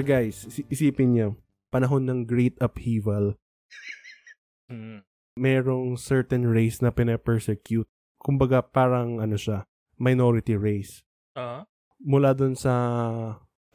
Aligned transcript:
Ito 0.00 0.08
guys, 0.08 0.48
isipin 0.72 1.12
niyo, 1.12 1.36
panahon 1.68 2.08
ng 2.08 2.24
Great 2.24 2.56
Upheaval, 2.56 3.36
Mm. 4.72 5.04
merong 5.36 6.00
certain 6.00 6.48
race 6.48 6.80
na 6.80 6.88
pinapersecute. 6.88 7.84
Kumbaga 8.16 8.64
parang 8.64 9.20
ano 9.20 9.36
siya, 9.36 9.68
minority 10.00 10.56
race. 10.56 11.04
Ah? 11.36 11.68
Mula 12.00 12.32
dun 12.32 12.56
sa 12.56 12.72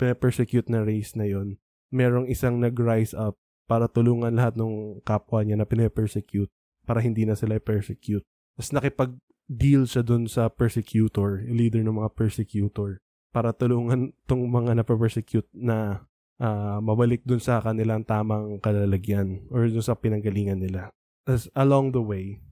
pinapersecute 0.01 0.65
na 0.65 0.81
race 0.81 1.13
na 1.13 1.29
yon, 1.29 1.61
merong 1.93 2.25
isang 2.25 2.57
nag-rise 2.57 3.13
up 3.13 3.37
para 3.69 3.85
tulungan 3.85 4.33
lahat 4.33 4.57
ng 4.57 5.05
kapwa 5.05 5.45
niya 5.45 5.61
na 5.61 5.69
pinapersecute 5.69 6.49
para 6.89 7.05
hindi 7.05 7.29
na 7.29 7.37
sila 7.37 7.61
persecute. 7.61 8.25
Tapos 8.57 8.73
nakipag-deal 8.73 9.85
siya 9.85 10.01
dun 10.01 10.25
sa 10.25 10.49
persecutor, 10.49 11.45
leader 11.45 11.85
ng 11.85 12.01
mga 12.01 12.17
persecutor, 12.17 12.97
para 13.29 13.53
tulungan 13.53 14.17
tong 14.25 14.49
mga 14.49 14.81
na-persecute 14.81 15.53
na 15.53 16.09
ah, 16.39 16.79
mabalik 16.83 17.23
dun 17.23 17.39
sa 17.39 17.63
kanilang 17.63 18.03
tamang 18.03 18.59
kalalagyan 18.59 19.43
or 19.51 19.67
dun 19.67 19.83
sa 19.83 19.95
pinanggalingan 19.95 20.59
nila. 20.59 20.91
As 21.25 21.49
along 21.57 21.95
the 21.95 22.03
way, 22.03 22.43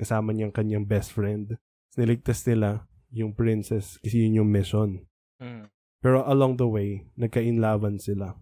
kasama 0.00 0.32
niyang 0.32 0.54
kanyang 0.54 0.88
best 0.88 1.12
friend, 1.12 1.60
niligtas 1.96 2.44
nila 2.48 2.88
yung 3.12 3.36
princess 3.36 4.00
kasi 4.00 4.26
yun 4.26 4.42
yung 4.44 4.50
mission. 4.50 5.04
Mm. 5.40 5.68
Pero 6.00 6.24
along 6.24 6.60
the 6.60 6.68
way, 6.68 7.04
nagka-inlaban 7.18 7.98
sila. 8.00 8.36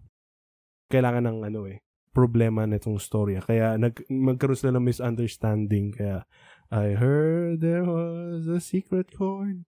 Kailangan 0.91 1.25
ng 1.27 1.39
ano 1.49 1.65
eh, 1.65 1.81
problema 2.15 2.63
na 2.63 2.77
itong 2.77 3.01
storya. 3.01 3.41
Kaya 3.43 3.75
nag, 3.75 4.05
magkaroon 4.07 4.59
sila 4.59 4.73
ng 4.77 4.85
misunderstanding. 4.85 5.91
Kaya, 5.95 6.23
I 6.69 6.95
heard 6.95 7.59
there 7.59 7.83
was 7.83 8.47
a 8.47 8.61
secret 8.61 9.11
chord 9.11 9.65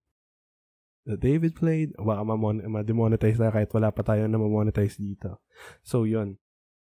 that 1.07 1.17
David 1.17 1.55
played. 1.55 1.95
Baka 1.95 2.21
mamon- 2.21 2.61
ma-demonetize 2.61 3.39
na 3.39 3.49
kahit 3.49 3.71
wala 3.71 3.89
pa 3.89 4.03
tayo 4.03 4.27
na 4.27 4.35
ma-monetize 4.35 4.95
dito. 4.95 5.39
So, 5.81 6.03
yun. 6.03 6.35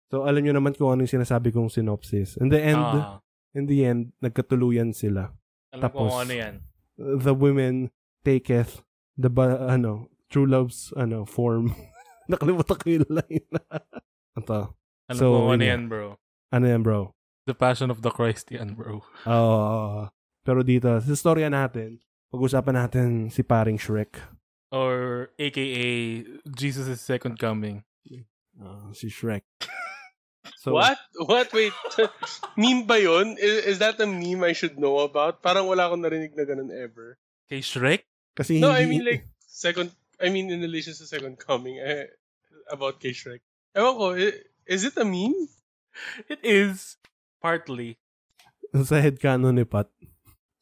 So, 0.08 0.24
alam 0.24 0.40
nyo 0.40 0.56
naman 0.56 0.72
kung 0.72 0.88
ano 0.88 1.04
yung 1.04 1.14
sinasabi 1.14 1.52
kong 1.52 1.68
synopsis. 1.68 2.34
In 2.36 2.48
the 2.48 2.56
end, 2.56 2.80
Ah, 2.80 3.20
in 3.52 3.68
the 3.68 3.84
end, 3.84 4.16
nagkatuluyan 4.18 4.90
sila. 4.90 5.36
alam 5.68 5.82
tapos- 5.84 6.16
ano 6.16 6.32
yan. 6.32 6.54
The 6.96 7.30
women 7.30 7.92
taketh 8.24 8.80
the, 9.14 9.28
ba- 9.28 9.68
ano, 9.68 10.08
true 10.26 10.48
love's, 10.48 10.90
ano, 10.94 11.22
form. 11.22 11.76
Nakalimutan 12.32 12.74
ko 12.74 12.86
yung 12.90 13.06
line. 13.06 13.48
Ito. 14.40 14.72
Alam 15.06 15.16
So, 15.16 15.26
ko 15.28 15.52
ano 15.52 15.62
yan, 15.62 15.86
bro. 15.86 16.16
Ano 16.48 16.64
yan, 16.64 16.80
bro? 16.80 17.12
The 17.44 17.52
Passion 17.52 17.88
of 17.88 18.00
the 18.00 18.08
Christ 18.08 18.48
yan, 18.48 18.72
bro. 18.72 19.04
Oo. 19.24 20.08
pero 20.40 20.60
dito, 20.60 20.88
sa 20.88 21.12
storya 21.12 21.48
natin, 21.48 22.00
pag-usapan 22.28 22.74
natin 22.76 23.08
si 23.28 23.42
paring 23.42 23.76
Shrek. 23.76 24.16
Or 24.68 25.28
AKA 25.40 26.24
Jesus' 26.52 27.00
Second 27.00 27.38
Coming. 27.38 27.84
Ah, 28.58 28.90
si 28.92 29.08
Shrek. 29.08 29.44
So, 30.58 30.72
What? 30.72 30.96
What? 31.28 31.52
Wait. 31.52 31.76
meme 32.58 32.82
ba 32.88 32.96
yun? 32.96 33.36
Is, 33.36 33.76
is 33.76 33.78
that 33.78 34.00
a 34.00 34.08
meme 34.08 34.42
I 34.42 34.56
should 34.56 34.80
know 34.80 35.04
about? 35.04 35.44
Parang 35.44 35.68
wala 35.68 35.86
akong 35.86 36.00
narinig 36.00 36.32
na 36.34 36.48
ganun 36.48 36.72
ever. 36.72 37.20
Kay 37.46 37.60
Shrek? 37.60 38.08
Kasi 38.32 38.56
No, 38.58 38.72
I 38.72 38.82
hindi- 38.88 38.90
mean 38.90 39.04
like, 39.06 39.24
second, 39.44 39.92
I 40.16 40.32
mean 40.32 40.48
in 40.48 40.64
relation 40.64 40.96
to 40.96 41.04
Second 41.04 41.36
Coming, 41.36 41.76
eh, 41.78 42.08
about 42.72 42.96
kay 42.98 43.12
Shrek. 43.12 43.44
Ewan 43.76 43.94
ko, 44.00 44.06
i- 44.16 44.40
is 44.64 44.88
it 44.88 44.96
a 44.96 45.04
meme? 45.04 45.36
It 46.26 46.40
is. 46.42 46.96
Partly. 47.38 48.00
sa 48.72 48.98
headcanon 48.98 49.52
ni 49.54 49.68
Pat. 49.68 49.92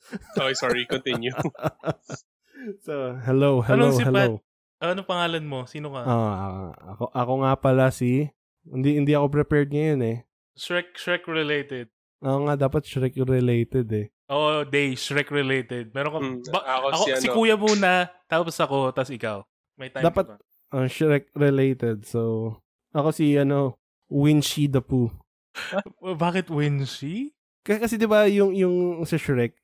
Okay, 0.39 0.55
sorry, 0.55 0.83
continue. 0.85 1.33
so, 2.87 3.17
hello, 3.23 3.61
hello, 3.61 3.91
Anong 3.91 3.97
si 3.97 4.05
hello. 4.05 4.41
Ano 4.77 5.01
pangalan 5.03 5.43
mo? 5.43 5.65
Sino 5.65 5.91
ka? 5.91 6.03
Ah, 6.05 6.69
ako, 6.95 7.05
ako 7.11 7.33
nga 7.43 7.53
pala 7.57 7.87
si... 7.89 8.29
Hindi, 8.63 8.99
hindi 8.99 9.13
ako 9.15 9.31
prepared 9.31 9.71
ngayon 9.71 10.01
eh. 10.03 10.17
Shrek, 10.53 10.95
Shrek 10.95 11.25
related. 11.25 11.87
Oo 12.21 12.45
nga, 12.45 12.59
dapat 12.59 12.83
Shrek 12.83 13.15
related 13.17 13.87
eh. 13.95 14.07
Oh, 14.27 14.67
day, 14.67 14.93
Shrek 14.93 15.31
related. 15.31 15.95
Meron 15.95 16.11
ka, 16.11 16.19
Hmm, 16.19 16.37
ba- 16.51 16.67
ako 16.67 16.87
ako, 16.91 16.99
si 16.99 17.11
si, 17.17 17.27
ano. 17.27 17.35
kuya 17.39 17.55
muna, 17.55 17.93
tapos 18.27 18.59
ako, 18.59 18.91
tapos 18.91 19.15
ikaw. 19.15 19.39
May 19.79 19.89
time 19.89 20.03
Dapat- 20.03 20.27
ka 20.29 20.35
ba? 20.35 20.43
Ang 20.75 20.91
Shrek 20.91 21.31
related. 21.33 22.03
So, 22.03 22.59
ako 22.91 23.15
si 23.15 23.39
ano, 23.39 23.79
Winshi 24.11 24.67
the 24.67 24.83
Pooh. 24.83 25.15
Bakit 26.03 26.51
Winshi? 26.51 27.31
Kasi, 27.63 27.79
kasi 27.79 27.95
'di 27.97 28.07
ba 28.07 28.27
yung 28.27 28.51
yung 28.51 28.75
sa 29.03 29.15
Shrek, 29.15 29.59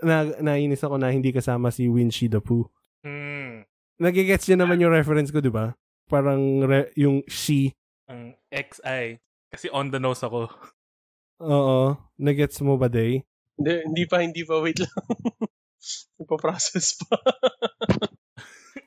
na 0.00 0.24
nainis 0.40 0.82
ako 0.82 0.96
na 0.96 1.12
hindi 1.12 1.30
kasama 1.30 1.68
si 1.68 1.86
Winshi 1.86 2.26
the 2.26 2.40
Pooh. 2.40 2.66
Hmm. 3.04 3.64
Nagigets 4.00 4.48
niyo 4.48 4.64
naman 4.64 4.80
yung 4.80 4.92
reference 4.92 5.28
ko, 5.28 5.40
'di 5.40 5.52
ba? 5.52 5.76
Parang 6.08 6.64
re- 6.64 6.90
yung 6.96 7.22
she. 7.28 7.72
Ang 8.10 8.34
XI. 8.50 9.20
Kasi 9.50 9.66
on 9.70 9.90
the 9.90 9.98
nose 9.98 10.22
ako. 10.22 10.50
Oo, 11.40 11.96
nagets 12.20 12.60
mo 12.60 12.76
ba, 12.76 12.90
Day? 12.90 13.24
hindi, 13.60 13.72
hindi 13.84 14.04
pa, 14.08 14.16
hindi 14.20 14.42
pa, 14.44 14.60
wait 14.60 14.80
lang. 14.80 14.90
Nagpa-process 16.20 17.00
pa. 17.04 17.16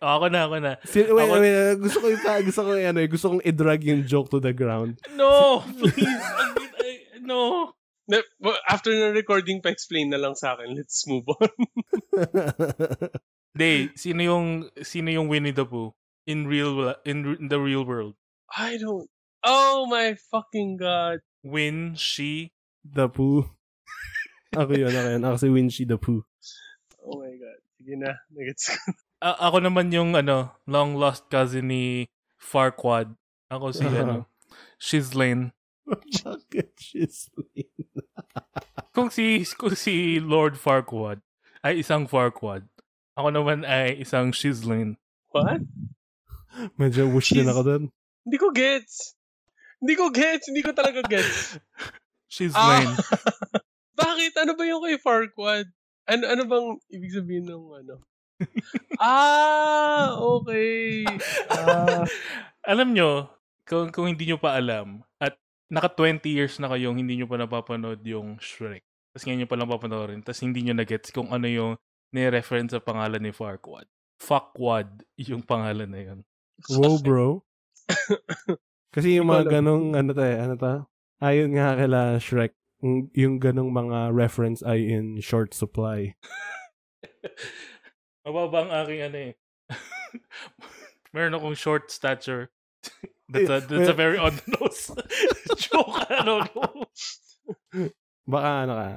Ako 0.04 0.28
na, 0.28 0.44
ako 0.44 0.58
na. 0.60 0.76
Si, 0.84 1.00
wait, 1.00 1.32
Ako- 1.32 1.40
wait, 1.40 1.80
gusto 1.80 1.98
ko 2.04 2.08
yung, 2.12 2.22
gusto 2.44 2.62
ko 2.68 2.70
yung, 2.76 2.90
ano, 2.92 3.00
eh, 3.00 3.08
gusto 3.08 3.28
kong 3.32 3.44
i-drag 3.48 3.82
yung 3.88 4.04
joke 4.04 4.28
to 4.28 4.44
the 4.44 4.52
ground. 4.52 5.00
No! 5.16 5.64
Please! 5.80 6.04
I- 6.04 6.84
I- 6.84 7.24
no! 7.24 7.72
Well, 8.10 8.60
After 8.68 8.92
ng 8.92 9.16
recording 9.16 9.64
pa 9.64 9.72
explain 9.72 10.12
na 10.12 10.20
lang 10.20 10.36
sa 10.36 10.56
akin. 10.56 10.76
Let's 10.76 11.08
move 11.08 11.24
on. 11.32 11.52
Day, 13.58 13.94
sino 13.94 14.20
yung, 14.24 14.48
sino 14.82 15.14
yung 15.14 15.30
Winnie 15.30 15.54
the 15.54 15.64
Pooh? 15.64 15.94
In 16.26 16.48
real, 16.48 16.96
in, 17.06 17.38
in 17.40 17.48
the 17.48 17.60
real 17.60 17.86
world. 17.86 18.16
I 18.50 18.78
don't... 18.78 19.08
Oh 19.44 19.86
my 19.86 20.16
fucking 20.32 20.80
god. 20.80 21.20
Win, 21.44 21.96
she, 22.00 22.56
the 22.84 23.08
Pooh. 23.12 23.44
ako 24.60 24.72
yun, 24.76 24.92
ako 24.92 25.10
yun. 25.12 25.24
Ako 25.24 25.36
si 25.36 25.50
Winshi 25.52 25.84
the 25.88 26.00
Pooh. 26.00 26.24
Oh 27.04 27.20
my 27.20 27.34
god. 27.36 27.60
Sige 27.80 27.96
na. 28.00 28.12
Nagets 28.32 28.72
ko. 28.72 28.80
A- 29.28 29.40
ako 29.52 29.64
naman 29.64 29.92
yung 29.92 30.16
ano, 30.16 30.52
long 30.68 30.96
lost 31.00 31.28
cousin 31.32 31.72
ni 31.72 32.08
Farquad. 32.40 33.16
Ako 33.48 33.72
si 33.72 33.88
ano, 33.88 34.28
Shizlane. 34.80 35.56
Bakit 35.84 36.70
she's 36.80 37.28
Kung 38.96 39.10
si 39.10 39.44
kung 39.58 39.76
si 39.76 40.22
Lord 40.22 40.56
Farquad 40.56 41.20
ay 41.66 41.82
isang 41.82 42.06
Farquad, 42.06 42.64
ako 43.14 43.30
naman 43.30 43.66
ay 43.66 44.00
isang 44.00 44.30
Shizlane. 44.32 44.96
What? 45.34 45.66
Medyo 46.78 47.10
wish 47.10 47.34
din 47.34 47.44
She's- 47.46 47.52
ako 47.52 47.62
dun. 47.66 47.84
Hindi 48.24 48.38
ko 48.38 48.48
gets. 48.54 49.18
Hindi 49.82 49.94
ko 49.98 50.08
gets. 50.14 50.46
Hindi 50.48 50.62
ko 50.64 50.72
talaga 50.72 51.02
gets. 51.04 51.58
Shizlane. 52.34 52.94
Ah. 52.94 52.98
Bakit? 54.00 54.34
Ano 54.40 54.54
ba 54.56 54.64
yung 54.64 54.82
kay 54.82 54.98
Farquad? 54.98 55.68
Ano, 56.08 56.24
ano 56.28 56.42
bang 56.46 56.68
ibig 56.90 57.12
sabihin 57.14 57.46
ng 57.48 57.64
ano? 57.84 57.96
ah, 59.00 60.14
okay. 60.20 61.06
Ah, 61.48 62.04
Alam 62.66 62.92
nyo, 62.92 63.30
kung, 63.64 63.88
kung 63.90 64.08
hindi 64.10 64.28
nyo 64.28 64.38
pa 64.38 64.58
alam, 64.58 65.00
naka 65.74 65.90
20 65.90 66.22
years 66.30 66.62
na 66.62 66.70
kayong 66.70 67.02
hindi 67.02 67.18
nyo 67.18 67.26
pa 67.26 67.42
napapanood 67.42 68.06
yung 68.06 68.38
Shrek. 68.38 68.86
Tapos 69.10 69.26
ngayon 69.26 69.40
nyo 69.42 69.50
pa 69.50 69.58
lang 69.58 69.70
papanoorin. 69.74 70.22
Tapos 70.22 70.42
hindi 70.46 70.62
nyo 70.62 70.78
na-gets 70.78 71.10
kung 71.10 71.34
ano 71.34 71.50
yung 71.50 71.74
ni-reference 72.14 72.78
sa 72.78 72.82
pangalan 72.82 73.22
ni 73.22 73.34
Farquad. 73.34 73.90
Fuckwad 74.22 75.02
yung 75.18 75.42
pangalan 75.42 75.90
na 75.90 76.02
yun. 76.02 76.20
Wow, 76.70 77.02
bro. 77.02 77.42
Kasi 78.94 79.18
yung 79.18 79.34
mga 79.34 79.60
ganong, 79.60 79.98
ano 79.98 80.14
to 80.14 80.22
eh, 80.22 80.38
ano 80.38 80.54
to? 80.54 80.86
Ayon 81.26 81.58
nga 81.58 81.74
kila 81.74 82.22
Shrek, 82.22 82.54
yung- 82.86 83.10
yung 83.18 83.36
ganong 83.42 83.74
mga 83.74 84.14
reference 84.14 84.62
ay 84.62 84.86
in 84.86 85.18
short 85.18 85.58
supply. 85.58 86.14
Mababa 88.26 88.70
ang 88.70 88.72
aking 88.86 89.02
ano 89.10 89.18
eh. 89.18 89.34
Meron 91.14 91.38
akong 91.38 91.58
short 91.58 91.90
stature. 91.90 92.54
That's 93.30 93.50
a, 93.50 93.60
that's 93.64 93.90
a 93.90 93.94
very 93.96 94.18
on 94.20 94.36
the 94.36 94.48
nose 94.60 94.92
joke. 95.58 95.96
I 96.12 96.22
don't 96.26 96.50
know. 96.56 96.86
Baka 98.28 98.50
ano 98.68 98.74
ka, 98.76 98.90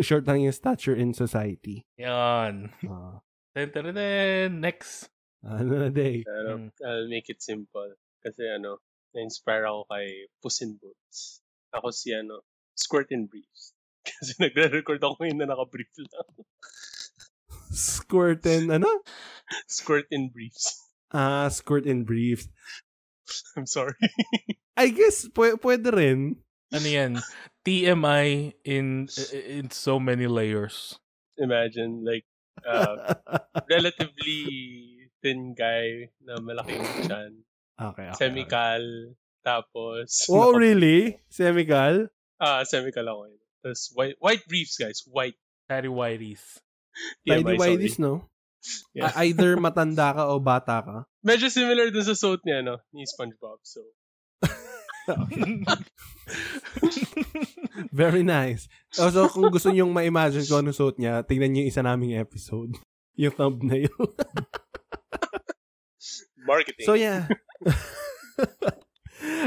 short 0.00 0.26
lang 0.28 0.40
yung 0.44 0.52
stature 0.52 0.94
in 0.94 1.12
society. 1.12 1.84
Yan. 1.96 2.70
Ten. 3.56 3.68
Next. 4.60 5.08
ano 5.44 5.86
na 5.86 5.88
day? 5.88 6.22
Pero, 6.26 6.58
Mm. 6.58 6.70
I'll 6.84 7.08
make 7.08 7.28
it 7.28 7.40
simple. 7.42 7.94
Kasi 8.24 8.42
ano, 8.48 8.82
na-inspire 9.14 9.64
ako 9.66 9.86
kay 9.88 10.06
Puss 10.42 10.60
in 10.60 10.76
Boots. 10.76 11.40
Ako 11.72 11.90
si 11.90 12.10
ano, 12.12 12.42
Squirt 12.74 13.10
and 13.14 13.28
Briefs. 13.30 13.72
Kasi 14.04 14.34
nagre-record 14.40 15.00
ako 15.00 15.20
ngayon 15.20 15.38
na 15.44 15.48
naka-brief 15.52 15.90
lang. 16.00 16.28
Squirt 17.70 18.46
and, 18.46 18.72
ano? 18.72 18.88
Squirt 19.68 20.08
and 20.10 20.32
Briefs. 20.32 20.80
Ah, 21.12 21.48
squirt 21.48 21.86
and 21.88 22.04
briefs. 22.04 22.48
I'm 23.56 23.66
sorry. 23.66 23.94
I 24.76 24.88
guess, 24.90 25.26
pw- 25.28 25.58
pwede 25.60 25.90
rin. 25.90 26.36
Ano 26.70 26.84
yan? 26.86 27.12
TMI 27.64 28.52
in 28.64 29.08
in 29.32 29.70
so 29.72 29.96
many 29.98 30.26
layers. 30.28 30.96
Imagine, 31.40 32.04
like, 32.04 32.26
uh, 32.66 33.14
relatively 33.72 35.08
thin 35.22 35.54
guy 35.54 36.10
na 36.22 36.38
malaking 36.38 36.84
chan. 37.08 37.32
Okay, 37.78 38.06
okay. 38.10 38.18
Semical. 38.18 38.82
Tapos, 39.46 40.28
Oh, 40.28 40.52
really? 40.52 41.16
Semical? 41.30 42.10
ah, 42.38 42.62
semical 42.62 43.06
ako 43.08 43.22
yun. 43.32 43.40
Tapos, 43.64 43.80
white, 43.94 44.16
white 44.20 44.44
briefs, 44.46 44.76
guys. 44.76 45.02
White. 45.08 45.38
Harry 45.70 45.88
Whiteys. 45.90 46.42
Tidy 47.26 47.42
TMI, 47.44 47.56
sorry. 47.58 47.76
whities, 47.78 47.96
no? 47.98 48.26
Yeah. 48.92 49.14
Either 49.22 49.56
matanda 49.56 50.14
ka 50.14 50.28
o 50.28 50.42
bata 50.42 50.82
ka. 50.82 50.96
Medyo 51.22 51.48
similar 51.48 51.90
dun 51.94 52.04
sa 52.04 52.18
suit 52.18 52.42
niya, 52.42 52.64
no? 52.64 52.82
Ni 52.90 53.06
SpongeBob. 53.06 53.62
So, 53.62 53.80
Very 57.92 58.22
nice. 58.22 58.68
Oh, 59.00 59.08
so, 59.08 59.28
kung 59.32 59.48
gusto 59.48 59.72
nyong 59.72 59.92
ma-imagine 59.92 60.44
ko 60.44 60.60
ano 60.60 60.72
suot 60.72 61.00
niya, 61.00 61.24
tingnan 61.24 61.52
niyo 61.52 61.60
yung 61.64 61.72
isa 61.72 61.82
naming 61.84 62.18
episode. 62.18 62.76
Yung 63.18 63.34
thumbnail. 63.34 63.90
marketing. 66.46 66.86
so, 66.86 66.94
yeah. 66.94 67.26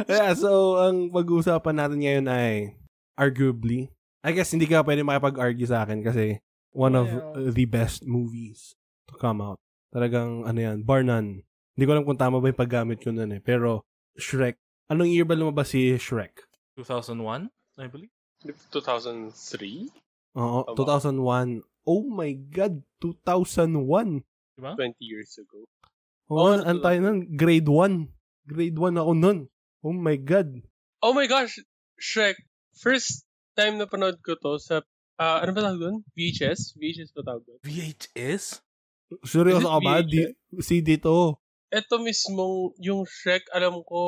yeah, 0.04 0.36
so, 0.36 0.76
ang 0.76 1.08
pag-uusapan 1.08 1.80
natin 1.80 2.04
ngayon 2.04 2.28
ay 2.28 2.76
arguably, 3.16 3.88
I 4.28 4.36
guess 4.36 4.52
hindi 4.52 4.68
ka 4.68 4.84
pwede 4.84 5.08
makipag-argue 5.08 5.64
sa 5.64 5.88
akin 5.88 6.04
kasi 6.04 6.44
one 6.76 7.00
of 7.00 7.08
uh, 7.08 7.48
the 7.48 7.64
best 7.64 8.04
movies 8.04 8.76
come 9.22 9.46
out. 9.46 9.62
Talagang, 9.94 10.50
ano 10.50 10.58
yan, 10.58 10.82
bar 10.82 11.06
none. 11.06 11.46
Hindi 11.78 11.84
ko 11.86 11.92
alam 11.94 12.06
kung 12.10 12.18
tama 12.18 12.42
ba 12.42 12.50
yung 12.50 12.58
paggamit 12.58 12.98
ko 12.98 13.14
nun 13.14 13.30
eh. 13.30 13.40
Pero, 13.40 13.86
Shrek. 14.18 14.58
Anong 14.90 15.14
year 15.14 15.24
ba 15.24 15.38
lumabas 15.38 15.72
si 15.72 15.94
Shrek? 15.96 16.50
2001, 16.76 17.48
I 17.78 17.86
believe. 17.86 18.10
2003? 18.74 19.88
Oo, 20.36 20.60
Tama. 20.66 21.06
2001. 21.62 21.62
Oh 21.86 22.04
my 22.06 22.32
God, 22.50 22.82
2001. 23.00 24.26
Diba? 24.58 24.74
20 24.76 24.96
years 25.02 25.38
ago. 25.38 25.66
Oo, 26.32 26.48
Oh, 26.48 26.56
oh, 26.56 26.64
antay 26.64 26.98
nun. 26.98 27.28
Grade 27.36 27.68
1. 27.68 28.08
Grade 28.48 28.78
1 28.78 28.98
ako 28.98 29.12
nun. 29.14 29.38
Oh 29.82 29.92
my 29.92 30.16
God. 30.16 30.62
Oh 31.02 31.12
my 31.12 31.26
gosh! 31.26 31.58
Shrek. 31.98 32.38
First 32.78 33.26
time 33.58 33.82
na 33.82 33.90
panood 33.90 34.22
ko 34.22 34.38
to 34.38 34.62
sa, 34.62 34.86
ah, 35.18 35.42
ano 35.42 35.52
ba 35.52 35.66
tawag 35.66 35.82
doon? 35.82 35.98
VHS? 36.14 36.78
VHS 36.78 37.12
ba 37.12 37.26
tawag 37.26 37.44
doon? 37.44 37.60
VHS? 37.66 38.62
Seryoso 39.22 39.68
ka 39.68 39.80
ba? 39.80 40.00
Di, 40.02 40.32
CD 40.60 40.96
to. 40.98 41.36
Ito 41.68 42.00
mismong, 42.00 42.76
yung 42.80 43.04
Shrek, 43.04 43.48
alam 43.52 43.80
ko 43.84 44.02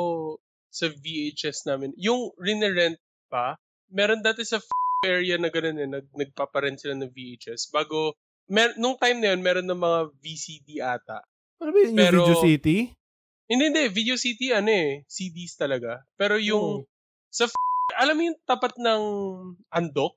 sa 0.67 0.87
VHS 0.89 1.63
namin. 1.63 1.95
Yung 1.95 2.31
rinirent 2.35 2.99
pa, 3.27 3.55
meron 3.87 4.19
dati 4.19 4.43
sa 4.43 4.59
f- 4.59 4.71
area 5.03 5.35
na 5.35 5.47
ganun 5.47 5.79
eh, 5.79 5.87
nag, 5.87 6.07
nagpaparent 6.11 6.79
sila 6.79 6.95
ng 6.95 7.11
VHS. 7.11 7.71
Bago, 7.71 8.15
mer, 8.47 8.75
nung 8.75 8.95
time 8.95 9.19
na 9.19 9.31
yun, 9.31 9.41
meron 9.43 9.67
ng 9.67 9.79
mga 9.79 9.99
VCD 10.17 10.67
ata. 10.79 11.23
Ano 11.59 11.71
ba 11.71 11.77
yun? 11.79 11.91
Yung 11.91 11.99
Pero- 11.99 12.23
Video 12.23 12.37
City? 12.39 12.77
Hindi, 13.43 13.63
hindi. 13.69 13.83
Video 13.91 14.15
City, 14.15 14.55
ano 14.55 14.71
eh, 14.71 15.03
CDs 15.05 15.53
talaga. 15.55 16.03
Pero 16.15 16.39
yung, 16.39 16.87
sa 17.27 17.45
f- 17.45 17.59
alam 17.95 18.15
mo 18.15 18.23
yung 18.23 18.39
tapat 18.43 18.75
ng 18.75 19.01
Undox? 19.69 20.15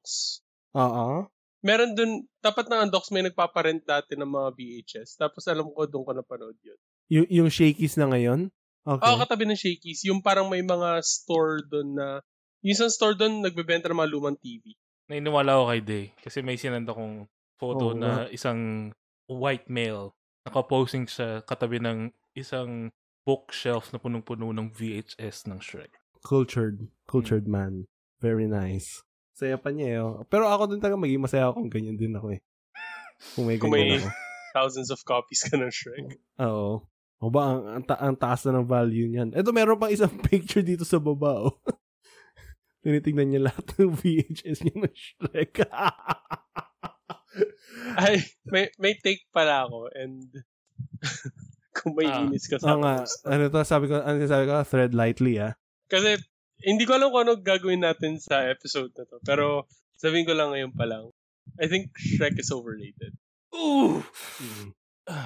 Oo. 0.73 1.27
Meron 1.66 1.98
dun, 1.98 2.30
tapat 2.38 2.70
ng 2.70 2.86
Undox, 2.86 3.10
may 3.10 3.26
nagpaparent 3.26 3.82
dati 3.82 4.14
ng 4.14 4.30
mga 4.30 4.48
VHS. 4.54 5.18
Tapos 5.18 5.42
alam 5.50 5.66
ko, 5.74 5.82
doon 5.90 6.06
ko 6.06 6.12
napanood 6.14 6.54
yun. 6.62 6.78
Y- 7.10 7.42
yung 7.42 7.50
Shakies 7.50 7.98
na 7.98 8.06
ngayon? 8.06 8.54
Okay. 8.86 9.02
Oo, 9.02 9.18
katabi 9.18 9.50
ng 9.50 9.58
Shakey's. 9.58 10.06
Yung 10.06 10.22
parang 10.22 10.46
may 10.46 10.62
mga 10.62 11.02
store 11.02 11.66
doon 11.66 11.98
na, 11.98 12.22
yung 12.62 12.72
isang 12.78 12.86
store 12.86 13.18
doon, 13.18 13.42
nagbebenta 13.42 13.90
ng 13.90 13.98
mga 13.98 14.12
lumang 14.14 14.38
TV. 14.38 14.78
Nainiwala 15.10 15.58
ako 15.58 15.64
kay 15.74 15.82
Day. 15.82 16.04
Kasi 16.22 16.38
may 16.46 16.54
sinanda 16.54 16.94
kong 16.94 17.26
photo 17.58 17.90
Oo 17.90 17.98
na 17.98 18.30
isang 18.30 18.94
white 19.26 19.66
male 19.66 20.14
nakaposing 20.46 21.10
sa 21.10 21.42
katabi 21.42 21.82
ng 21.82 22.14
isang 22.38 22.94
bookshelf 23.26 23.90
na 23.90 23.98
punong-puno 23.98 24.54
ng 24.54 24.70
VHS 24.70 25.50
ng 25.50 25.58
Shrek. 25.58 25.98
Cultured. 26.22 26.86
Cultured 27.10 27.50
man. 27.50 27.90
Very 28.22 28.46
nice. 28.46 29.02
Saya 29.37 29.61
pa 29.61 29.69
niya 29.69 29.87
eh. 29.87 29.99
oh. 30.00 30.25
Pero 30.27 30.49
ako 30.49 30.73
din 30.73 30.81
talaga 30.81 30.97
maging 30.97 31.21
masaya 31.21 31.44
ako 31.47 31.61
kung 31.61 31.69
ganyan 31.71 31.94
din 31.94 32.17
ako 32.17 32.33
eh. 32.33 32.41
Kung 33.37 33.44
may 33.44 33.61
Kung 33.61 33.69
ganyan 33.69 34.00
may- 34.00 34.03
ako. 34.03 34.09
Thousands 34.56 34.88
of 34.88 35.05
copies 35.05 35.44
ka 35.44 35.61
ng 35.61 35.69
Shrek. 35.69 36.17
Oo. 36.41 36.81
O 37.17 37.29
ba, 37.29 37.53
ang, 37.53 37.61
ang, 37.69 37.85
ta- 37.85 38.00
ang 38.00 38.17
taas 38.17 38.41
na 38.44 38.56
ng 38.56 38.65
value 38.65 39.05
niyan. 39.06 39.37
Ito, 39.37 39.53
meron 39.53 39.77
pang 39.77 39.93
isang 39.93 40.09
picture 40.25 40.65
dito 40.65 40.81
sa 40.83 40.97
baba, 40.97 41.44
oh. 41.44 41.61
Tinitingnan 42.81 43.29
niya 43.29 43.43
lahat 43.53 43.77
ng 43.77 43.93
VHS 43.93 44.65
niya 44.65 44.77
ng 44.79 44.94
Shrek. 44.97 45.69
Ay, 47.97 48.25
may, 48.44 48.73
may 48.79 48.97
take 48.97 49.29
pala 49.29 49.69
ako 49.69 49.93
and 49.93 50.25
kung 51.77 51.93
may 51.93 52.09
Ah. 52.09 52.25
inis 52.25 52.49
ka 52.49 52.56
sa 52.56 52.73
nga, 52.75 53.05
ano 53.05 53.43
to, 53.49 53.61
sabi 53.61 53.85
ko, 53.87 54.00
ano 54.00 54.17
sabi 54.25 54.44
ko, 54.47 54.65
thread 54.65 54.97
lightly, 54.97 55.37
ah. 55.37 55.53
Kasi, 55.87 56.17
hindi 56.62 56.85
ko 56.88 56.97
alam 56.97 57.12
kung 57.12 57.23
ano 57.29 57.35
gagawin 57.37 57.85
natin 57.85 58.17
sa 58.17 58.47
episode 58.49 58.93
na 58.97 59.05
to. 59.05 59.20
Pero, 59.23 59.67
sabihin 59.97 60.29
ko 60.29 60.32
lang 60.32 60.53
ngayon 60.53 60.73
pa 60.73 60.88
lang. 60.88 61.12
I 61.61 61.69
think 61.69 61.93
Shrek 61.97 62.37
is 62.37 62.50
overrated. 62.50 63.14
Ooh! 63.55 64.03
Mm. 64.41 64.75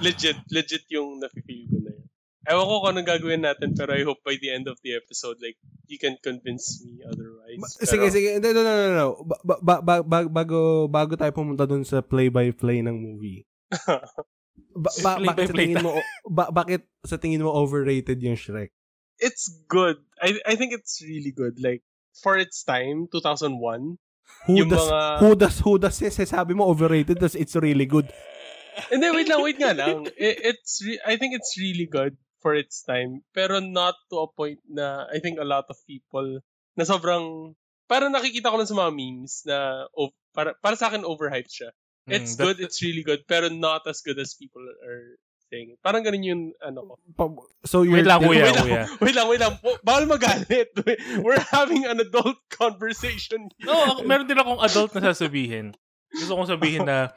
Legit, 0.05 0.37
legit 0.53 0.85
yung 0.93 1.19
nafe-feel 1.19 1.65
ko 1.67 1.79
na 1.81 1.91
yun. 1.97 2.06
Ewan 2.41 2.67
ko 2.67 2.75
kung 2.81 2.91
anong 2.93 3.09
gagawin 3.09 3.43
natin, 3.44 3.77
pero 3.77 3.93
I 3.93 4.03
hope 4.05 4.21
by 4.25 4.37
the 4.37 4.53
end 4.53 4.69
of 4.69 4.77
the 4.81 4.97
episode, 4.97 5.41
like, 5.41 5.56
you 5.88 6.00
can 6.00 6.17
convince 6.21 6.81
me 6.85 7.00
otherwise. 7.05 7.61
Ba- 7.61 7.73
Pero- 7.85 7.88
sige, 7.88 8.06
sige. 8.11 8.29
No, 8.41 8.49
no, 8.53 8.61
no, 8.65 8.73
no. 8.75 8.88
no. 8.93 9.09
Ba- 9.25 9.43
ba- 9.44 9.61
ba- 9.61 9.83
ba- 9.85 10.05
ba- 10.05 10.33
bago, 10.33 10.88
bago 10.88 11.12
tayo 11.17 11.33
pumunta 11.33 11.65
dun 11.65 11.85
sa 11.85 12.00
play-by-play 12.00 12.81
ng 12.85 12.97
movie. 12.97 13.44
Ba- 14.71 14.94
ba- 15.03 15.19
bakit 15.35 15.50
sa 15.50 15.56
tingin 15.59 15.83
mo 15.83 15.91
ba- 16.31 16.53
bakit 16.55 16.83
sa 17.03 17.17
tingin 17.19 17.43
mo 17.43 17.50
overrated 17.50 18.23
yung 18.23 18.38
Shrek? 18.38 18.71
It's 19.20 19.46
good. 19.69 20.00
I 20.17 20.40
I 20.44 20.55
think 20.56 20.72
it's 20.72 20.99
really 21.05 21.31
good. 21.31 21.61
Like, 21.61 21.84
for 22.17 22.37
its 22.37 22.64
time, 22.64 23.06
2001, 23.12 24.00
Who 24.49 24.52
yung 24.56 24.70
does 24.72 24.88
mga... 24.88 25.00
who 25.21 25.30
does 25.37 25.56
who 25.61 25.73
does 25.76 25.97
yes, 26.00 26.16
sabi 26.25 26.56
mo 26.56 26.64
overrated 26.66 27.21
tas 27.21 27.37
it's 27.37 27.52
really 27.56 27.85
good. 27.85 28.09
Hindi, 28.92 29.12
wait 29.12 29.28
lang, 29.28 29.42
wait 29.45 29.59
nga 29.61 29.76
lang. 29.76 30.09
I- 30.16 30.40
It's 30.56 30.80
re- 30.80 31.02
I 31.04 31.21
think 31.21 31.37
it's 31.37 31.59
really 31.61 31.85
good 31.85 32.16
for 32.40 32.56
its 32.56 32.80
time, 32.80 33.21
pero 33.37 33.61
not 33.61 33.99
to 34.09 34.25
a 34.25 34.28
point 34.33 34.62
na 34.64 35.04
I 35.12 35.21
think 35.21 35.37
a 35.37 35.45
lot 35.45 35.68
of 35.68 35.76
people 35.85 36.40
na 36.78 36.85
sobrang 36.88 37.52
parang 37.85 38.14
nakikita 38.14 38.49
ko 38.49 38.56
lang 38.56 38.71
sa 38.71 38.78
mga 38.78 38.92
memes 38.97 39.45
na 39.45 39.85
oh, 39.92 40.14
para 40.33 40.56
para 40.56 40.78
sa 40.78 40.88
akin 40.88 41.04
overhyped 41.04 41.52
siya. 41.52 41.75
It's 42.09 42.33
Mm, 42.33 42.37
that- 42.38 42.45
good, 42.47 42.59
it's 42.64 42.80
really 42.80 43.04
good, 43.04 43.28
pero 43.28 43.52
not 43.52 43.85
as 43.85 44.00
good 44.00 44.16
as 44.16 44.33
people 44.33 44.64
are 44.64 45.21
it. 45.50 45.78
Parang 45.83 46.07
ganun 46.07 46.23
yung 46.23 46.42
ano 46.62 46.95
ko. 47.16 47.47
So 47.66 47.83
you're 47.83 48.00
Wait 48.00 48.07
lang, 48.07 48.23
kuya, 48.23 48.47
wait 48.47 48.54
lang, 48.54 48.66
kuya. 48.66 48.85
wait 49.04 49.14
lang, 49.14 49.26
wait 49.26 49.40
lang. 49.42 49.52
Ba- 49.59 49.80
Bawal 49.83 50.07
magalit. 50.07 50.71
We're 51.26 51.42
having 51.50 51.85
an 51.85 51.99
adult 51.99 52.38
conversation. 52.61 53.50
No, 53.61 53.75
ako- 53.75 54.07
meron 54.07 54.30
din 54.30 54.38
akong 54.38 54.62
adult 54.62 54.95
na 54.95 55.11
sasabihin. 55.11 55.75
Gusto 56.11 56.38
kong 56.38 56.50
sabihin 56.50 56.87
na 56.87 57.11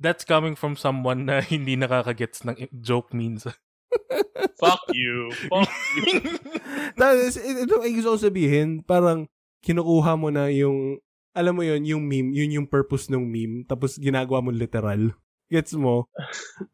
that's 0.00 0.24
coming 0.24 0.56
from 0.56 0.74
someone 0.74 1.28
na 1.28 1.40
hindi 1.40 1.76
nakakagets 1.76 2.44
ng 2.44 2.56
joke 2.80 3.12
means. 3.12 3.44
Fuck 4.60 4.84
you. 4.92 5.32
Fuck 5.48 5.68
you. 5.96 6.36
Ito 6.96 7.74
ay 7.82 7.90
gusto 7.96 8.14
ko 8.14 8.18
sabihin, 8.20 8.84
parang 8.84 9.26
kinukuha 9.64 10.14
mo 10.14 10.28
na 10.28 10.52
yung, 10.52 11.00
alam 11.34 11.56
mo 11.56 11.62
yun, 11.64 11.82
yung 11.82 12.02
meme, 12.04 12.30
yun 12.30 12.62
yung 12.62 12.68
purpose 12.68 13.08
ng 13.08 13.22
meme, 13.22 13.64
tapos 13.64 13.96
ginagawa 13.98 14.44
mo 14.44 14.50
literal. 14.52 15.14
Gets 15.48 15.72
mo? 15.74 16.04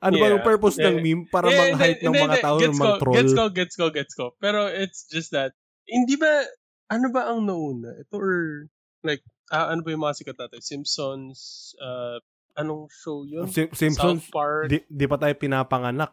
Ano 0.03 0.15
ba 0.19 0.27
Yeah. 0.27 0.33
yung 0.35 0.43
purpose 0.43 0.77
ng 0.77 0.99
Yeah. 0.99 1.05
meme? 1.05 1.23
Para 1.31 1.47
Eh, 1.47 1.55
mang-hype 1.55 2.01
hindi, 2.03 2.07
ng 2.11 2.15
mga 2.27 2.39
tao 2.43 2.57
ng 2.59 2.75
mga 2.75 2.95
troll. 2.99 3.15
Gets 3.15 3.33
ko, 3.33 3.45
gets 3.49 3.75
ko, 3.79 3.85
gets 3.91 4.15
ko. 4.15 4.25
Pero 4.43 4.67
it's 4.67 5.07
just 5.07 5.31
that, 5.31 5.55
hindi 5.87 6.19
ba, 6.19 6.43
ano 6.91 7.07
ba 7.15 7.31
ang 7.31 7.47
nauna? 7.47 7.95
Ito 7.95 8.15
or, 8.19 8.67
like, 9.07 9.23
ah, 9.49 9.71
ano 9.71 9.87
ba 9.87 9.95
yung 9.95 10.03
mga 10.03 10.17
sikat 10.19 10.39
natin? 10.39 10.59
Simpsons, 10.59 11.39
uh, 11.79 12.19
anong 12.55 12.91
show 12.91 13.23
yun? 13.23 13.47
Sim- 13.47 13.71
Simpsons, 13.71 14.27
South 14.27 14.35
Park. 14.35 14.67
di, 14.67 14.83
di 14.87 15.07
pa 15.07 15.19
tayo 15.19 15.35
pinapanganak. 15.35 16.11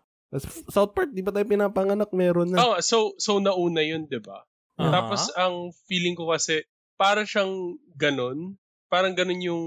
South 0.69 0.93
Park, 0.93 1.11
di 1.11 1.25
pa 1.25 1.33
tayo 1.33 1.43
pinapanganak, 1.43 2.13
meron 2.13 2.53
na. 2.53 2.61
Oh, 2.61 2.75
so, 2.79 3.17
so 3.17 3.41
nauna 3.41 3.81
yun, 3.81 4.05
di 4.05 4.21
ba? 4.21 4.45
Aha. 4.77 4.87
Tapos, 4.87 5.33
ang 5.33 5.73
feeling 5.89 6.13
ko 6.13 6.29
kasi, 6.29 6.61
para 6.95 7.25
siyang 7.25 7.73
ganun. 7.97 8.55
Parang 8.85 9.17
ganun 9.17 9.41
yung 9.41 9.63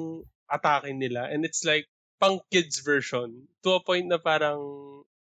atake 0.46 0.94
nila. 0.94 1.26
And 1.26 1.42
it's 1.42 1.66
like, 1.66 1.90
pang 2.16 2.40
kids 2.50 2.80
version. 2.80 3.46
To 3.62 3.76
a 3.76 3.82
point 3.82 4.06
na 4.06 4.18
parang, 4.18 4.58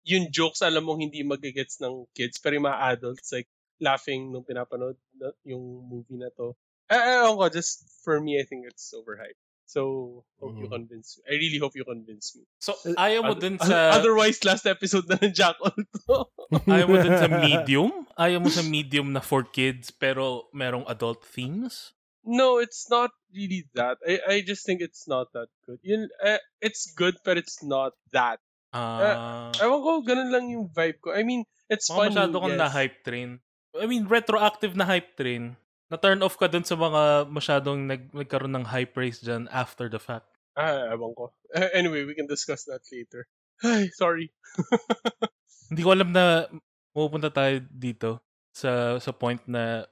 yung 0.03 0.29
jokes, 0.31 0.63
alam 0.63 0.85
mong 0.85 1.01
hindi 1.01 1.23
magigets 1.23 1.79
ng 1.79 2.07
kids. 2.13 2.39
Pero 2.39 2.59
yung 2.59 2.67
mga 2.67 2.99
adults, 2.99 3.31
like, 3.31 3.47
laughing 3.79 4.31
nung 4.31 4.47
pinapanood 4.47 4.95
na, 5.17 5.31
yung 5.43 5.63
movie 5.87 6.19
na 6.19 6.31
to. 6.35 6.55
Eh, 6.91 6.99
ewan 7.23 7.39
ko, 7.39 7.49
just 7.49 7.87
for 8.03 8.21
me, 8.21 8.39
I 8.39 8.45
think 8.45 8.67
it's 8.67 8.93
overhyped. 8.93 9.39
So, 9.65 10.21
hope 10.37 10.61
you 10.61 10.69
Mhm. 10.69 10.85
convince 10.85 11.17
me. 11.17 11.33
I 11.33 11.35
really 11.41 11.57
hope 11.57 11.73
you 11.73 11.87
convince 11.87 12.37
me. 12.37 12.45
So, 12.61 12.77
ayaw 12.93 13.25
mo 13.25 13.33
dun 13.33 13.57
sa... 13.63 13.97
Otherwise, 13.97 14.45
last 14.45 14.69
episode 14.69 15.09
na 15.09 15.17
ng 15.17 15.33
Jackal 15.33 15.73
to. 16.05 16.29
Ayaw 16.69 16.87
mo 16.93 17.01
dun 17.01 17.17
sa 17.17 17.31
medium? 17.31 18.05
Ayaw 18.13 18.39
mo 18.45 18.53
sa 18.53 18.61
medium 18.61 19.17
na 19.17 19.25
for 19.25 19.41
kids 19.41 19.89
pero 19.89 20.53
merong 20.53 20.85
adult 20.85 21.25
themes? 21.25 21.97
No, 22.25 22.59
it's 22.59 22.89
not 22.89 23.11
really 23.35 23.67
that. 23.75 23.99
I, 24.07 24.21
I 24.29 24.41
just 24.47 24.65
think 24.65 24.81
it's 24.81 25.09
not 25.09 25.33
that 25.35 25.49
good. 25.67 25.79
Yun, 25.83 26.09
eh, 26.23 26.39
it's 26.61 26.93
good, 26.95 27.17
but 27.25 27.37
it's 27.37 27.63
not 27.63 27.93
that 28.13 28.39
Ah, 28.73 29.53
Ewan 29.61 29.81
ko, 29.85 29.91
ganun 30.01 30.33
lang 30.33 30.49
yung 30.49 30.65
vibe 30.73 30.99
ko. 31.05 31.13
I 31.13 31.29
mean, 31.29 31.45
it's 31.69 31.93
mga 31.93 31.97
funny. 31.97 32.09
masyado 32.17 32.35
kang 32.41 32.57
yes. 32.57 32.63
na-hype 32.65 32.99
train. 33.05 33.31
I 33.77 33.85
mean, 33.85 34.09
retroactive 34.09 34.73
na 34.73 34.89
hype 34.89 35.13
train. 35.13 35.61
Na-turn 35.93 36.25
off 36.25 36.41
ka 36.41 36.49
dun 36.49 36.65
sa 36.65 36.73
mga 36.73 37.29
masyadong 37.29 37.85
nag 37.85 38.09
nagkaroon 38.17 38.57
ng 38.57 38.65
high 38.65 38.89
praise 38.89 39.21
dyan 39.21 39.45
after 39.53 39.93
the 39.93 40.01
fact. 40.01 40.25
Ah, 40.57 40.89
ewan 40.89 41.13
ko. 41.13 41.37
Uh, 41.53 41.69
anyway, 41.77 42.09
we 42.09 42.17
can 42.17 42.25
discuss 42.25 42.65
that 42.65 42.81
later. 42.89 43.29
Ay, 43.61 43.93
sorry. 43.93 44.33
Hindi 45.69 45.85
ko 45.85 45.93
alam 45.93 46.09
na 46.17 46.49
pupunta 46.97 47.29
tayo 47.29 47.61
dito 47.69 48.25
sa 48.57 48.97
sa 49.01 49.13
point 49.13 49.41
na 49.45 49.85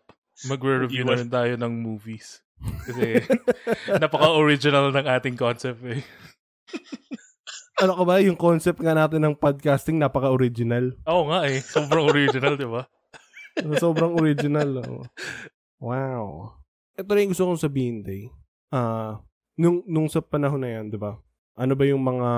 magre-review 0.48 1.04
na 1.04 1.18
rin 1.18 1.28
tayo 1.28 1.52
ng 1.56 1.72
movies. 1.82 2.40
Kasi 2.60 3.24
napaka-original 4.02 4.92
ng 4.92 5.06
ating 5.08 5.36
concept 5.36 5.80
eh. 5.84 6.00
ano 7.82 7.96
ka 7.96 8.04
ba, 8.04 8.20
yung 8.20 8.36
concept 8.36 8.80
nga 8.80 8.92
natin 8.92 9.24
ng 9.24 9.36
podcasting, 9.36 9.96
napaka-original. 9.96 10.92
Oo 11.08 11.28
nga 11.32 11.48
eh. 11.48 11.60
Sobrang 11.64 12.04
original, 12.08 12.54
di 12.56 12.68
ba? 12.68 12.84
Sobrang 13.80 14.16
original. 14.16 14.70
oh. 14.84 15.04
Wow. 15.80 16.60
Ito 16.92 17.08
rin 17.16 17.32
gusto 17.32 17.48
kong 17.48 17.56
sabihin, 17.56 18.04
Day. 18.04 18.28
Ah, 18.68 19.24
nung, 19.56 19.80
nung 19.88 20.12
sa 20.12 20.20
panahon 20.20 20.60
na 20.60 20.68
yan, 20.76 20.92
di 20.92 21.00
ba? 21.00 21.16
Ano 21.56 21.72
ba 21.72 21.88
yung 21.88 22.04
mga 22.04 22.30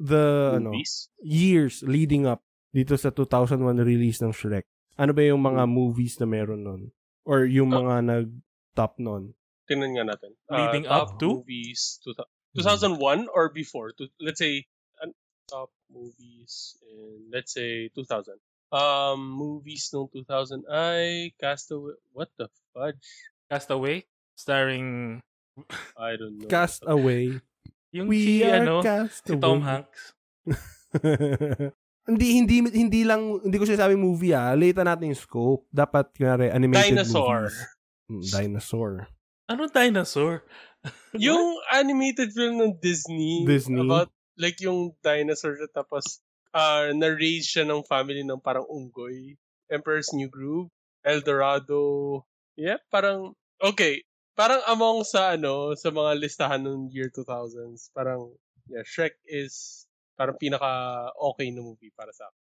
the 0.00 0.56
ano 0.56 0.72
Movies? 0.72 1.12
years 1.20 1.84
leading 1.84 2.24
up 2.24 2.40
dito 2.72 2.96
sa 2.96 3.12
2001 3.12 3.60
release 3.84 4.24
ng 4.24 4.32
Shrek? 4.32 4.64
Ano 4.96 5.12
ba 5.12 5.22
yung 5.22 5.42
mga 5.42 5.62
movies 5.68 6.18
na 6.18 6.26
meron 6.26 6.62
nun? 6.62 6.82
Or 7.26 7.44
yung 7.46 7.70
mga 7.70 8.02
nag-top 8.02 8.98
nun? 8.98 9.36
Tingnan 9.70 9.94
nga 9.94 10.04
natin. 10.16 10.34
Leading 10.50 10.86
top 10.88 11.14
up 11.14 11.22
to? 11.22 11.42
Movies, 11.42 12.00
2000 12.02 12.98
2001 12.98 13.30
or 13.30 13.54
before? 13.54 13.94
To, 13.94 14.10
let's 14.18 14.42
say, 14.42 14.66
an- 14.98 15.14
top 15.46 15.70
movies 15.86 16.74
in, 16.82 17.30
let's 17.30 17.54
say, 17.54 17.90
2000. 17.94 18.34
Um, 18.70 19.30
movies 19.30 19.90
nung 19.94 20.10
2000 20.10 20.66
ay 20.70 21.34
Castaway. 21.38 21.98
What 22.14 22.30
the 22.38 22.46
fudge? 22.74 23.02
Castaway, 23.50 24.06
starring 24.38 25.18
I 25.96 26.16
don't 26.16 26.38
know. 26.38 26.48
Cast 26.48 26.84
Away. 26.86 27.40
yung 27.90 28.06
We 28.06 28.22
si, 28.22 28.44
are 28.46 28.62
ano, 28.62 28.82
cast 28.82 29.26
si. 29.26 29.36
Tom 29.36 29.60
Hanks. 29.62 30.14
hindi 32.08 32.40
hindi 32.40 32.56
hindi 32.72 33.00
lang 33.04 33.44
hindi 33.44 33.56
ko 33.60 33.64
sinasabi 33.68 33.96
movie 33.98 34.32
ah. 34.32 34.56
Late 34.56 34.80
na 34.80 34.94
natin 34.94 35.12
yung 35.12 35.20
scope. 35.20 35.68
Dapat 35.68 36.16
kunwari 36.16 36.48
animated 36.48 36.96
Dinosaur. 36.96 37.50
movies. 37.50 37.58
Mm, 38.10 38.22
dinosaur. 38.26 38.92
Ano 39.50 39.62
dinosaur? 39.70 40.42
Yung 41.18 41.60
animated 41.68 42.32
film 42.32 42.56
ng 42.56 42.72
Disney, 42.80 43.44
Disney. 43.44 43.84
about 43.84 44.08
like 44.40 44.56
yung 44.64 44.96
dinosaur 45.04 45.60
na 45.60 45.68
tapos 45.68 46.24
uh, 46.56 46.88
na-raise 46.96 47.44
siya 47.44 47.68
ng 47.68 47.84
family 47.84 48.24
ng 48.24 48.40
parang 48.40 48.64
unggoy. 48.64 49.36
Emperor's 49.68 50.10
New 50.16 50.32
Groove, 50.32 50.72
El 51.04 51.20
Dorado. 51.20 52.24
Yeah, 52.56 52.80
parang 52.88 53.36
okay, 53.60 54.02
parang 54.34 54.64
among 54.66 55.04
sa 55.04 55.36
ano 55.36 55.76
sa 55.76 55.92
mga 55.92 56.16
listahan 56.16 56.64
ng 56.64 56.88
year 56.90 57.12
2000s, 57.12 57.92
parang 57.92 58.32
yeah, 58.72 58.82
Shrek 58.88 59.20
is 59.28 59.84
parang 60.20 60.36
pinaka 60.36 60.68
okay 61.16 61.48
na 61.48 61.64
movie 61.64 61.88
para 61.96 62.12
sa 62.12 62.28
akin. 62.28 62.40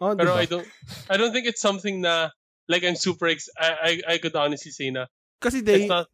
Oh, 0.00 0.16
Pero 0.16 0.32
diba? 0.32 0.40
I 0.40 0.46
don't 0.48 0.66
I 1.12 1.14
don't 1.20 1.32
think 1.36 1.44
it's 1.44 1.60
something 1.60 2.00
na 2.00 2.32
like 2.64 2.88
I'm 2.88 2.96
super 2.96 3.28
ex- 3.28 3.52
I 3.52 3.68
I, 3.68 3.92
I 4.06 4.16
could 4.16 4.32
honestly 4.32 4.72
say 4.72 4.88
na 4.88 5.04
Kasi 5.36 5.60
they, 5.60 5.84
not 5.84 6.08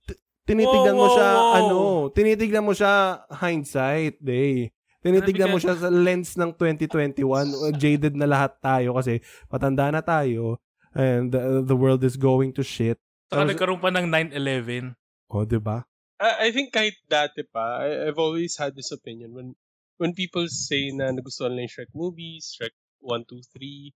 tinitignan 0.44 0.98
mo 0.98 1.06
Wow, 1.08 1.14
siya, 1.16 1.28
wow, 1.30 1.40
wow. 1.40 1.56
ano, 1.56 1.78
tinitignan 2.12 2.64
mo 2.66 2.72
siya 2.74 3.24
hindsight, 3.30 4.18
day. 4.18 4.74
Tinitignan 5.00 5.52
mo 5.52 5.60
siya 5.60 5.76
sa 5.76 5.88
lens 5.92 6.36
ng 6.36 6.52
2021. 6.56 7.20
Jaded 7.80 8.16
na 8.16 8.28
lahat 8.28 8.56
tayo 8.60 8.96
kasi 8.96 9.20
patanda 9.48 9.88
na 9.92 10.00
tayo 10.04 10.60
and 10.96 11.32
the, 11.32 11.64
the 11.64 11.76
world 11.76 12.00
is 12.04 12.16
going 12.16 12.52
to 12.56 12.64
shit. 12.64 13.00
Saka 13.28 13.44
Tapos- 13.44 13.50
nagkaroon 13.52 13.80
pa 13.80 13.88
ng 13.92 14.06
9-11. 14.32 14.92
O, 15.32 15.44
di 15.48 15.60
ba? 15.60 15.84
I, 16.20 16.48
I 16.48 16.48
think 16.52 16.72
kahit 16.72 16.96
dati 17.08 17.44
pa, 17.44 17.84
I, 17.84 18.08
I've 18.08 18.20
always 18.20 18.56
had 18.56 18.76
this 18.76 18.92
opinion 18.92 19.32
when 19.32 19.56
when 19.96 20.12
people 20.12 20.46
say 20.46 20.90
na 20.90 21.10
nagustuhan 21.10 21.54
lang 21.54 21.66
yung 21.66 21.74
Shrek 21.74 21.92
movies, 21.94 22.54
Shrek 22.54 22.74
1, 23.00 23.24
2, 23.26 23.40
3, 23.52 23.94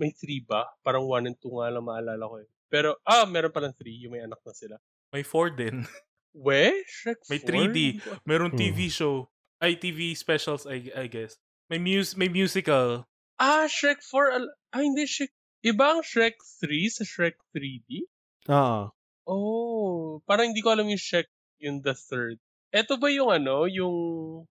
may 0.00 0.12
3 0.14 0.40
ba? 0.46 0.62
Parang 0.80 1.04
1 1.04 1.26
and 1.26 1.36
2 1.36 1.48
nga 1.50 1.68
lang 1.70 1.84
maalala 1.84 2.22
ko 2.22 2.36
eh. 2.38 2.48
Pero, 2.68 2.96
ah, 3.02 3.24
meron 3.24 3.50
palang 3.50 3.74
3, 3.74 4.04
yung 4.04 4.12
may 4.12 4.22
anak 4.22 4.38
na 4.40 4.52
sila. 4.52 4.76
May 5.10 5.24
4 5.24 5.50
din. 5.52 5.82
We? 6.36 6.84
Shrek 6.86 7.24
4? 7.24 7.30
May 7.32 7.40
3D. 7.40 7.78
Meron 8.22 8.52
Hmm. 8.54 8.60
TV 8.60 8.88
show. 8.88 9.26
Ay, 9.58 9.74
TV 9.74 10.14
specials, 10.14 10.64
I, 10.64 10.86
I 10.94 11.10
guess. 11.10 11.34
May 11.66 11.76
mus 11.76 12.14
may 12.14 12.30
musical. 12.30 13.04
Ah, 13.36 13.66
Shrek 13.66 14.00
4. 14.04 14.30
al- 14.32 14.54
Ah, 14.70 14.80
hindi, 14.80 15.02
Shrek. 15.04 15.32
Iba 15.60 15.98
ang 15.98 16.02
Shrek 16.06 16.38
3 16.62 16.86
sa 16.88 17.02
Shrek 17.02 17.34
3D? 17.50 18.06
Oo. 18.46 18.94
Oh, 19.26 20.22
parang 20.24 20.54
hindi 20.54 20.62
ko 20.62 20.70
alam 20.70 20.86
yung 20.86 21.00
Shrek 21.00 21.26
yung 21.58 21.82
the 21.82 21.92
third. 21.92 22.38
Ito 22.68 23.00
ba 23.00 23.08
yung 23.08 23.32
ano, 23.32 23.64
yung 23.64 23.94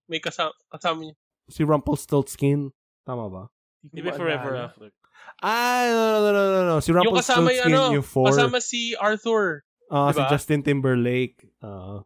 may 0.09 0.17
kasama, 0.17 0.49
kasama 0.73 1.05
niya? 1.05 1.15
Si 1.47 1.61
Rumpelstiltskin. 1.61 2.73
Tama 3.05 3.29
ba? 3.29 3.43
Di 3.85 4.01
ba 4.01 4.11
Forever. 4.17 4.67
After? 4.67 4.89
Ah, 5.41 5.85
no, 5.89 6.01
no, 6.01 6.17
no, 6.19 6.31
no, 6.33 6.43
no, 6.49 6.61
no. 6.65 6.77
Si 6.81 6.89
Yung 6.89 7.13
kasama 7.13 7.53
Rumpelstiltskin, 7.53 7.71
yung 7.71 7.93
ano, 7.93 7.95
yung 8.01 8.07
four. 8.07 8.33
kasama 8.33 8.57
si 8.57 8.97
Arthur. 8.97 9.61
Ah, 9.87 10.11
si 10.11 10.19
diba? 10.19 10.29
Justin 10.33 10.61
Timberlake. 10.65 11.37
Ah, 11.61 12.03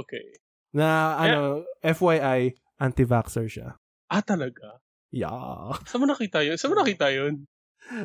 okay. 0.00 0.34
na, 0.74 1.18
ano, 1.18 1.66
FYI, 1.82 2.54
anti-vaxxer 2.78 3.46
siya. 3.46 3.68
Ah, 4.10 4.22
talaga? 4.22 4.80
Yeah. 5.10 5.74
Saan 5.86 6.02
mo 6.02 6.06
nakita 6.06 6.42
yun? 6.46 6.56
Saan 6.58 6.70
mo 6.74 6.78
nakita 6.78 7.10
yun? 7.10 7.46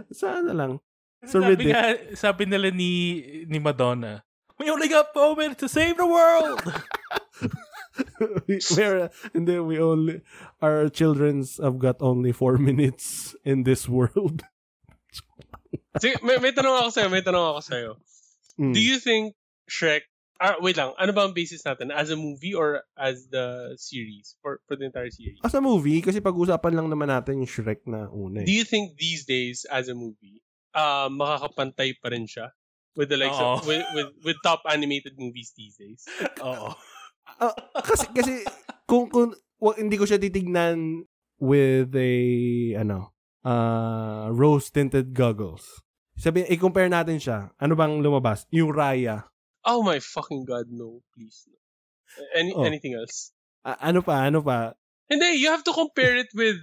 Sana 0.10 0.54
lang. 0.54 0.82
So 1.26 1.42
sabi 1.42 1.58
Reddit. 1.58 1.70
nga, 1.74 1.82
sabi 2.18 2.44
nila 2.50 2.70
ni, 2.70 3.22
ni 3.46 3.58
Madonna, 3.58 4.26
We 4.60 4.70
only 4.72 4.88
got 4.88 5.12
four 5.14 5.36
minutes 5.36 5.60
to 5.60 5.70
save 5.70 5.98
the 5.98 6.08
world! 6.08 6.62
we, 8.48 8.60
we're, 8.76 9.10
and 9.34 9.48
then 9.48 9.66
we 9.66 9.80
only, 9.80 10.22
our 10.62 10.90
children's 10.90 11.58
have 11.62 11.80
got 11.80 12.02
only 12.02 12.32
four 12.32 12.58
minutes 12.70 13.36
in 13.44 13.64
this 13.64 13.88
world. 13.88 14.44
Sige, 16.02 16.20
may, 16.24 16.38
may 16.44 16.52
tanong 16.52 16.76
ako 16.76 16.90
sa'yo, 16.92 17.08
may 17.08 17.24
tanong 17.24 17.56
ako 17.56 17.62
sa'yo. 17.64 17.92
Mm. 18.60 18.74
Do 18.76 18.82
you 18.84 19.00
think 19.00 19.36
Shrek, 19.68 20.08
ah, 20.40 20.60
wait 20.60 20.76
lang, 20.76 20.92
ano 21.00 21.12
ba 21.16 21.24
ang 21.28 21.36
basis 21.36 21.64
natin? 21.64 21.92
As 21.92 22.12
a 22.12 22.20
movie 22.20 22.52
or 22.52 22.84
as 23.00 23.28
the 23.32 23.76
series? 23.80 24.36
For, 24.44 24.60
for 24.68 24.76
the 24.76 24.92
entire 24.92 25.12
series? 25.12 25.40
As 25.44 25.56
a 25.56 25.64
movie, 25.64 26.04
kasi 26.04 26.20
pag-usapan 26.20 26.76
lang 26.76 26.88
naman 26.92 27.08
natin 27.08 27.44
yung 27.44 27.52
Shrek 27.52 27.88
na 27.88 28.12
una 28.12 28.44
Do 28.44 28.52
eh. 28.52 28.60
you 28.60 28.68
think 28.68 29.00
these 29.00 29.24
days, 29.24 29.64
as 29.72 29.88
a 29.88 29.96
movie, 29.96 30.44
uh, 30.76 31.08
makakapantay 31.08 31.96
pa 32.00 32.12
rin 32.12 32.28
siya? 32.28 32.52
With 32.96 33.12
the 33.12 33.20
likes 33.20 33.36
Oo. 33.36 33.60
of, 33.60 33.68
with, 33.68 33.84
with, 33.92 34.12
with 34.24 34.38
top 34.40 34.64
animated 34.68 35.20
movies 35.20 35.52
these 35.56 35.76
days? 35.76 36.08
Oo. 36.40 36.76
Ah, 37.28 37.54
kasi, 37.82 38.06
kasi, 38.12 38.34
kung, 38.86 39.10
kung, 39.10 39.34
wa- 39.58 39.76
hindi 39.76 39.96
ko 39.96 40.06
siya 40.06 40.18
titignan 40.18 41.04
with 41.38 41.92
a, 41.92 42.12
ano, 42.78 43.12
uh, 43.42 44.32
rose-tinted 44.32 45.12
goggles. 45.12 45.84
Sabi, 46.16 46.48
i-compare 46.48 46.88
natin 46.88 47.20
siya. 47.20 47.52
Ano 47.58 47.76
bang 47.76 48.00
lumabas? 48.00 48.48
Yung 48.50 48.72
Raya. 48.72 49.28
Oh 49.62 49.82
my 49.82 50.00
fucking 50.00 50.46
god, 50.46 50.70
no. 50.70 51.04
Please. 51.12 51.44
No. 51.46 51.58
Any, 52.32 52.52
Oh. 52.52 52.64
Anything 52.64 52.96
else? 52.96 53.36
A- 53.62 53.82
ano 53.84 54.00
pa? 54.00 54.24
Ano 54.24 54.40
pa? 54.40 54.78
Hindi, 55.06 55.38
you 55.38 55.50
have 55.50 55.62
to 55.62 55.74
compare 55.74 56.16
it 56.16 56.32
with 56.32 56.56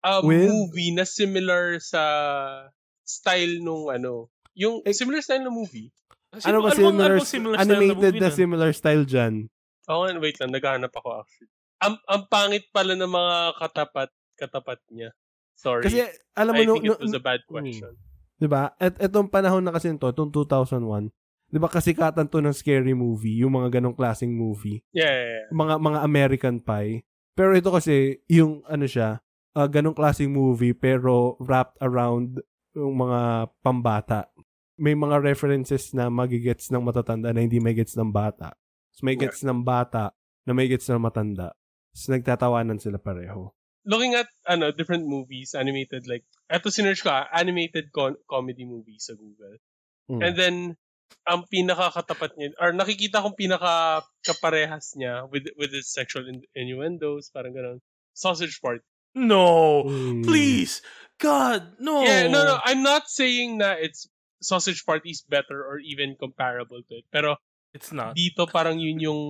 a 0.00 0.22
With? 0.22 0.46
movie 0.46 0.94
na 0.94 1.02
similar 1.02 1.76
sa 1.78 2.02
style 3.02 3.58
nung 3.58 3.90
ano. 3.90 4.30
Yung 4.54 4.84
Eh, 4.84 4.94
similar 4.94 5.18
style 5.20 5.42
ng 5.42 5.52
movie. 5.52 5.90
ano 6.38 6.62
ba 6.62 6.70
bang- 6.70 6.78
similar, 6.78 7.12
bang 7.18 7.26
similar 7.26 7.56
style 7.56 7.66
na 7.66 7.74
animated 7.74 8.14
na 8.14 8.28
nun? 8.28 8.38
similar 8.38 8.70
style 8.72 9.04
dyan? 9.04 9.34
Oh, 9.90 10.06
and 10.06 10.22
wait 10.22 10.38
lang, 10.38 10.54
naghahanap 10.54 10.94
ako 10.94 11.24
actually. 11.24 11.50
Ang, 11.82 11.98
ang 12.06 12.22
pangit 12.30 12.70
pala 12.70 12.94
ng 12.94 13.10
mga 13.10 13.36
katapat 13.58 14.10
katapat 14.38 14.78
niya. 14.90 15.10
Sorry. 15.58 15.84
Kasi, 15.86 16.02
alam 16.34 16.52
mo, 16.54 16.62
I 16.62 16.66
no, 16.66 16.74
think 16.74 16.86
no, 16.90 16.94
it 16.98 17.02
was 17.02 17.14
a 17.14 17.22
bad 17.22 17.42
question. 17.46 17.94
di 18.42 18.48
ba? 18.50 18.74
At 18.82 18.98
etong 18.98 19.30
panahon 19.30 19.62
na 19.62 19.70
kasi 19.70 19.94
to, 19.94 20.10
itong 20.10 20.34
2001, 20.34 21.06
di 21.52 21.58
ba 21.62 21.70
kasikatan 21.70 22.26
to 22.26 22.42
ng 22.42 22.56
scary 22.56 22.96
movie, 22.96 23.38
yung 23.38 23.54
mga 23.54 23.78
ganong 23.78 23.94
klaseng 23.94 24.34
movie. 24.34 24.82
Yeah, 24.90 25.06
yeah, 25.06 25.28
yeah. 25.46 25.48
Mga, 25.54 25.74
mga 25.78 25.98
American 26.02 26.56
Pie. 26.58 27.06
Pero 27.38 27.54
ito 27.54 27.70
kasi, 27.70 28.18
yung 28.26 28.66
ano 28.66 28.86
siya, 28.90 29.22
uh, 29.54 29.68
ganong 29.70 29.94
klaseng 29.94 30.34
movie, 30.34 30.74
pero 30.74 31.38
wrapped 31.38 31.78
around 31.78 32.42
yung 32.74 32.98
mga 32.98 33.52
pambata. 33.62 34.32
May 34.80 34.96
mga 34.96 35.22
references 35.22 35.94
na 35.94 36.10
magigets 36.10 36.72
ng 36.72 36.82
matatanda 36.82 37.30
na 37.30 37.44
hindi 37.44 37.60
may 37.62 37.76
gets 37.76 37.94
ng 37.94 38.10
bata. 38.10 38.56
So, 38.92 39.08
may 39.08 39.16
gets 39.16 39.40
ng 39.42 39.64
bata 39.64 40.12
na 40.44 40.52
may 40.52 40.68
gets 40.68 40.88
ng 40.88 41.00
matanda. 41.00 41.56
So, 41.96 42.12
nagtatawanan 42.12 42.80
sila 42.80 43.00
pareho. 43.00 43.52
Looking 43.82 44.14
at 44.14 44.30
ano 44.46 44.70
different 44.70 45.10
movies, 45.10 45.58
animated 45.58 46.06
like 46.06 46.22
eto 46.46 46.70
sinerch 46.70 47.02
ko 47.02 47.10
ah, 47.10 47.26
animated 47.34 47.90
con- 47.90 48.20
comedy 48.30 48.62
movies 48.62 49.10
sa 49.10 49.18
Google. 49.18 49.58
Mm. 50.06 50.20
And 50.22 50.34
then 50.38 50.56
ang 51.26 51.46
pinakakatapat 51.50 52.34
niya 52.38 52.54
or 52.62 52.70
nakikita 52.70 53.22
kong 53.22 53.34
pinaka 53.34 54.02
kaparehas 54.22 54.94
niya 54.94 55.26
with 55.26 55.50
with 55.58 55.74
his 55.74 55.90
sexual 55.90 56.26
in- 56.30 56.46
innuendos, 56.54 57.30
parang 57.34 57.54
ganun. 57.54 57.78
Sausage 58.12 58.60
Party. 58.60 58.84
No! 59.12 59.84
Mm. 59.84 60.24
Please! 60.24 60.80
God, 61.20 61.76
no! 61.80 62.00
Yeah, 62.02 62.28
no, 62.32 62.44
no. 62.44 62.56
I'm 62.64 62.82
not 62.82 63.08
saying 63.08 63.60
na 63.60 63.76
it's 63.76 64.08
Sausage 64.42 64.84
Party 64.84 65.12
is 65.12 65.22
better 65.22 65.62
or 65.62 65.78
even 65.78 66.16
comparable 66.18 66.80
to 66.88 66.92
it. 67.00 67.06
Pero 67.12 67.36
It's 67.72 67.88
not. 67.90 68.12
dito 68.12 68.44
parang 68.48 68.76
yun 68.76 69.00
yung 69.00 69.22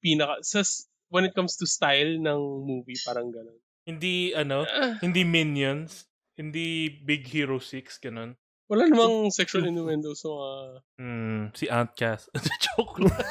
pinaka... 0.00 0.40
Sa, 0.40 0.64
when 1.12 1.28
it 1.28 1.36
comes 1.36 1.56
to 1.60 1.68
style 1.68 2.16
ng 2.16 2.40
movie, 2.64 2.96
parang 3.04 3.28
ganun. 3.28 3.60
Hindi, 3.84 4.32
ano, 4.32 4.64
Ah, 4.64 4.96
hindi 5.04 5.20
Minions. 5.24 6.08
Hindi 6.36 6.88
Big 6.88 7.28
Hero 7.28 7.60
6, 7.60 8.00
ganun. 8.00 8.36
wala 8.70 8.86
namang 8.86 9.34
sexual 9.34 9.66
innuendo 9.66 10.14
sa 10.14 10.30
mga... 10.30 10.50
Hmm, 10.96 11.42
si 11.58 11.66
Aunt 11.66 11.90
Cass. 11.98 12.30
Joke 12.64 13.02
lang. 13.02 13.18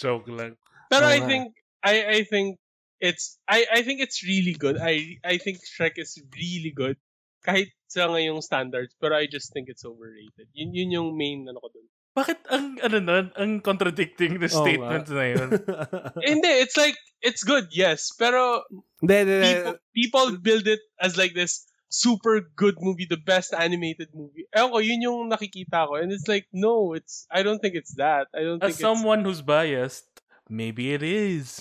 Joke 0.00 0.28
lang. 0.28 0.52
Pero 0.90 1.06
Oo 1.06 1.14
I 1.14 1.20
think 1.24 1.54
I 1.80 1.94
I 2.04 2.20
think 2.26 2.58
it's 2.98 3.38
I 3.46 3.64
I 3.70 3.80
think 3.86 4.02
it's 4.02 4.26
really 4.26 4.58
good. 4.58 4.76
I 4.82 5.22
I 5.22 5.38
think 5.38 5.62
Shrek 5.62 5.94
is 5.96 6.18
really 6.34 6.74
good 6.74 6.98
kahit 7.46 7.70
sa 7.86 8.10
ngayong 8.10 8.42
standards, 8.42 8.98
pero 8.98 9.14
I 9.14 9.30
just 9.30 9.54
think 9.54 9.70
it's 9.70 9.86
overrated. 9.86 10.50
Yun 10.52 10.74
yun 10.74 10.90
yung 10.90 11.08
main 11.14 11.46
ano 11.46 11.62
ko 11.62 11.70
dun. 11.70 11.86
Bakit 12.16 12.38
ang, 12.48 12.80
ano 12.80 12.96
nun, 12.96 13.26
ang 13.36 13.60
contradicting 13.60 14.40
the 14.40 14.48
Oo 14.48 14.56
statements 14.64 15.12
nga. 15.12 15.20
na 15.20 15.24
yun? 15.36 15.48
Eh, 16.24 16.32
Hindi, 16.32 16.48
it's 16.64 16.74
like 16.80 16.96
it's 17.20 17.44
good, 17.44 17.68
yes, 17.76 18.08
pero 18.16 18.64
Hindi, 19.04 19.14
hindi, 19.20 19.34
hindi. 19.36 19.52
people, 19.52 19.76
people 19.92 20.28
build 20.40 20.64
it 20.64 20.80
as 20.96 21.20
like 21.20 21.36
this 21.36 21.68
super 21.92 22.40
good 22.56 22.80
movie, 22.80 23.04
the 23.04 23.20
best 23.20 23.52
animated 23.52 24.08
movie. 24.16 24.48
Ewan 24.56 24.72
ko, 24.72 24.78
yun 24.80 25.00
yung 25.04 25.20
nakikita 25.28 25.86
ko. 25.86 26.00
And 26.00 26.10
it's 26.10 26.26
like, 26.26 26.48
no, 26.56 26.96
it's, 26.96 27.28
I 27.30 27.44
don't 27.44 27.60
think 27.60 27.76
it's 27.76 27.94
that. 28.00 28.26
I 28.34 28.42
don't 28.42 28.64
As 28.64 28.74
think 28.74 28.82
someone 28.82 29.22
who's 29.22 29.44
biased, 29.44 30.08
maybe 30.48 30.96
it 30.96 31.04
is. 31.04 31.60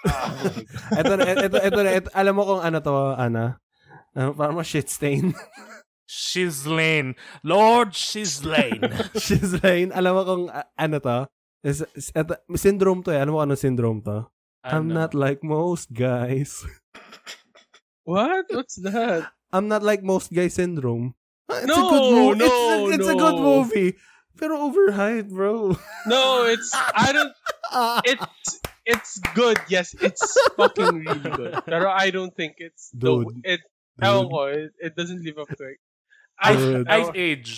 it's, 0.06 1.08
ito, 1.08 1.12
ito, 1.18 1.58
ito, 1.60 1.80
ito, 1.82 2.10
alam 2.14 2.34
mo 2.36 2.42
kung 2.46 2.60
ano 2.62 2.78
to, 2.80 2.94
Ana? 3.16 3.58
Ano, 4.16 4.34
parang 4.34 4.56
mga 4.58 4.66
shit 4.66 4.88
stain. 4.90 5.30
Shislane. 6.10 7.14
Lord 7.46 7.94
Shislane. 7.94 8.82
Shislane. 9.14 9.94
Alam 9.94 10.12
mo 10.14 10.22
kung 10.26 10.44
a- 10.50 10.66
ano 10.74 10.98
to? 10.98 11.18
Is, 11.62 11.84
is, 11.94 12.10
ito, 12.10 12.34
syndrome 12.58 13.04
to 13.06 13.14
eh. 13.14 13.20
Alam 13.22 13.34
mo 13.36 13.40
ano 13.40 13.54
syndrome 13.54 14.02
to? 14.02 14.26
I'm 14.66 14.90
Ano? 14.90 15.06
not 15.06 15.12
like 15.14 15.40
most 15.46 15.92
guys. 15.94 16.66
What? 18.04 18.46
What's 18.50 18.76
that? 18.82 19.30
I'm 19.52 19.68
not 19.68 19.82
like 19.82 20.02
most 20.02 20.32
guys 20.32 20.54
syndrome. 20.54 21.14
Ah, 21.48 21.62
It's 21.62 21.64
a 21.64 21.66
No, 21.66 21.90
good 21.90 22.10
movie. 22.10 22.38
no, 22.38 22.46
it's, 22.46 22.90
a, 22.90 22.94
it's 22.98 23.08
a 23.08 23.14
good 23.14 23.38
no. 23.38 23.42
movie. 23.42 23.90
Pero 24.38 24.56
overhyped, 24.56 25.30
bro. 25.30 25.76
No, 26.06 26.46
it's, 26.48 26.72
I 26.74 27.12
don't, 27.12 27.34
it's 28.08 28.26
it's 28.86 29.12
good. 29.34 29.58
Yes, 29.68 29.92
it's 30.00 30.22
fucking 30.56 31.04
really 31.04 31.30
good. 31.30 31.60
Pero 31.66 31.90
I 31.92 32.08
don't 32.10 32.32
think 32.34 32.56
it's 32.58 32.90
Dude. 32.90 33.28
the 33.44 33.58
it. 33.58 33.60
Ewan 33.98 34.26
ko, 34.30 34.40
it, 34.46 34.70
it 34.78 34.92
doesn't 34.94 35.24
live 35.24 35.38
up 35.38 35.50
to 35.50 35.64
it. 35.66 35.78
Ice, 36.40 36.56
Dude. 36.56 36.88
Ice 36.88 37.10
Age. 37.14 37.50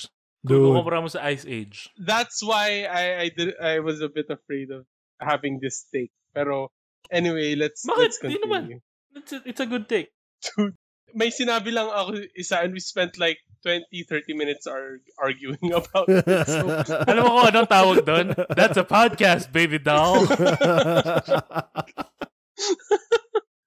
Dude. 0.43 0.59
kukumpara 0.59 0.99
mo 0.99 1.07
sa 1.07 1.23
Ice 1.31 1.47
Age. 1.47 1.87
that's 2.03 2.43
why 2.43 2.83
I 2.91 3.05
I 3.25 3.27
did 3.31 3.55
I 3.63 3.79
was 3.79 4.03
a 4.03 4.11
bit 4.11 4.27
afraid 4.27 4.75
of 4.75 4.83
having 5.23 5.63
this 5.63 5.87
take. 5.95 6.11
Pero 6.35 6.75
anyway, 7.15 7.55
let's 7.55 7.87
Bakit? 7.87 7.99
let's 8.11 8.19
Di 8.19 8.43
naman. 8.43 8.75
continue. 8.75 8.81
It's 9.15 9.31
a, 9.31 9.39
it's 9.47 9.63
a 9.63 9.69
good 9.71 9.87
take. 9.87 10.11
Dude, 10.43 10.75
may 11.15 11.31
sinabi 11.31 11.71
lang 11.71 11.87
ako 11.93 12.27
isa 12.35 12.59
and 12.59 12.75
we 12.75 12.83
spent 12.83 13.21
like 13.23 13.39
20 13.63 13.87
30 14.11 14.35
minutes 14.35 14.67
ar- 14.67 14.99
arguing 15.23 15.71
about 15.79 16.11
it. 16.11 16.27
So, 16.51 16.67
Alam 17.07 17.23
mo 17.23 17.31
kung 17.39 17.47
anong 17.55 17.71
tawag 17.71 17.99
doon? 18.03 18.27
That's 18.59 18.75
a 18.75 18.83
podcast, 18.83 19.55
baby 19.55 19.79
doll. 19.79 20.27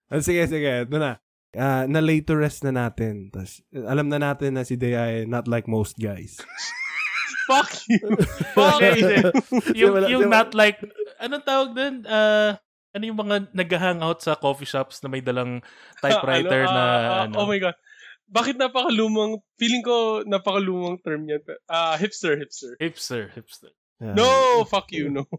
Ah, 0.06 0.22
sige, 0.22 0.46
sige. 0.46 0.86
Ito 0.86 0.98
na. 1.02 1.18
Ah, 1.56 1.88
na 1.88 2.04
late 2.04 2.28
to 2.28 2.36
rest 2.36 2.62
na 2.68 2.76
natin. 2.76 3.32
Tas, 3.32 3.64
alam 3.72 4.12
na 4.12 4.20
natin 4.20 4.60
na 4.60 4.68
si 4.68 4.76
Day 4.76 4.96
ay 4.96 5.14
not 5.26 5.48
like 5.48 5.66
most 5.66 5.96
guys. 5.96 6.38
fuck 7.48 7.72
you. 7.88 8.02
Fuck 8.58 8.82
you. 8.82 9.22
yung, 9.78 9.94
Wala- 9.94 10.10
yung 10.10 10.28
not 10.30 10.52
like, 10.58 10.82
anong 11.22 11.46
tawag 11.46 11.70
doon? 11.78 11.96
Uh, 12.04 12.58
ano 12.96 13.04
yung 13.04 13.20
mga 13.20 13.52
nag-hangout 13.52 14.24
sa 14.24 14.40
coffee 14.40 14.68
shops 14.68 15.04
na 15.04 15.12
may 15.12 15.20
dalang 15.20 15.60
typewriter 16.00 16.64
Ano, 16.66 16.74
na 16.74 16.82
ah, 16.82 16.96
ah, 16.96 17.24
ano? 17.28 17.36
Oh 17.44 17.48
my 17.48 17.60
God. 17.60 17.78
Bakit 18.26 18.58
napakalumang, 18.58 19.38
feeling 19.62 19.86
ko 19.86 20.26
napakalumang 20.26 20.98
term 21.06 21.30
yan. 21.30 21.44
Ah, 21.70 21.94
hipster, 22.00 22.40
hipster. 22.40 22.74
Hipster, 22.82 23.30
hipster. 23.38 23.72
Yan. 24.02 24.18
No, 24.18 24.66
fuck 24.66 24.90
you, 24.92 25.14
no. 25.14 25.30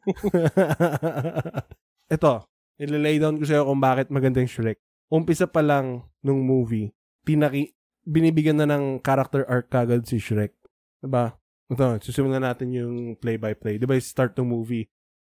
Ito, 2.15 2.47
ililay 2.79 3.19
down 3.19 3.43
ko 3.43 3.45
sa'yo 3.45 3.67
kung 3.67 3.83
bakit 3.83 4.09
maganda 4.15 4.39
yung 4.39 4.53
Shrek. 4.53 4.79
Umpisa 5.07 5.47
pa 5.47 5.63
lang 5.63 6.03
nung 6.21 6.43
movie, 6.43 6.91
pinaki, 7.23 7.73
binibigyan 8.03 8.59
na 8.59 8.67
ng 8.69 8.99
character 8.99 9.47
arc 9.47 9.71
kagad 9.71 10.03
si 10.03 10.19
Shrek. 10.19 10.55
Diba? 10.99 11.39
Ito, 11.67 11.99
susimulan 11.99 12.43
natin 12.43 12.71
yung 12.71 12.95
play-by-play. 13.15 13.79
Diba 13.79 13.95
yung 13.95 14.07
start 14.07 14.35
ng 14.35 14.47
movie? 14.47 14.87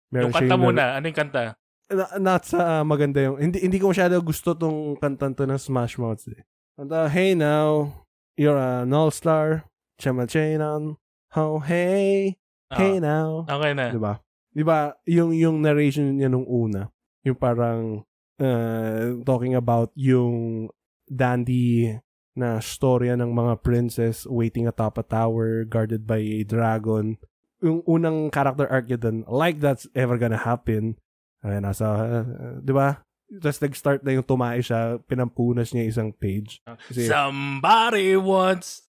yung 0.09 0.31
siya 0.31 0.41
kanta 0.41 0.55
yung 0.55 0.63
muna. 0.63 0.83
Ano 0.97 1.05
yung 1.07 1.19
kanta? 1.19 1.41
na- 1.89 2.13
not 2.17 2.45
sa 2.45 2.79
ah, 2.79 2.83
maganda 2.83 3.17
yung 3.17 3.41
hindi 3.41 3.57
hindi 3.59 3.81
ko 3.81 3.89
masyado 3.89 4.13
gusto 4.21 4.53
tong 4.53 4.93
kantan 4.97 5.33
to 5.33 5.43
ng 5.43 5.57
Smash 5.57 5.97
Mouth 5.97 6.21
eh. 6.29 6.45
Kanta, 6.77 7.09
hey 7.09 7.33
now, 7.33 7.91
you're 8.37 8.57
an 8.57 8.93
all-star, 8.93 9.65
chamachanan, 9.97 10.95
oh 11.35 11.59
hey, 11.59 12.37
hey 12.71 12.97
Ah, 12.97 13.01
now. 13.01 13.29
okay 13.45 13.73
na. 13.73 13.89
'Di 13.89 13.99
ba? 13.99 14.13
'Di 14.53 14.63
ba 14.63 14.77
yung 15.05 15.31
yung 15.33 15.61
narration 15.61 16.13
niya 16.13 16.29
nung 16.29 16.45
una, 16.45 16.89
yung 17.25 17.37
parang 17.37 18.05
uh, 18.39 19.19
talking 19.28 19.54
about 19.54 19.91
yung 19.93 20.67
dandy 21.06 21.99
na 22.39 22.63
storya 22.63 23.19
ng 23.19 23.36
mga 23.36 23.60
princess 23.60 24.23
waiting 24.23 24.65
atop 24.65 24.95
a 24.97 25.04
tower 25.04 25.67
guarded 25.67 26.08
by 26.08 26.23
a 26.23 26.47
dragon. 26.47 27.19
Yung 27.60 27.84
unang 27.84 28.32
character 28.32 28.63
arc 28.71 28.88
niya 28.88 28.99
dun, 28.99 29.28
like 29.28 29.60
that's 29.60 29.86
ever 29.91 30.15
gonna 30.15 30.39
happen. 30.39 30.95
Ay, 31.43 31.60
nasa, 31.60 31.88
uh, 31.88 32.60
di 32.63 32.71
ba? 32.71 33.04
Tapos 33.30 33.62
nag-start 33.62 34.02
na 34.02 34.15
yung 34.17 34.25
tumae 34.25 34.60
siya, 34.63 34.97
pinampunas 35.06 35.71
niya 35.71 35.86
isang 35.86 36.10
page. 36.15 36.63
Kasi, 36.65 37.06
Somebody 37.06 38.17
wants... 38.17 38.89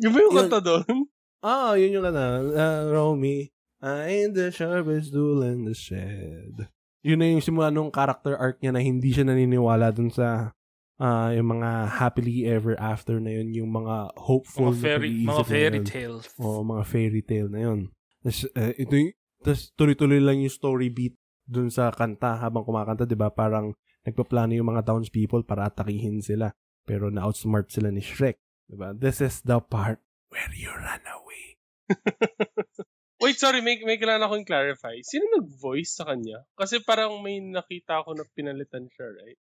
Yung 0.00 0.16
ba 0.16 0.18
yung 0.24 0.32
Yun. 0.32 0.40
kanta 0.48 0.60
doon? 0.64 0.96
ah, 1.44 1.76
yun 1.76 2.00
yung 2.00 2.06
ano, 2.08 2.48
uh, 2.56 2.82
Romy, 2.88 3.52
I 3.84 4.24
ain't 4.24 4.34
the 4.34 4.48
sharpest 4.48 5.12
tool 5.12 5.44
in 5.44 5.68
the 5.68 5.76
shed. 5.76 6.72
Yun 7.00 7.18
na 7.20 7.26
yung 7.32 7.40
simula 7.44 7.72
nung 7.72 7.88
character 7.88 8.36
arc 8.36 8.60
niya 8.60 8.76
na 8.76 8.82
hindi 8.84 9.10
siya 9.12 9.24
naniniwala 9.24 9.88
dun 9.92 10.12
sa 10.12 10.52
ah, 11.00 11.32
yung 11.32 11.56
mga 11.56 11.96
happily 11.96 12.44
ever 12.44 12.76
after 12.76 13.16
na 13.16 13.32
yun, 13.40 13.56
yung 13.56 13.70
mga 13.72 14.12
hopeful 14.20 14.76
Mga 14.76 14.84
fairy, 14.84 15.12
mga 15.24 15.44
fairy 15.48 15.80
tales. 15.80 16.28
Oo, 16.36 16.60
mga 16.60 16.84
fairy 16.84 17.22
tale 17.24 17.48
na 17.48 17.60
yun. 17.64 17.80
Tapos, 18.20 18.44
eh, 18.52 18.76
ito 18.76 18.92
yung, 18.92 19.10
tapos 19.40 19.72
tuloy-tuloy 19.80 20.20
lang 20.20 20.44
yung 20.44 20.52
story 20.52 20.92
beat 20.92 21.16
dun 21.48 21.72
sa 21.72 21.88
kanta 21.88 22.36
habang 22.36 22.68
kumakanta, 22.68 23.08
di 23.08 23.16
ba? 23.16 23.32
Parang 23.32 23.72
nagpaplano 24.04 24.52
yung 24.52 24.68
mga 24.68 24.84
townspeople 24.84 25.48
para 25.48 25.72
atakihin 25.72 26.20
sila. 26.20 26.52
Pero 26.84 27.08
na-outsmart 27.08 27.72
sila 27.72 27.88
ni 27.88 28.04
Shrek. 28.04 28.36
Di 28.68 28.76
ba? 28.76 28.92
This 28.92 29.24
is 29.24 29.40
the 29.40 29.58
part 29.58 30.04
where 30.28 30.52
you 30.52 30.68
run 30.68 31.02
away. 31.08 31.56
Wait, 33.20 33.36
sorry, 33.36 33.60
may, 33.60 33.76
may 33.84 34.00
kailangan 34.00 34.24
akong 34.24 34.48
clarify. 34.48 34.96
Sino 35.04 35.28
nag-voice 35.36 35.92
sa 35.92 36.08
kanya? 36.08 36.40
Kasi 36.56 36.80
parang 36.80 37.20
may 37.20 37.36
nakita 37.36 38.00
ako 38.00 38.16
na 38.16 38.24
pinalitan 38.32 38.88
siya, 38.88 39.06
right? 39.12 39.38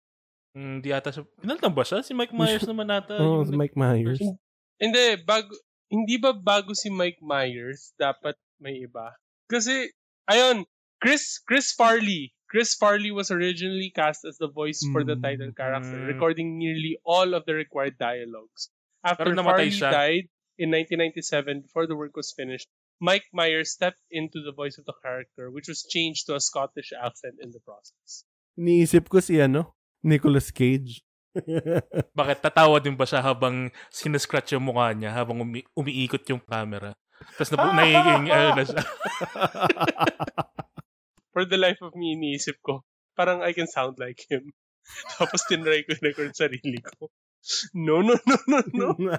Hmm, 0.52 0.82
di 0.82 0.90
ata 0.90 1.14
siya... 1.14 1.22
Pinalitan 1.38 1.70
ba 1.70 1.86
siya? 1.86 2.02
Si 2.02 2.10
Mike 2.10 2.34
Myers 2.34 2.66
naman 2.70 2.90
ata. 2.90 3.14
Oh, 3.22 3.46
yung 3.46 3.46
si 3.46 3.54
Mike 3.54 3.78
Myers. 3.78 4.18
Hindi, 4.82 5.04
bago, 5.22 5.54
hindi 5.86 6.18
ba 6.18 6.34
bago 6.34 6.74
si 6.74 6.90
Mike 6.90 7.22
Myers, 7.22 7.94
dapat 7.94 8.34
may 8.58 8.82
iba? 8.82 9.14
Kasi, 9.46 9.94
ayun, 10.26 10.66
Chris, 10.98 11.38
Chris 11.46 11.70
Farley. 11.70 12.34
Chris 12.50 12.74
Farley 12.74 13.12
was 13.14 13.30
originally 13.30 13.92
cast 13.94 14.24
as 14.26 14.40
the 14.42 14.50
voice 14.50 14.82
for 14.90 15.04
the 15.06 15.14
Mm. 15.14 15.22
title 15.22 15.52
character, 15.54 15.94
Mm. 15.94 16.08
recording 16.10 16.58
nearly 16.58 16.98
all 17.06 17.36
of 17.36 17.46
the 17.46 17.54
required 17.54 17.94
dialogues. 17.94 18.72
After 19.06 19.30
Farley 19.38 19.70
siya. 19.70 19.92
died 19.94 20.26
in 20.58 20.74
1997, 20.74 21.62
before 21.62 21.86
the 21.86 21.94
work 21.94 22.16
was 22.18 22.34
finished, 22.34 22.66
Mike 22.98 23.30
Myers 23.30 23.70
stepped 23.70 24.02
into 24.11 24.42
the 24.42 24.50
voice 24.50 24.78
of 24.78 24.84
the 24.84 24.94
character, 25.02 25.50
which 25.50 25.70
was 25.70 25.87
changed 25.87 26.26
to 26.26 26.34
a 26.34 26.42
Scottish 26.42 26.90
accent 26.90 27.38
in 27.38 27.54
the 27.54 27.62
process. 27.62 28.26
Iniisip 28.58 29.06
ko 29.06 29.22
si 29.22 29.38
ano, 29.38 29.78
Nicolas 30.02 30.50
Cage. 30.50 31.06
Bakit 32.18 32.38
tatawa 32.42 32.82
din 32.82 32.98
ba 32.98 33.06
siya 33.06 33.22
habang 33.22 33.70
sinascratch 33.94 34.58
yung 34.58 34.66
mukha 34.66 34.90
niya 34.90 35.14
habang 35.14 35.38
umi- 35.38 35.66
umiikot 35.78 36.26
yung 36.26 36.42
camera? 36.42 36.90
Tapos 37.38 37.54
na, 37.54 37.70
nagiging, 37.70 38.26
ano 38.34 38.48
na 38.58 38.64
siya. 38.66 38.82
For 41.34 41.46
the 41.46 41.58
life 41.58 41.78
of 41.87 41.94
me, 41.94 42.18
iniisip 42.18 42.58
ko, 42.66 42.82
parang 43.14 43.46
I 43.46 43.54
can 43.54 43.70
sound 43.70 44.02
like 44.02 44.26
him. 44.26 44.50
Tapos 45.14 45.46
tinry 45.46 45.87
ko 45.87 45.94
yung 45.94 46.02
record 46.02 46.32
sarili 46.34 46.82
ko. 46.82 47.14
No, 47.78 48.02
no, 48.02 48.18
no, 48.26 48.38
no, 48.50 48.58
no. 48.74 49.14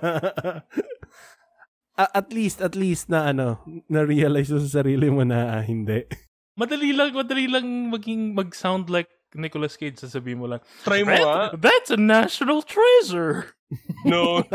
A- 1.99 2.15
at 2.15 2.31
least, 2.31 2.63
at 2.63 2.79
least 2.79 3.11
na 3.11 3.27
ano, 3.27 3.59
na-realize 3.91 4.47
mo 4.49 4.63
sa 4.63 4.79
sarili 4.79 5.11
mo 5.11 5.27
na 5.27 5.59
ah, 5.59 5.63
hindi. 5.63 6.07
Madali 6.55 6.95
lang, 6.95 7.11
madali 7.11 7.45
lang 7.47 7.65
maging 7.91 8.31
mag-sound 8.31 8.87
like 8.87 9.07
Nicolas 9.35 9.75
Cage, 9.75 9.99
sasabihin 9.99 10.39
mo 10.39 10.47
lang, 10.47 10.63
Try 10.87 11.03
mo 11.03 11.11
nga. 11.13 11.53
"That- 11.53 11.59
that's 11.61 11.89
a 11.91 11.99
national 11.99 12.63
treasure. 12.63 13.51
No. 14.07 14.41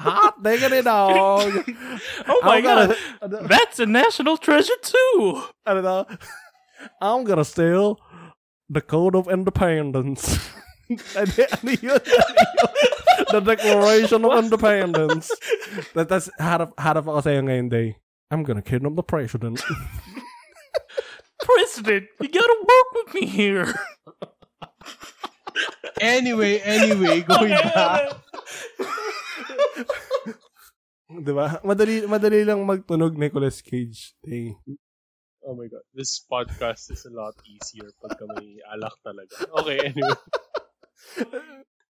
Hot 0.00 0.40
diggity 0.42 0.80
dog! 0.88 1.52
Oh 2.24 2.40
my 2.42 2.56
I'm 2.56 2.64
gonna- 2.64 2.96
god, 3.20 3.48
that's 3.48 3.76
a 3.78 3.84
national 3.86 4.38
treasure 4.40 4.78
too. 4.80 5.42
ano 5.68 5.80
daw? 5.82 6.00
I'm 7.04 7.24
gonna 7.28 7.44
steal 7.44 8.00
the 8.72 8.80
Code 8.80 9.12
of 9.12 9.28
Independence. 9.28 10.40
ano, 11.12 11.28
ano 11.28 11.70
yun? 11.76 12.00
Ano 12.00 12.40
yun? 12.56 12.89
The 13.32 13.40
Declaration 13.40 14.24
of 14.24 14.32
Independence. 14.38 15.30
That, 15.94 16.10
that's, 16.10 16.26
harap, 16.38 16.74
harap 16.74 17.06
ako 17.06 17.22
sa'yo 17.22 17.46
ngayon, 17.46 17.70
day. 17.70 17.96
I'm 18.30 18.42
gonna 18.42 18.62
kidnap 18.62 18.94
the 18.94 19.06
president. 19.06 19.62
President, 21.40 22.06
you 22.20 22.28
gotta 22.28 22.58
work 22.62 22.88
with 22.94 23.14
me 23.14 23.26
here. 23.26 23.66
anyway, 26.00 26.58
anyway, 26.62 27.22
going 27.26 27.50
back. 27.50 28.14
Di 31.10 31.32
ba? 31.34 31.58
Madali, 31.66 32.06
madali 32.06 32.46
lang 32.46 32.62
magtunog 32.62 33.18
Nicolas 33.18 33.58
Cage. 33.62 34.14
Day. 34.22 34.54
Oh 35.42 35.56
my 35.58 35.66
god, 35.66 35.82
this 35.94 36.22
podcast 36.22 36.92
is 36.92 37.02
a 37.08 37.14
lot 37.14 37.34
easier 37.48 37.90
pagka 37.98 38.28
may 38.38 38.62
alak 38.70 38.94
talaga. 39.02 39.42
Okay, 39.58 39.90
anyway. 39.90 40.18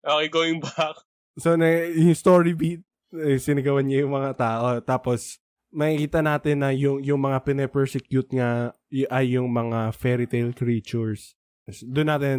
Okay, 0.04 0.28
going 0.28 0.60
back. 0.60 0.96
So, 1.36 1.60
na, 1.60 1.68
yung 1.92 2.16
story 2.16 2.56
beat, 2.56 2.82
eh, 3.12 3.40
sinigawan 3.40 3.88
niya 3.88 4.08
yung 4.08 4.16
mga 4.16 4.32
tao. 4.40 4.66
Tapos, 4.80 5.40
makikita 5.76 6.24
natin 6.24 6.64
na 6.64 6.72
yung, 6.72 7.04
yung 7.04 7.20
mga 7.20 7.44
pine-persecute 7.44 8.32
nga 8.32 8.72
y- 8.88 9.08
ay 9.12 9.36
yung 9.36 9.52
mga 9.52 9.92
fairy 9.92 10.24
tale 10.24 10.56
creatures. 10.56 11.36
Doon 11.84 12.08
natin 12.08 12.38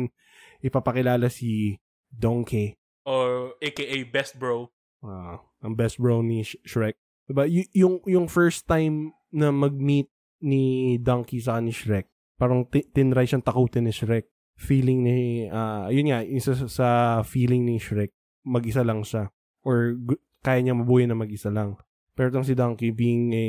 ipapakilala 0.64 1.28
si 1.28 1.76
Donkey. 2.08 2.80
Or 3.04 3.52
aka 3.60 3.84
best 4.08 4.40
bro. 4.40 4.72
Ah, 5.04 5.44
ang 5.60 5.76
best 5.76 6.00
bro 6.00 6.24
ni 6.24 6.42
Sh- 6.42 6.58
Shrek. 6.64 6.96
Diba? 7.28 7.44
Y- 7.44 7.68
yung, 7.76 8.00
yung 8.08 8.26
first 8.26 8.64
time 8.64 9.12
na 9.28 9.52
mag-meet 9.52 10.08
ni 10.40 10.96
Donkey 10.96 11.44
sa 11.44 11.60
ni 11.60 11.70
Shrek, 11.76 12.08
parang 12.40 12.64
ti- 12.64 12.88
tinry 12.88 13.28
siyang 13.28 13.44
takutin 13.44 13.84
ni 13.84 13.92
Shrek. 13.92 14.32
Feeling 14.56 15.04
ni, 15.04 15.18
ah 15.52 15.92
yun 15.92 16.08
nga, 16.08 16.24
isa 16.24 16.56
sa- 16.56 16.72
sa 16.72 16.88
feeling 17.20 17.68
ni 17.68 17.76
Shrek, 17.76 18.16
mag-isa 18.46 18.86
lang 18.86 19.02
siya. 19.02 19.34
Or 19.66 19.98
kaya 20.40 20.62
niya 20.62 20.78
mabuhay 20.78 21.10
na 21.10 21.18
mag-isa 21.18 21.50
lang. 21.50 21.74
Pero 22.14 22.30
itong 22.30 22.46
si 22.46 22.54
Donkey, 22.54 22.94
being 22.94 23.34
a 23.34 23.46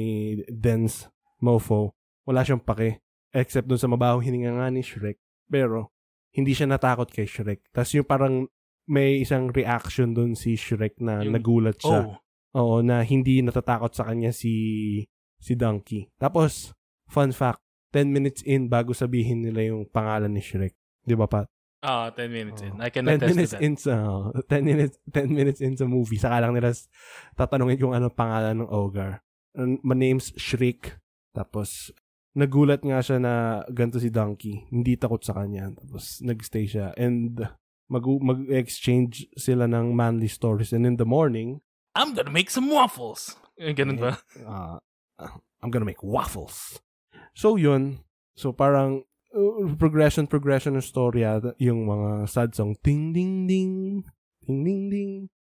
dense 0.50 1.08
mofo, 1.40 1.94
wala 2.26 2.42
siyang 2.42 2.66
pake. 2.66 3.00
Except 3.32 3.70
dun 3.70 3.80
sa 3.80 3.88
mabahong 3.88 4.26
hininga 4.26 4.58
nga 4.58 4.68
ni 4.74 4.82
Shrek. 4.82 5.22
Pero, 5.48 5.94
hindi 6.36 6.52
siya 6.52 6.68
natakot 6.68 7.14
kay 7.14 7.30
Shrek. 7.30 7.70
Tapos 7.72 7.94
yung 7.96 8.10
parang 8.10 8.50
may 8.90 9.22
isang 9.22 9.54
reaction 9.54 10.12
dun 10.12 10.34
si 10.34 10.58
Shrek 10.58 11.00
na 11.00 11.22
Yung- 11.22 11.38
nagulat 11.38 11.78
siya. 11.80 12.12
Oh, 12.12 12.18
Oo, 12.58 12.76
na 12.82 13.06
hindi 13.06 13.44
natatakot 13.46 13.94
sa 13.94 14.10
kanya 14.10 14.34
si 14.34 15.06
si 15.38 15.54
Donkey. 15.54 16.10
Tapos, 16.18 16.74
fun 17.06 17.30
fact, 17.30 17.62
10 17.94 18.10
minutes 18.10 18.42
in 18.42 18.66
bago 18.68 18.92
sabihin 18.92 19.46
nila 19.46 19.70
yung 19.70 19.86
pangalan 19.86 20.34
ni 20.34 20.42
Shrek. 20.42 20.74
Di 21.06 21.14
ba, 21.14 21.30
Pat? 21.30 21.46
Ah, 21.84 22.10
10 22.12 22.30
minutes 22.30 22.62
in. 22.62 22.74
Oo. 22.74 22.82
I 22.82 22.90
can 22.90 23.06
10 23.06 23.16
attest 23.18 23.30
minutes 23.30 23.52
to 23.52 23.58
that. 23.58 23.64
in 23.66 23.74
sa, 23.78 23.94
10 24.50 24.64
minutes, 24.66 24.96
10 25.12 25.30
minutes 25.30 25.60
in 25.62 25.76
sa 25.76 25.86
movie, 25.86 26.18
saka 26.18 26.42
lang 26.42 26.54
nila 26.54 26.74
tatanungin 27.34 27.78
kung 27.78 27.94
ano 27.94 28.10
pangalan 28.10 28.64
ng 28.64 28.70
Ogar. 28.70 29.22
An- 29.54 29.82
My 29.86 29.94
name's 29.94 30.34
Shriek. 30.36 30.98
Tapos, 31.34 31.94
nagulat 32.34 32.82
nga 32.82 33.02
siya 33.02 33.18
na 33.18 33.34
ganito 33.70 33.98
si 33.98 34.10
Donkey. 34.10 34.66
Hindi 34.70 34.98
takot 34.98 35.22
sa 35.22 35.38
kanya. 35.38 35.70
Tapos, 35.74 36.22
nagstay 36.22 36.66
siya. 36.66 36.94
And, 36.98 37.42
mag- 37.88 38.24
mag-exchange 38.26 39.30
sila 39.38 39.66
ng 39.66 39.94
manly 39.94 40.28
stories. 40.28 40.74
And 40.74 40.86
in 40.86 40.98
the 40.98 41.06
morning, 41.08 41.62
I'm 41.96 42.14
gonna 42.14 42.30
make 42.30 42.50
some 42.50 42.70
waffles. 42.70 43.34
Eh, 43.58 43.74
Ganun 43.74 43.98
ba? 43.98 44.22
uh, 44.46 44.78
I'm 45.66 45.74
gonna 45.74 45.88
make 45.88 46.06
waffles. 46.06 46.78
So 47.34 47.58
yun. 47.58 48.06
So 48.38 48.54
parang 48.54 49.02
uh, 49.38 49.70
progression 49.78 50.26
progression 50.26 50.74
ng 50.74 50.82
storya 50.82 51.38
yung 51.58 51.86
mga 51.86 52.10
sad 52.26 52.50
song 52.52 52.74
ting 52.82 53.14
ding 53.14 53.46
ding 53.46 54.02
ding 54.42 54.60
ding 54.66 54.84
ding 54.90 55.12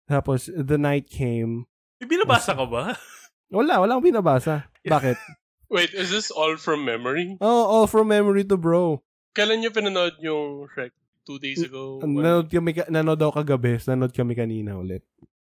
tapos 0.06 0.46
the 0.46 0.78
night 0.78 1.04
came 1.04 1.66
binabasa 1.98 2.54
ka 2.54 2.62
ba? 2.64 2.94
wala 3.50 3.82
wala 3.82 3.90
akong 3.92 4.08
binabasa 4.08 4.70
bakit 4.86 5.18
Wait, 5.66 5.96
is 5.96 6.08
this 6.08 6.28
all 6.28 6.54
from 6.54 6.84
memory? 6.84 7.34
oh 7.40 7.64
all 7.66 7.86
from 7.86 8.06
memory 8.06 8.44
to 8.44 8.54
bro 8.54 9.02
Kailan 9.32 9.64
niyo 9.64 9.72
pinanood 9.72 10.20
yung 10.20 10.68
Shrek? 10.68 10.92
Two 11.24 11.40
days 11.40 11.62
ago? 11.62 11.96
One- 12.04 12.20
nanood 12.20 12.46
kami 12.46 12.70
ka- 12.72 12.86
nanood 12.86 13.16
daw 13.16 13.32
kagabi 13.32 13.80
nanood 13.82 14.12
kami 14.12 14.34
kanina 14.34 14.76
ulit 14.76 15.00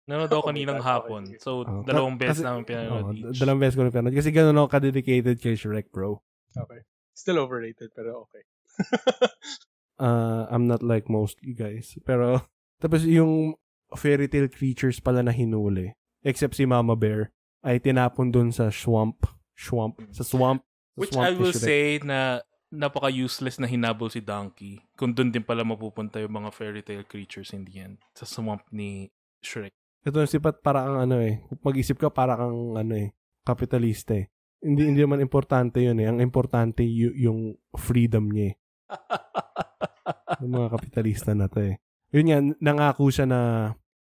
Nanood 0.08 0.32
ako 0.32 0.40
Oh 0.40 0.48
kaninang 0.48 0.80
hapon. 0.80 1.36
So, 1.36 1.62
Oh, 1.62 1.84
dalawang 1.84 2.16
beses 2.16 2.40
namin 2.40 2.64
pinanood 2.64 3.04
oh, 3.04 3.12
each. 3.12 3.36
dalawang 3.36 3.60
beses 3.60 3.76
ko 3.76 3.84
na 3.84 3.92
pinanood 3.92 4.16
kasi 4.16 4.32
ganun 4.32 4.56
ako 4.56 4.68
ka-dedicated 4.72 5.36
kay 5.36 5.54
Shrek 5.54 5.88
bro 5.88 6.18
Okay. 6.50 6.80
Still 7.18 7.42
overrated, 7.42 7.90
pero 7.98 8.30
okay. 8.30 8.46
uh, 9.98 10.46
I'm 10.46 10.70
not 10.70 10.86
like 10.86 11.10
most 11.10 11.42
you 11.42 11.58
guys. 11.58 11.98
Pero, 12.06 12.46
tapos 12.82 13.02
yung 13.02 13.58
fairy 13.98 14.30
tale 14.30 14.46
creatures 14.46 15.02
pala 15.02 15.26
na 15.26 15.34
hinuli, 15.34 15.98
except 16.22 16.54
si 16.54 16.62
Mama 16.62 16.94
Bear, 16.94 17.34
ay 17.66 17.82
tinapon 17.82 18.30
dun 18.30 18.54
sa 18.54 18.70
swamp. 18.70 19.26
Swamp. 19.58 19.98
Sa 20.14 20.22
swamp. 20.22 20.62
Sa 20.62 20.94
Which 20.94 21.10
swamp 21.10 21.26
I 21.26 21.34
will 21.34 21.50
say 21.50 21.98
na 22.06 22.46
napaka-useless 22.70 23.58
na 23.58 23.66
hinabol 23.66 24.14
si 24.14 24.22
Donkey. 24.22 24.78
Kung 24.94 25.10
doon 25.10 25.34
din 25.34 25.42
pala 25.42 25.66
mapupunta 25.66 26.22
yung 26.22 26.38
mga 26.38 26.54
fairy 26.54 26.86
tale 26.86 27.02
creatures 27.02 27.50
in 27.50 27.66
the 27.66 27.82
end. 27.82 27.98
Sa 28.14 28.30
swamp 28.30 28.62
ni 28.70 29.10
Shrek. 29.42 29.74
Ito 30.06 30.22
si 30.30 30.38
Pat 30.38 30.62
para 30.62 30.86
kang 30.86 31.02
ano 31.02 31.18
eh. 31.18 31.42
Mag-isip 31.66 31.98
ka 31.98 32.14
para 32.14 32.38
kang 32.38 32.78
ano 32.78 32.94
eh. 32.94 33.10
Kapitalista 33.42 34.14
eh. 34.14 34.30
Hindi, 34.58 34.82
hindi 34.90 35.00
naman 35.02 35.22
importante 35.22 35.78
yun 35.78 35.98
eh. 36.02 36.06
Ang 36.10 36.18
importante 36.18 36.82
y- 36.82 37.14
yung 37.22 37.54
freedom 37.78 38.30
niya 38.30 38.52
eh. 38.52 38.56
Yung 40.44 40.52
mga 40.54 40.68
kapitalista 40.72 41.36
na 41.36 41.48
to 41.50 41.60
eh. 41.60 41.76
Yun 42.14 42.32
yan, 42.32 42.44
nangako 42.64 43.12
siya 43.12 43.28
na 43.28 43.40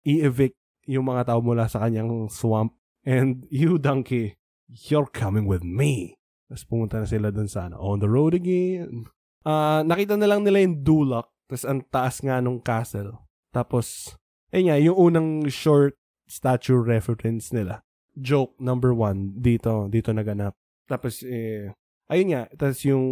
i-evict 0.04 0.60
yung 0.84 1.08
mga 1.08 1.32
tao 1.32 1.40
mula 1.40 1.72
sa 1.72 1.84
kanyang 1.88 2.28
swamp. 2.28 2.76
And 3.08 3.48
you, 3.48 3.80
donkey, 3.80 4.36
you're 4.68 5.08
coming 5.08 5.48
with 5.48 5.64
me. 5.64 6.20
Tapos 6.52 6.64
pumunta 6.68 7.00
na 7.00 7.08
sila 7.08 7.32
dun 7.32 7.48
sa 7.48 7.72
ano, 7.72 7.80
on 7.80 8.04
the 8.04 8.12
road 8.12 8.36
again. 8.36 9.08
Ah, 9.44 9.84
nakita 9.84 10.16
na 10.20 10.28
lang 10.28 10.44
nila 10.44 10.64
yung 10.64 10.84
Dulak. 10.84 11.28
Tapos 11.48 11.64
ang 11.68 11.80
taas 11.88 12.20
nga 12.24 12.40
nung 12.40 12.60
castle. 12.60 13.16
Tapos, 13.52 14.16
ayun 14.52 14.66
nga, 14.72 14.78
yung 14.80 14.98
unang 14.98 15.30
short 15.52 15.96
statue 16.28 16.80
reference 16.80 17.52
nila. 17.52 17.84
Joke 18.14 18.54
number 18.62 18.94
one, 18.94 19.34
dito, 19.42 19.90
dito 19.90 20.14
naganap. 20.14 20.54
Tapos, 20.86 21.26
eh, 21.26 21.74
ayun 22.12 22.30
nga, 22.34 22.44
tapos 22.54 22.80
yung 22.86 23.06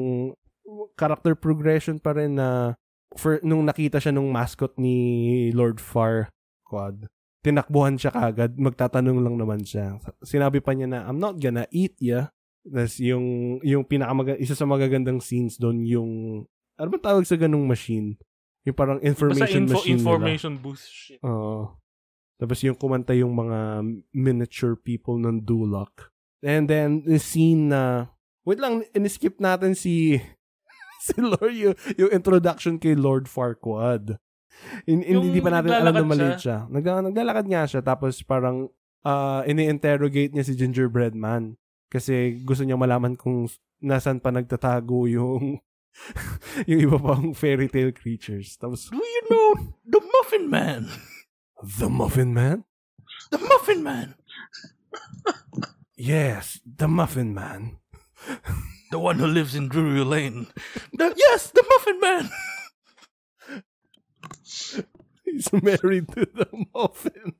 character 0.93 1.33
progression 1.33 1.97
pa 1.97 2.13
rin 2.13 2.37
na 2.37 2.77
for, 3.17 3.41
nung 3.41 3.65
nakita 3.65 3.97
siya 3.97 4.13
nung 4.13 4.29
mascot 4.29 4.71
ni 4.77 5.49
Lord 5.51 5.81
Farquaad, 5.81 7.09
tinakbuhan 7.41 7.97
siya 7.97 8.13
kagad, 8.13 8.53
magtatanong 8.61 9.19
lang 9.25 9.35
naman 9.41 9.65
siya. 9.65 9.97
Sinabi 10.21 10.61
pa 10.61 10.77
niya 10.77 10.85
na, 10.85 10.99
I'm 11.09 11.17
not 11.17 11.41
gonna 11.41 11.65
eat 11.73 11.97
ya. 11.97 12.29
Tapos 12.61 13.01
yung, 13.01 13.57
yung 13.65 13.81
pinakamaga, 13.89 14.37
isa 14.37 14.53
sa 14.53 14.69
magagandang 14.69 15.17
scenes 15.17 15.57
doon, 15.57 15.81
yung, 15.81 16.11
ano 16.77 16.87
ba 16.93 17.01
tawag 17.01 17.25
sa 17.25 17.35
ganung 17.41 17.65
machine? 17.65 18.21
Yung 18.69 18.77
parang 18.77 19.01
Basta 19.01 19.09
information 19.09 19.65
info, 19.65 19.73
machine 19.81 19.97
nila. 19.97 20.05
information 20.05 20.53
boost 20.61 20.85
shit. 20.85 21.19
Oo. 21.25 21.80
Tapos 22.41 22.57
yung 22.65 22.73
kumanta 22.73 23.13
yung 23.13 23.37
mga 23.37 23.85
miniature 24.09 24.73
people 24.73 25.21
ng 25.21 25.45
Duloc. 25.45 26.09
And 26.41 26.65
then, 26.65 27.05
the 27.05 27.21
scene 27.21 27.69
na, 27.69 28.09
wait 28.41 28.57
lang, 28.57 28.81
in-skip 28.97 29.37
natin 29.37 29.77
si, 29.77 30.17
si 31.05 31.13
Lord, 31.21 31.53
yung, 31.53 31.77
yung 32.01 32.09
introduction 32.09 32.81
kay 32.81 32.97
Lord 32.97 33.29
Farquaad. 33.29 34.17
In, 34.89 35.05
in- 35.05 35.21
Yung 35.21 35.29
hindi 35.29 35.37
pa 35.37 35.53
natin 35.53 35.69
alam 35.69 35.93
na 35.93 36.01
maliit 36.01 36.41
siya. 36.41 36.65
Nagla- 36.65 37.05
naglalakad 37.05 37.45
nga 37.45 37.63
siya, 37.69 37.81
tapos 37.85 38.25
parang, 38.25 38.73
uh, 39.05 39.45
ini-interrogate 39.45 40.33
niya 40.33 40.41
si 40.41 40.57
Gingerbread 40.57 41.13
Man. 41.13 41.61
Kasi 41.93 42.41
gusto 42.41 42.65
niya 42.65 42.73
malaman 42.73 43.13
kung 43.13 43.45
nasan 43.77 44.17
pa 44.17 44.33
nagtatago 44.33 45.05
yung 45.05 45.61
yung 46.69 46.79
iba 46.87 46.97
pang 46.97 47.35
fairy 47.35 47.67
tale 47.67 47.91
creatures. 47.91 48.55
Tapos, 48.57 48.87
Do 48.89 48.97
you 48.97 49.23
know 49.29 49.47
the 49.85 49.99
Muffin 49.99 50.47
Man? 50.49 50.87
The 51.61 51.89
Muffin 51.89 52.33
Man? 52.33 52.63
The 53.29 53.37
Muffin 53.37 53.83
Man! 53.83 54.15
Yes, 55.95 56.59
the 56.65 56.87
Muffin 56.89 57.33
Man. 57.33 57.77
The 58.89 58.99
one 58.99 59.19
who 59.21 59.27
lives 59.29 59.53
in 59.55 59.69
Drury 59.69 60.03
Lane. 60.03 60.47
The, 60.93 61.13
yes, 61.15 61.51
the 61.53 61.63
Muffin 61.63 61.99
Man! 62.01 62.25
He's 65.23 65.47
married 65.53 66.09
to 66.17 66.25
the 66.27 66.49
Muffin. 66.73 67.37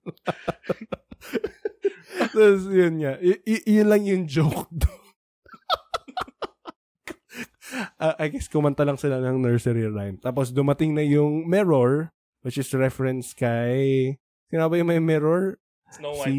Tapos 2.32 2.70
yun 2.72 3.02
nga. 3.04 3.18
Y- 3.20 3.42
y- 3.44 3.66
yun 3.68 3.90
lang 3.92 4.06
yung 4.08 4.24
joke 4.30 4.70
doon. 4.72 5.04
uh, 8.00 8.16
I 8.22 8.30
guess 8.32 8.48
kumanta 8.48 8.86
lang 8.88 8.96
sila 9.02 9.20
ng 9.20 9.42
nursery 9.44 9.84
rhyme. 9.90 10.22
Tapos 10.22 10.54
dumating 10.56 10.96
na 10.96 11.04
yung 11.04 11.50
mirror, 11.50 12.14
which 12.42 12.58
is 12.58 12.70
reference 12.74 13.34
kay, 13.34 14.18
sino 14.50 14.68
ba 14.70 14.78
yung 14.78 14.90
may 14.90 15.02
mirror? 15.02 15.58
Snow 15.92 16.14
White. 16.18 16.26
Si, 16.26 16.38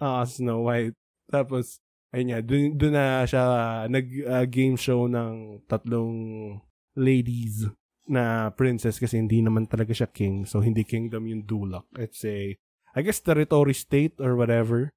ah, 0.00 0.24
Snow 0.24 0.60
White. 0.64 0.96
Tapos, 1.30 1.80
ayun 2.10 2.28
nga, 2.34 2.40
dun, 2.42 2.62
dun 2.76 2.94
na 2.94 3.24
siya 3.26 3.42
nag-game 3.86 4.76
show 4.76 5.06
ng 5.06 5.64
tatlong 5.70 6.58
ladies 6.98 7.70
na 8.10 8.50
princess 8.50 8.98
kasi 8.98 9.22
hindi 9.22 9.38
naman 9.38 9.70
talaga 9.70 9.94
siya 9.94 10.10
king. 10.10 10.42
So, 10.42 10.58
hindi 10.58 10.82
kingdom 10.82 11.30
yung 11.30 11.46
Dulak. 11.46 11.86
It's 11.94 12.26
a, 12.26 12.58
I 12.94 13.00
guess, 13.06 13.22
territory 13.22 13.74
state 13.74 14.18
or 14.18 14.34
whatever. 14.34 14.90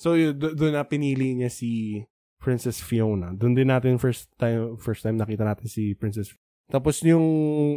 So, 0.00 0.16
yun, 0.16 0.40
do- 0.40 0.56
doon 0.56 0.72
na 0.72 0.88
pinili 0.88 1.36
niya 1.36 1.52
si 1.52 2.00
Princess 2.40 2.80
Fiona. 2.80 3.36
Doon 3.36 3.52
din 3.52 3.68
natin 3.68 4.00
first 4.00 4.32
time, 4.40 4.80
first 4.80 5.04
time 5.04 5.20
nakita 5.20 5.44
natin 5.44 5.68
si 5.68 5.92
Princess 5.92 6.32
Tapos 6.66 6.98
yung 7.06 7.26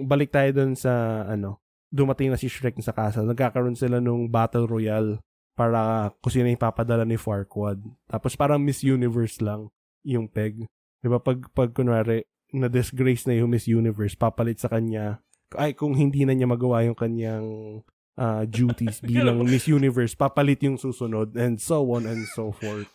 balik 0.09 0.33
tayo 0.33 0.49
doon 0.49 0.73
sa 0.73 1.25
ano, 1.29 1.61
dumating 1.89 2.33
na 2.33 2.37
si 2.39 2.47
Shrek 2.47 2.77
sa 2.81 2.93
castle. 2.93 3.27
Nagkakaroon 3.27 3.77
sila 3.77 3.97
nung 3.97 4.29
battle 4.29 4.69
royale 4.69 5.19
para 5.57 6.09
kung 6.23 6.31
sino 6.31 6.47
yung 6.47 6.61
papadala 6.61 7.03
ni 7.03 7.19
Farquaad. 7.19 7.83
Tapos 8.07 8.37
parang 8.39 8.61
Miss 8.61 8.85
Universe 8.85 9.43
lang 9.43 9.67
yung 10.07 10.31
peg. 10.31 10.63
Di 11.03 11.07
ba? 11.11 11.19
Pag, 11.19 11.51
pag 11.51 11.75
kunwari, 11.75 12.23
na-disgrace 12.55 13.27
na 13.27 13.35
yung 13.37 13.51
Miss 13.51 13.67
Universe, 13.67 14.15
papalit 14.15 14.61
sa 14.61 14.71
kanya. 14.71 15.19
Ay, 15.57 15.73
kung 15.73 15.97
hindi 15.97 16.23
na 16.23 16.33
niya 16.33 16.47
magawa 16.47 16.85
yung 16.85 16.97
kanyang 16.97 17.47
uh, 18.15 18.43
duties 18.45 19.01
bilang 19.05 19.41
Miss 19.43 19.67
Universe, 19.67 20.13
papalit 20.13 20.61
yung 20.63 20.79
susunod 20.79 21.33
and 21.35 21.59
so 21.59 21.83
on 21.91 22.05
and 22.05 22.23
so 22.31 22.53
forth. 22.55 22.89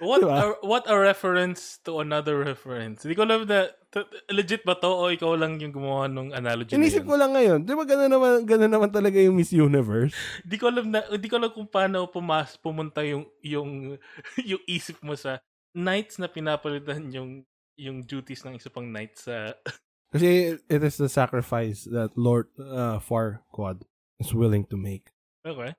What 0.00 0.24
Diba? 0.24 0.32
a, 0.32 0.44
what 0.64 0.84
a 0.88 0.96
reference 0.96 1.76
to 1.84 2.00
another 2.00 2.40
reference. 2.40 3.04
Hindi 3.04 3.20
ko 3.20 3.28
alam 3.28 3.44
na, 3.44 3.68
t- 3.92 4.08
legit 4.32 4.64
ba 4.64 4.72
to 4.80 4.88
o 4.88 5.12
ikaw 5.12 5.36
lang 5.36 5.60
yung 5.60 5.76
gumawa 5.76 6.08
ng 6.08 6.32
analogy 6.32 6.72
na 6.72 6.80
Inisip 6.80 7.04
ko 7.04 7.20
lang 7.20 7.36
ngayon, 7.36 7.68
di 7.68 7.76
ba 7.76 7.84
gano'n 7.84 8.08
naman, 8.08 8.32
gano'n 8.48 8.72
naman 8.72 8.88
talaga 8.88 9.20
yung 9.20 9.36
Miss 9.36 9.52
Universe? 9.52 10.16
Hindi 10.48 10.56
ko 10.56 10.72
alam 10.72 10.86
na, 10.88 11.04
hindi 11.04 11.28
ko 11.28 11.36
alam 11.36 11.52
kung 11.52 11.68
paano 11.68 12.08
pumas, 12.08 12.56
pumunta 12.56 13.04
yung, 13.04 13.28
yung, 13.44 14.00
yung 14.50 14.62
isip 14.64 14.96
mo 15.04 15.12
sa 15.12 15.44
knights 15.76 16.16
na 16.16 16.32
pinapalitan 16.32 17.12
yung, 17.12 17.44
yung 17.76 18.00
duties 18.00 18.40
ng 18.48 18.56
isa 18.56 18.72
pang 18.72 18.88
knight 18.88 19.20
sa, 19.20 19.52
Kasi 20.16 20.58
it 20.66 20.82
is 20.82 20.98
the 20.98 21.06
sacrifice 21.12 21.86
that 21.86 22.16
Lord 22.18 22.50
uh, 22.58 22.98
Farquaad 22.98 23.86
is 24.18 24.32
willing 24.34 24.64
to 24.72 24.80
make. 24.80 25.12
okay. 25.46 25.76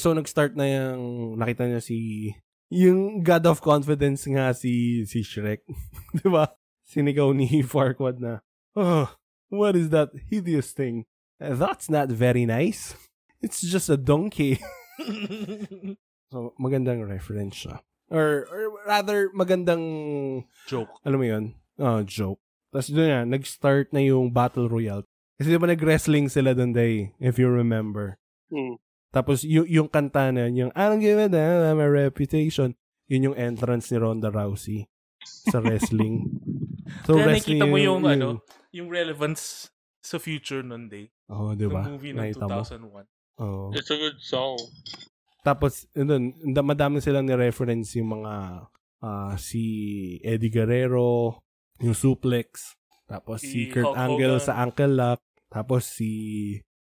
So 0.00 0.16
nag-start 0.16 0.56
na 0.56 0.64
yung 0.64 1.36
nakita 1.36 1.68
niya 1.68 1.84
si 1.84 2.32
yung 2.72 3.22
God 3.22 3.44
of 3.46 3.60
Confidence 3.60 4.24
nga 4.28 4.52
si 4.56 5.04
si 5.04 5.20
Shrek, 5.24 5.64
'di 6.16 6.28
ba? 6.28 6.52
Sinigaw 6.84 7.32
ni 7.32 7.48
Farquaad 7.66 8.20
na, 8.20 8.40
"Oh, 8.76 9.08
what 9.50 9.76
is 9.76 9.90
that 9.90 10.12
hideous 10.30 10.72
thing? 10.72 11.04
That's 11.40 11.88
not 11.90 12.08
very 12.12 12.44
nice. 12.46 12.94
It's 13.44 13.60
just 13.60 13.88
a 13.92 13.96
donkey." 14.00 14.60
so 16.32 16.54
magandang 16.60 17.04
reference 17.04 17.66
siya. 17.66 17.80
Or, 18.12 18.44
or 18.52 18.62
rather 18.84 19.32
magandang 19.32 19.82
Joke. 20.68 20.92
alam 21.02 21.18
mo 21.18 21.26
yun? 21.26 21.44
Oh, 21.80 22.04
joke. 22.04 22.38
Tapos 22.70 22.92
doon 22.92 23.10
na, 23.10 23.20
nag-start 23.26 23.90
na 23.90 24.04
yung 24.04 24.30
Battle 24.30 24.68
Royale. 24.70 25.02
Kasi 25.40 25.50
di 25.50 25.58
ba 25.58 25.66
nag-wrestling 25.66 26.30
sila 26.30 26.54
doon 26.54 26.70
day, 26.70 27.10
if 27.18 27.40
you 27.40 27.50
remember. 27.50 28.20
Hmm. 28.52 28.78
Tapos 29.14 29.46
y- 29.46 29.70
yung 29.78 29.86
kanta 29.86 30.34
na 30.34 30.50
yun, 30.50 30.66
yung 30.66 30.72
I 30.74 30.90
don't 30.90 30.98
give 30.98 31.14
a 31.14 31.30
damn, 31.30 31.78
my 31.78 31.86
reputation, 31.86 32.74
yun 33.06 33.30
yung 33.30 33.38
entrance 33.38 33.94
ni 33.94 34.02
Ronda 34.02 34.34
Rousey 34.34 34.90
sa 35.22 35.62
wrestling. 35.62 36.26
so 37.06 37.14
Kaya 37.14 37.30
wrestling 37.30 37.62
nakita 37.62 37.70
mo 37.70 37.78
yung, 37.78 38.02
ano, 38.02 38.42
yung 38.74 38.90
relevance 38.90 39.70
sa 40.02 40.18
future 40.18 40.66
nun 40.66 40.90
day. 40.90 41.14
Oh, 41.30 41.54
di 41.54 41.70
ba? 41.70 41.86
Yung 41.86 41.96
movie 41.96 42.10
ng 42.10 42.26
Nakita 42.26 42.44
mo? 42.50 42.60
2001. 42.66 43.06
Oh. 43.38 43.70
It's 43.70 43.90
a 43.94 43.98
good 43.98 44.18
song. 44.18 44.58
Tapos, 45.46 45.86
doon, 45.94 46.34
madami 46.64 46.98
silang 46.98 47.24
ni-reference 47.24 47.94
yung 47.96 48.18
mga 48.20 48.32
ah, 49.04 49.34
si 49.36 49.62
Eddie 50.24 50.50
Guerrero, 50.50 51.38
yung 51.78 51.94
suplex, 51.94 52.74
tapos 53.04 53.44
si, 53.44 53.68
Si 53.68 53.72
Kurt 53.72 53.92
Hulk 53.92 53.96
Angle 54.00 54.36
Hogan. 54.40 54.46
sa 54.48 54.54
ankle 54.64 54.94
lock, 54.96 55.20
tapos 55.52 55.84
si 55.84 56.10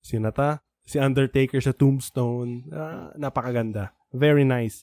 si 0.02 0.18
Nata, 0.18 0.58
si 0.90 0.98
Undertaker 0.98 1.62
sa 1.62 1.70
tombstone. 1.70 2.66
Ah, 2.74 3.14
napakaganda. 3.14 3.94
Very 4.10 4.42
nice. 4.42 4.82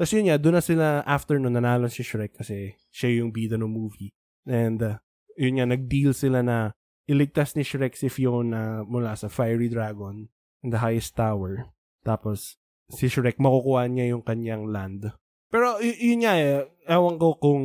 Tapos 0.00 0.16
yun 0.16 0.32
nga, 0.32 0.40
doon 0.40 0.56
na 0.56 0.64
sila 0.64 0.86
after 1.04 1.36
nun, 1.36 1.52
nanalo 1.52 1.92
si 1.92 2.00
Shrek 2.00 2.40
kasi 2.40 2.80
siya 2.88 3.20
yung 3.20 3.28
bida 3.28 3.60
ng 3.60 3.68
movie. 3.68 4.16
And 4.48 4.80
uh, 4.80 4.96
yun 5.36 5.60
nga, 5.60 5.68
nag-deal 5.68 6.16
sila 6.16 6.40
na 6.40 6.72
iligtas 7.04 7.52
ni 7.52 7.62
Shrek 7.62 7.92
si 7.92 8.08
Fiona 8.08 8.80
mula 8.88 9.12
sa 9.12 9.28
Fiery 9.28 9.68
Dragon 9.68 10.32
in 10.64 10.68
the 10.72 10.80
highest 10.80 11.12
tower. 11.12 11.68
Tapos, 12.00 12.56
si 12.88 13.12
Shrek, 13.12 13.36
makukuha 13.36 13.92
niya 13.92 14.16
yung 14.16 14.24
kanyang 14.24 14.72
land. 14.72 15.12
Pero, 15.52 15.76
y- 15.84 16.00
yun 16.00 16.24
nga 16.24 16.34
eh, 16.40 16.64
ewan 16.88 17.20
ko 17.20 17.36
kung, 17.36 17.64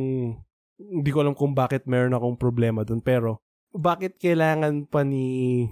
hindi 0.76 1.10
ko 1.10 1.24
alam 1.24 1.34
kung 1.34 1.56
bakit 1.56 1.88
meron 1.88 2.12
akong 2.12 2.36
problema 2.36 2.84
dun, 2.84 3.00
pero, 3.00 3.40
bakit 3.72 4.20
kailangan 4.20 4.84
pa 4.84 5.00
ni 5.02 5.66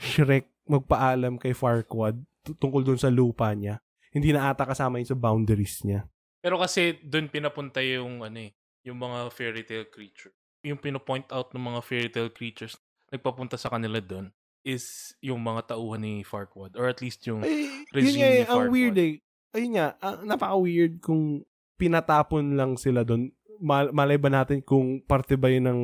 Shrek 0.00 0.50
magpaalam 0.70 1.34
kay 1.36 1.50
Farquaad 1.50 2.22
t- 2.46 2.54
tungkol 2.54 2.86
dun 2.86 3.00
sa 3.00 3.10
lupa 3.10 3.50
niya? 3.52 3.82
Hindi 4.10 4.30
na 4.30 4.50
ata 4.50 4.62
kasama 4.62 4.98
yun 4.98 5.10
sa 5.10 5.18
boundaries 5.18 5.82
niya. 5.82 6.06
Pero 6.38 6.56
kasi 6.56 6.96
doon 7.02 7.26
pinapunta 7.26 7.82
yung 7.82 8.22
ano 8.22 8.38
eh, 8.38 8.54
yung 8.86 8.96
mga 8.96 9.28
fairy 9.30 9.62
tale 9.66 9.90
creature. 9.90 10.32
Yung 10.62 10.78
pinopoint 10.78 11.26
out 11.30 11.52
ng 11.52 11.62
mga 11.62 11.80
fairy 11.82 12.08
tale 12.08 12.32
creatures 12.32 12.78
nagpapunta 13.10 13.58
sa 13.58 13.68
kanila 13.68 13.98
doon 13.98 14.30
is 14.62 15.16
yung 15.18 15.40
mga 15.40 15.72
tauhan 15.74 15.98
ni 15.98 16.14
Farquaad 16.22 16.76
or 16.76 16.86
at 16.86 17.00
least 17.00 17.24
yung 17.26 17.40
Ay, 17.42 17.66
yun 17.66 17.90
regime 17.90 18.20
nga 18.20 18.28
eh, 18.28 18.32
ni 18.32 18.40
ang 18.40 18.48
Farquaad. 18.48 18.72
weird 18.72 18.96
eh. 18.96 19.12
Ayun 19.50 19.72
nga, 19.74 19.86
ah, 19.98 20.20
napaka-weird 20.22 20.94
kung 21.02 21.42
pinatapon 21.74 22.54
lang 22.54 22.76
sila 22.76 23.02
doon. 23.02 23.32
Mal- 23.58 23.90
malay 23.90 24.16
ba 24.16 24.30
natin 24.30 24.62
kung 24.62 25.00
parte 25.02 25.34
ba 25.34 25.50
yun 25.50 25.66
ng 25.66 25.80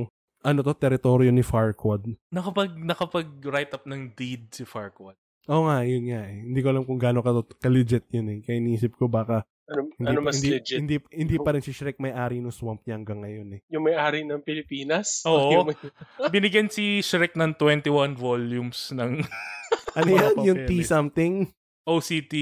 ano 0.47 0.63
to, 0.63 0.73
teritoryo 0.73 1.35
ni 1.35 1.43
Farquaad? 1.43 2.07
nakapag 2.31 2.71
nakapag 2.79 3.27
write 3.43 3.75
up 3.75 3.83
ng 3.85 4.15
deed 4.15 4.47
si 4.55 4.63
Farquaad. 4.63 5.19
Oo 5.47 5.67
nga, 5.67 5.83
yun 5.83 6.11
nga 6.11 6.27
eh. 6.27 6.43
Hindi 6.43 6.59
ko 6.59 6.69
alam 6.71 6.83
kung 6.83 6.99
gaano 6.99 7.23
ka, 7.23 7.31
ka-legit 7.59 8.07
yun 8.11 8.27
eh. 8.31 8.39
Kaya 8.43 8.59
iniisip 8.59 8.95
ko 8.95 9.07
baka 9.07 9.47
Ano, 9.67 9.91
hindi, 9.99 10.07
ano 10.07 10.19
mas 10.23 10.39
hindi, 10.39 10.51
legit? 10.55 10.79
Hindi, 10.79 10.97
hindi 11.11 11.37
pa 11.43 11.51
rin 11.51 11.63
si 11.63 11.75
Shrek 11.75 11.99
may-ari 11.99 12.39
ng 12.39 12.55
swamp 12.55 12.87
niya 12.87 12.95
hanggang 12.99 13.23
ngayon 13.27 13.59
eh. 13.59 13.61
Yung 13.71 13.83
may-ari 13.83 14.23
ng 14.23 14.43
Pilipinas? 14.43 15.27
Oo. 15.27 15.67
Binigyan 16.35 16.71
si 16.71 17.03
Shrek 17.03 17.35
ng 17.35 17.59
21 17.59 18.15
volumes 18.15 18.95
ng 18.95 19.27
Ano 19.99 20.11
yan? 20.19 20.35
Yung. 20.47 20.59
T-something? 20.71 21.51
OCT 21.87 22.35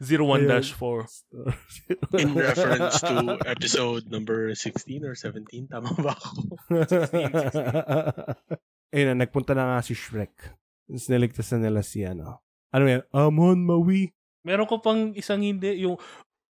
01-4. 0.00 2.16
In 2.16 2.32
reference 2.40 3.04
to 3.04 3.36
episode 3.44 4.08
number 4.08 4.56
16 4.56 5.04
or 5.04 5.12
17. 5.12 5.68
Tama 5.68 5.92
ba 6.00 6.16
ako? 6.16 6.56
Ayun 8.90 9.14
na, 9.14 9.28
nagpunta 9.28 9.52
na 9.52 9.76
nga 9.76 9.84
si 9.84 9.92
Shrek. 9.92 10.32
Tapos 10.88 11.06
niligtas 11.06 11.46
na 11.54 11.68
nila 11.68 11.84
si 11.84 12.02
ano. 12.02 12.40
Ano 12.72 12.88
yan? 12.88 13.04
Amon 13.12 13.60
Maui. 13.62 14.10
Meron 14.42 14.66
ko 14.66 14.80
pang 14.80 15.12
isang 15.14 15.44
hindi, 15.44 15.84
yung 15.84 16.00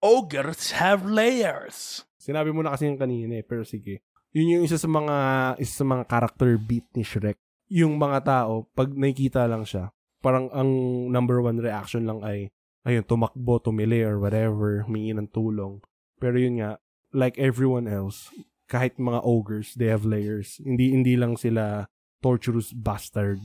Ogres 0.00 0.72
have 0.72 1.04
layers. 1.04 2.08
Sinabi 2.16 2.54
mo 2.54 2.64
na 2.64 2.72
kasi 2.72 2.88
yung 2.88 2.96
kanina 2.96 3.36
eh, 3.36 3.44
pero 3.44 3.68
sige. 3.68 4.00
Yun 4.32 4.56
yung 4.56 4.64
isa 4.64 4.80
sa 4.80 4.88
mga 4.88 5.16
isa 5.60 5.82
sa 5.82 5.84
mga 5.84 6.08
character 6.08 6.56
beat 6.56 6.88
ni 6.96 7.04
Shrek. 7.04 7.36
Yung 7.68 8.00
mga 8.00 8.24
tao, 8.24 8.70
pag 8.72 8.88
nakikita 8.94 9.44
lang 9.44 9.66
siya, 9.66 9.92
parang 10.20 10.52
ang 10.52 10.70
number 11.08 11.40
one 11.40 11.58
reaction 11.58 12.04
lang 12.04 12.20
ay, 12.20 12.52
ayun, 12.84 13.04
tumakbo, 13.04 13.60
tumili 13.60 14.04
or 14.04 14.20
whatever, 14.20 14.84
humingi 14.84 15.16
ng 15.16 15.28
tulong. 15.32 15.80
Pero 16.20 16.36
yun 16.36 16.60
nga, 16.60 16.80
like 17.12 17.36
everyone 17.40 17.88
else, 17.88 18.28
kahit 18.70 19.00
mga 19.00 19.24
ogres, 19.24 19.74
they 19.74 19.90
have 19.90 20.06
layers. 20.06 20.60
Hindi 20.62 20.94
hindi 20.94 21.18
lang 21.18 21.34
sila 21.34 21.90
torturous 22.20 22.70
bastard 22.76 23.40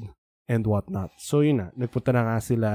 and 0.45 0.67
whatnot. 0.67 1.15
So 1.17 1.41
yun 1.41 1.63
na, 1.63 1.67
nagpunta 1.73 2.13
na 2.13 2.35
nga 2.35 2.37
sila 2.43 2.71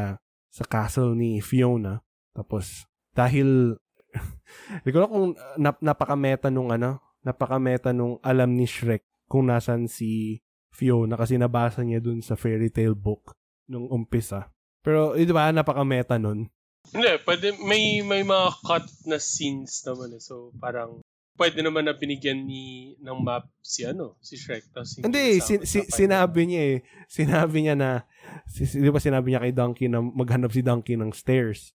sa 0.51 0.65
castle 0.67 1.15
ni 1.15 1.39
Fiona. 1.39 2.03
Tapos, 2.35 2.89
dahil 3.15 3.79
hindi 4.83 4.91
ko 4.91 4.97
alam 5.05 5.11
kung 5.13 5.29
uh, 5.37 5.57
nap- 5.61 5.85
napaka-meta 5.85 6.51
nung 6.51 6.75
ano, 6.75 6.99
napaka-meta 7.23 7.95
nung 7.95 8.19
alam 8.25 8.51
ni 8.57 8.67
Shrek 8.67 9.07
kung 9.31 9.47
nasan 9.47 9.87
si 9.87 10.43
Fiona 10.75 11.15
kasi 11.15 11.39
nabasa 11.39 11.87
niya 11.87 12.03
dun 12.03 12.19
sa 12.19 12.35
fairy 12.35 12.71
tale 12.71 12.99
book 12.99 13.35
nung 13.71 13.87
umpisa. 13.87 14.51
Pero, 14.83 15.15
eh, 15.15 15.23
di 15.23 15.31
ba, 15.31 15.55
napaka-meta 15.55 16.19
nun. 16.19 16.51
Hindi, 16.91 17.13
pwede, 17.23 17.55
may, 17.63 18.03
may 18.03 18.27
mga 18.27 18.49
cut 18.67 18.87
na 19.07 19.23
scenes 19.23 19.85
naman 19.87 20.17
eh. 20.17 20.23
So, 20.23 20.51
parang, 20.59 20.99
pwede 21.39 21.63
naman 21.63 21.87
na 21.87 21.95
binigyan 21.95 22.45
ni, 22.45 22.97
ng 22.99 23.19
map 23.23 23.47
si 23.63 23.87
ano, 23.87 24.19
si 24.21 24.37
Shrek. 24.37 24.75
Tapos 24.75 24.99
Hindi, 25.01 25.41
sin- 25.41 25.65
si- 25.65 25.89
sinabi 25.89 26.51
niya 26.51 26.63
eh. 26.67 26.79
Sinabi 27.09 27.65
niya 27.65 27.77
na, 27.79 28.05
si, 28.45 28.67
si- 28.67 28.83
di 28.83 28.91
ba 28.91 29.01
sinabi 29.01 29.33
niya 29.33 29.41
kay 29.41 29.55
Donkey 29.55 29.87
na 29.89 30.03
maghanap 30.05 30.51
si 30.53 30.61
Donkey 30.61 31.01
ng 31.01 31.15
stairs. 31.17 31.73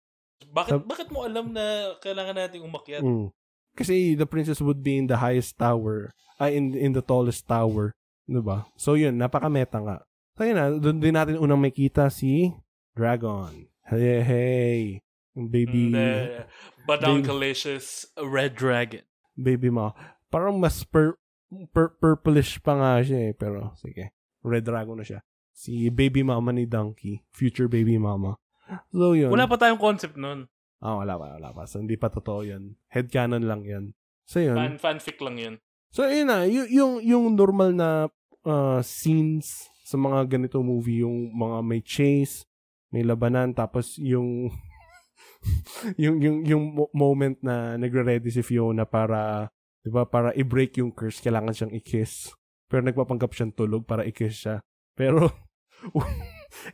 Bakit 0.51 0.71
Sab- 0.75 0.87
bakit 0.89 1.07
mo 1.13 1.23
alam 1.23 1.55
na 1.55 1.95
kailangan 2.03 2.35
nating 2.35 2.65
umakyat? 2.67 3.03
Mm. 3.03 3.31
Kasi 3.73 4.19
the 4.19 4.27
princess 4.27 4.59
would 4.59 4.83
be 4.83 4.99
in 4.99 5.07
the 5.07 5.17
highest 5.17 5.55
tower, 5.55 6.11
ah, 6.37 6.51
in, 6.51 6.75
in 6.75 6.91
the 6.91 7.01
tallest 7.01 7.47
tower. 7.47 7.95
Diba? 8.27 8.67
So 8.79 8.95
yun, 8.95 9.15
napaka-meta 9.19 9.79
nga. 9.83 9.97
So 10.33 10.43
yun 10.43 10.57
na, 10.57 10.73
doon 10.73 10.97
din 10.97 11.13
natin 11.13 11.37
unang 11.37 11.61
makita 11.61 12.09
si 12.09 12.49
Dragon. 12.97 13.69
Hey, 13.85 14.21
hey. 14.21 14.81
Baby, 15.33 15.89
The 15.89 16.45
Badonkalicious 16.85 18.05
Red 18.17 18.53
Dragon. 18.53 19.01
baby 19.33 19.73
mo. 19.73 19.97
Parang 20.29 20.61
mas 20.61 20.85
pur- 20.85 21.17
pur- 21.73 21.97
purplish 21.97 22.61
pa 22.61 22.77
nga 22.77 22.91
siya 23.01 23.29
eh. 23.29 23.33
Pero 23.33 23.73
sige, 23.77 24.13
Red 24.45 24.65
Dragon 24.65 24.97
na 24.97 25.05
siya. 25.05 25.25
Si 25.53 25.89
baby 25.89 26.21
mama 26.21 26.53
ni 26.53 26.65
Donkey. 26.65 27.21
Future 27.33 27.65
baby 27.69 27.97
mama. 27.97 28.37
So 28.93 29.13
yun. 29.17 29.33
Wala 29.33 29.49
pa 29.49 29.57
tayong 29.57 29.81
concept 29.81 30.17
nun. 30.17 30.49
Ah, 30.81 31.01
wala 31.01 31.17
pa, 31.17 31.37
wala 31.37 31.49
pa. 31.49 31.65
So 31.65 31.81
hindi 31.81 31.97
pa 31.97 32.13
totoo 32.13 32.45
yun. 32.45 32.77
Headcanon 32.89 33.45
lang 33.45 33.65
yan. 33.65 33.93
So 34.25 34.37
yun. 34.37 34.53
Fan, 34.57 34.77
fanfic 34.77 35.17
lang 35.21 35.37
yun. 35.37 35.55
So, 35.93 36.09
yun 36.09 36.25
na, 36.25 36.49
y- 36.49 36.73
yung, 36.73 37.05
yung 37.05 37.37
normal 37.37 37.69
na 37.69 38.09
uh, 38.41 38.81
scenes 38.81 39.69
sa 39.93 39.97
mga 39.99 40.25
ganito 40.27 40.57
movie, 40.59 41.05
yung 41.05 41.29
mga 41.29 41.57
may 41.61 41.79
chase, 41.79 42.49
may 42.89 43.05
labanan, 43.05 43.53
tapos 43.53 43.93
yung 43.95 44.49
yung 46.01 46.17
yung 46.17 46.37
yung 46.43 46.63
mo- 46.73 46.91
moment 46.91 47.37
na 47.39 47.75
nagre-ready 47.75 48.31
si 48.31 48.41
Fiona 48.41 48.83
para 48.83 49.51
'di 49.83 49.91
ba 49.91 50.03
para 50.03 50.31
i-break 50.33 50.79
yung 50.79 50.89
curse 50.89 51.19
kailangan 51.19 51.51
siyang 51.51 51.75
i-kiss 51.75 52.31
pero 52.65 52.81
nagpapanggap 52.81 53.29
siyang 53.29 53.51
tulog 53.51 53.83
para 53.83 54.01
i-kiss 54.01 54.39
siya 54.39 54.55
pero 54.93 55.27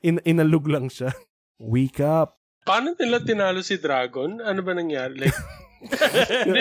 in 0.06 0.22
inalug 0.24 0.70
lang 0.70 0.88
siya 0.88 1.10
wake 1.58 2.00
up 2.00 2.38
Paano 2.60 2.94
nila 2.94 3.18
tinalo 3.18 3.66
si 3.66 3.82
Dragon? 3.82 4.38
Ano 4.40 4.62
ba 4.62 4.78
nangyari? 4.78 5.26
Like, 5.26 5.34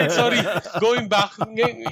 sorry. 0.14 0.40
Going 0.80 1.04
back, 1.04 1.36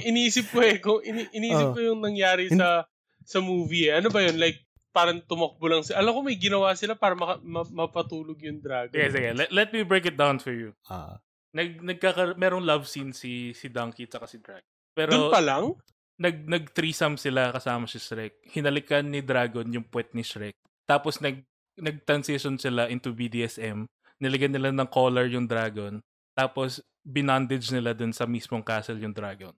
iniisip 0.01 0.49
ko 0.49 0.63
eh. 0.63 0.79
Kung 0.81 1.03
ini- 1.03 1.27
iniisip 1.29 1.67
Oh. 1.69 1.73
ko 1.75 1.79
yung 1.83 2.01
nangyari 2.01 2.49
sa 2.49 2.87
sa 3.27 3.43
movie 3.43 3.91
eh. 3.91 3.99
Ano 3.99 4.07
ba 4.07 4.23
yun? 4.23 4.39
Like, 4.39 4.63
parang 4.95 5.19
tumakbo 5.21 5.67
lang 5.67 5.83
sila. 5.83 5.99
Alam 5.99 6.15
ko 6.15 6.19
may 6.23 6.39
ginawa 6.39 6.71
sila 6.73 6.95
para 6.95 7.13
maka, 7.13 7.43
ma- 7.43 7.67
mapatulog 7.85 8.39
yung 8.39 8.63
dragon. 8.63 8.95
Sige, 8.95 9.11
sige. 9.11 9.29
Let, 9.35 9.49
let 9.51 9.69
me 9.69 9.83
break 9.83 10.07
it 10.07 10.15
down 10.15 10.39
for 10.39 10.55
you. 10.55 10.71
ah 10.87 11.19
Nag, 11.51 11.81
nagkaka, 11.81 12.37
merong 12.37 12.63
love 12.63 12.85
scene 12.85 13.11
si, 13.11 13.51
si 13.51 13.67
Donkey 13.67 14.05
at 14.05 14.23
si 14.29 14.37
Drag. 14.37 14.61
Pero 14.93 15.09
Doon 15.11 15.31
pa 15.33 15.41
lang? 15.41 15.73
nag, 16.17 16.49
nag-threesome 16.49 17.17
sila 17.17 17.53
kasama 17.53 17.85
si 17.85 17.97
Shrek. 17.97 18.41
Hinalikan 18.49 19.05
ni 19.05 19.21
Dragon 19.21 19.65
yung 19.69 19.85
puwet 19.85 20.13
ni 20.13 20.21
Shrek. 20.21 20.53
Tapos 20.85 21.17
nag, 21.19 21.41
nag-transition 21.77 22.57
sila 22.57 22.89
into 22.89 23.13
BDSM. 23.13 23.85
Nilagyan 24.17 24.53
nila 24.53 24.73
ng 24.73 24.89
collar 24.89 25.29
yung 25.29 25.45
dragon. 25.45 26.01
Tapos 26.33 26.81
binondage 27.01 27.69
nila 27.69 27.93
dun 27.93 28.09
sa 28.13 28.25
mismong 28.25 28.65
castle 28.65 28.97
yung 28.97 29.13
dragon. 29.13 29.53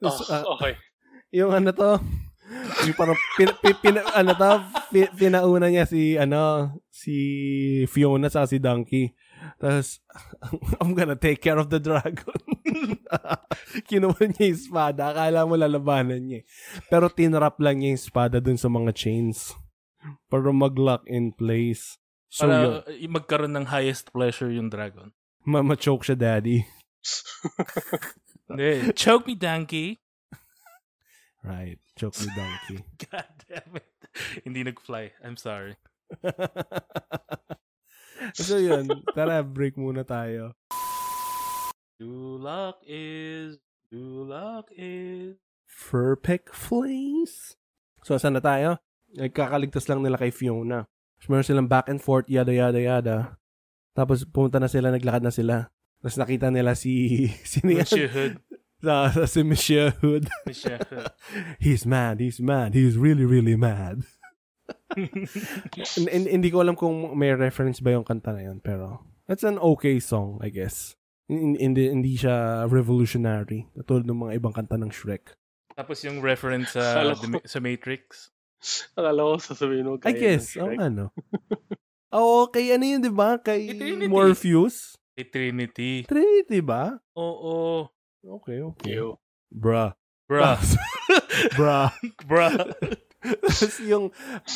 Oh, 0.00 0.14
So, 0.14 0.24
ah, 0.30 0.46
okay. 0.56 0.78
yung 1.30 1.50
ano 1.50 1.74
to, 1.74 1.98
yung 2.84 2.96
parang 2.96 3.16
pin, 3.36 3.48
pin, 3.60 3.76
pin- 3.80 4.10
ano 4.12 4.32
to, 4.36 4.50
pin, 4.92 5.08
pinauna 5.16 5.72
niya 5.72 5.88
si 5.88 6.20
ano, 6.20 6.72
si 6.92 7.14
Fiona 7.88 8.28
sa 8.28 8.44
si 8.44 8.60
Donkey. 8.60 9.12
Tapos, 9.60 10.00
I'm 10.80 10.92
gonna 10.96 11.16
take 11.16 11.40
care 11.40 11.56
of 11.56 11.68
the 11.68 11.80
dragon. 11.80 12.36
Kinuha 13.88 14.16
niya 14.28 14.52
yung 14.52 14.56
espada. 14.56 15.12
Akala 15.12 15.44
mo 15.44 15.56
lalabanan 15.56 16.20
niya. 16.20 16.40
eh. 16.40 16.44
Pero 16.88 17.12
tinrap 17.12 17.60
lang 17.60 17.80
niya 17.80 17.92
yung 17.92 18.00
espada 18.00 18.40
dun 18.40 18.56
sa 18.56 18.72
mga 18.72 18.92
chains. 18.96 19.52
Para 20.28 20.48
mag-lock 20.52 21.04
in 21.08 21.32
place. 21.32 21.96
So, 22.32 22.48
yun. 22.48 22.84
Para 22.84 22.88
uh, 22.88 23.08
magkaroon 23.08 23.52
ng 23.52 23.68
highest 23.68 24.12
pleasure 24.12 24.48
yung 24.48 24.68
dragon. 24.72 25.12
Ma- 25.44 25.64
ma-choke 25.64 26.04
siya, 26.08 26.16
daddy. 26.16 26.64
Choke 28.96 29.28
me, 29.28 29.34
Donkey. 29.36 30.00
Right. 31.44 31.83
Choke 31.94 32.18
me, 32.20 32.26
donkey. 32.34 32.78
God 33.06 33.30
damn 33.46 33.78
it. 33.78 33.86
Hindi 34.42 34.66
nag-fly. 34.66 35.14
I'm 35.22 35.38
sorry. 35.38 35.78
so, 38.34 38.58
yun. 38.58 38.90
Tara, 39.14 39.46
break 39.46 39.78
muna 39.78 40.02
tayo. 40.02 40.58
Dulak 42.02 42.82
is... 42.82 43.62
Dulak 43.94 44.74
is... 44.74 45.38
Perfect 45.70 46.50
Flames. 46.50 47.54
So, 48.02 48.18
saan 48.18 48.34
na 48.34 48.42
tayo? 48.42 48.82
Nagkakaligtas 49.14 49.86
lang 49.86 50.02
nila 50.02 50.18
kay 50.18 50.34
Fiona. 50.34 50.90
So, 51.22 51.30
meron 51.30 51.46
silang 51.46 51.70
back 51.70 51.86
and 51.86 52.02
forth, 52.02 52.26
yada, 52.26 52.50
yada, 52.50 52.82
yada. 52.82 53.38
Tapos, 53.94 54.26
pumunta 54.26 54.58
na 54.58 54.66
sila, 54.66 54.90
naglakad 54.90 55.22
na 55.22 55.30
sila. 55.30 55.70
Tapos, 56.02 56.18
nakita 56.18 56.50
nila 56.50 56.74
si... 56.74 57.30
Monsieur 57.62 58.10
Hood. 58.10 58.42
Sa- 58.82 59.10
sa- 59.10 59.26
si 59.26 59.42
Monsieur 59.42 59.94
Hood. 60.02 60.26
Monsieur 60.48 60.78
Hood. 60.90 61.12
He's 61.60 61.86
mad, 61.86 62.20
he's 62.20 62.40
mad, 62.40 62.74
he's 62.74 62.96
really, 62.96 63.24
really 63.24 63.56
mad. 63.56 64.02
Hin- 64.96 66.08
hin- 66.08 66.30
hindi 66.30 66.48
ko 66.48 66.62
alam 66.64 66.72
kung 66.78 67.12
may 67.18 67.34
reference 67.34 67.82
ba 67.82 67.92
yung 67.92 68.06
kanta 68.06 68.32
na 68.32 68.46
yun, 68.46 68.62
pero 68.62 69.02
that's 69.26 69.42
an 69.44 69.58
okay 69.58 69.98
song, 70.00 70.38
I 70.40 70.48
guess. 70.48 70.94
Hin- 71.28 71.56
Hindi, 71.58 71.90
hindi 71.90 72.14
siya 72.16 72.64
revolutionary. 72.68 73.68
Katulad 73.74 74.04
ng 74.06 74.20
mga 74.24 74.32
ibang 74.38 74.54
kanta 74.54 74.78
ng 74.78 74.88
Shrek. 74.88 75.34
Tapos 75.74 76.00
yung 76.06 76.22
reference 76.22 76.78
sa, 76.78 77.02
the 77.12 77.28
Ma- 77.28 77.44
sa 77.44 77.58
Matrix. 77.58 78.30
Akala 78.96 79.20
ko 79.20 79.36
sasabihin 79.36 79.84
mo 79.84 79.96
I 79.98 80.00
gaya 80.00 80.14
ng 80.14 80.20
guess. 80.22 80.46
Oh, 80.56 80.70
ano. 80.70 81.04
Oo, 82.16 82.46
kay 82.48 82.70
ano 82.70 82.84
yun, 82.86 83.02
di 83.02 83.10
ba? 83.10 83.36
Kay 83.42 83.74
Kay 83.74 83.76
Trinity. 83.76 84.08
Morpheus. 84.08 84.94
Kay 85.18 85.26
Trinity. 85.28 85.92
Trinity 86.06 86.60
ba? 86.62 86.94
Oo. 87.18 87.90
Okay, 88.24 88.58
okay. 88.64 88.96
Ew. 88.96 89.20
Bruh. 89.52 89.92
Bruh. 90.24 90.56
Bruh. 91.58 91.92
Bruh. 92.24 92.56
Tapos 93.24 93.76
yung, 93.84 94.08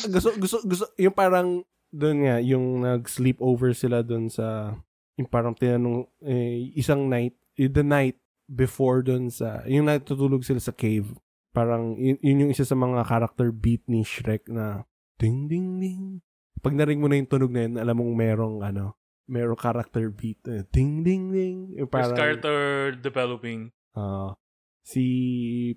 gusto, 0.09 0.29
gusto, 0.37 0.57
gusto, 0.65 0.85
yung 0.97 1.13
parang, 1.13 1.61
doon 1.89 2.17
nga, 2.25 2.37
yung 2.41 2.81
nag-sleepover 2.85 3.73
sila 3.77 4.01
doon 4.01 4.29
sa, 4.29 4.73
yung 5.17 5.29
parang 5.29 5.53
tinanong, 5.53 6.05
eh, 6.25 6.73
isang 6.77 7.09
night, 7.09 7.37
eh, 7.57 7.69
the 7.69 7.85
night 7.85 8.17
before 8.49 9.05
doon 9.05 9.29
sa, 9.29 9.61
yung 9.69 9.85
natutulog 9.89 10.41
sila 10.41 10.61
sa 10.61 10.73
cave. 10.73 11.13
Parang, 11.53 11.97
yun, 11.97 12.17
yun 12.21 12.41
yung 12.45 12.51
isa 12.53 12.65
sa 12.65 12.77
mga 12.77 13.05
character 13.05 13.49
beat 13.53 13.81
ni 13.89 14.05
Shrek 14.05 14.49
na, 14.49 14.85
ding, 15.17 15.49
ding, 15.49 15.81
ding. 15.81 16.21
Pag 16.61 16.77
naring 16.77 17.01
mo 17.01 17.09
na 17.09 17.17
yung 17.17 17.29
tunog 17.29 17.53
na 17.53 17.65
yun, 17.65 17.75
alam 17.77 17.95
mong 17.97 18.13
merong, 18.17 18.57
ano, 18.65 18.98
merong 19.29 19.55
character 19.55 20.09
beat. 20.09 20.41
eh, 20.43 20.65
ding, 20.67 21.01
ding, 21.01 21.29
ding. 21.29 21.57
Yung 21.77 21.87
parang, 21.87 22.11
character 22.13 22.57
developing. 22.93 23.69
Ah, 23.93 24.33
si 24.81 25.03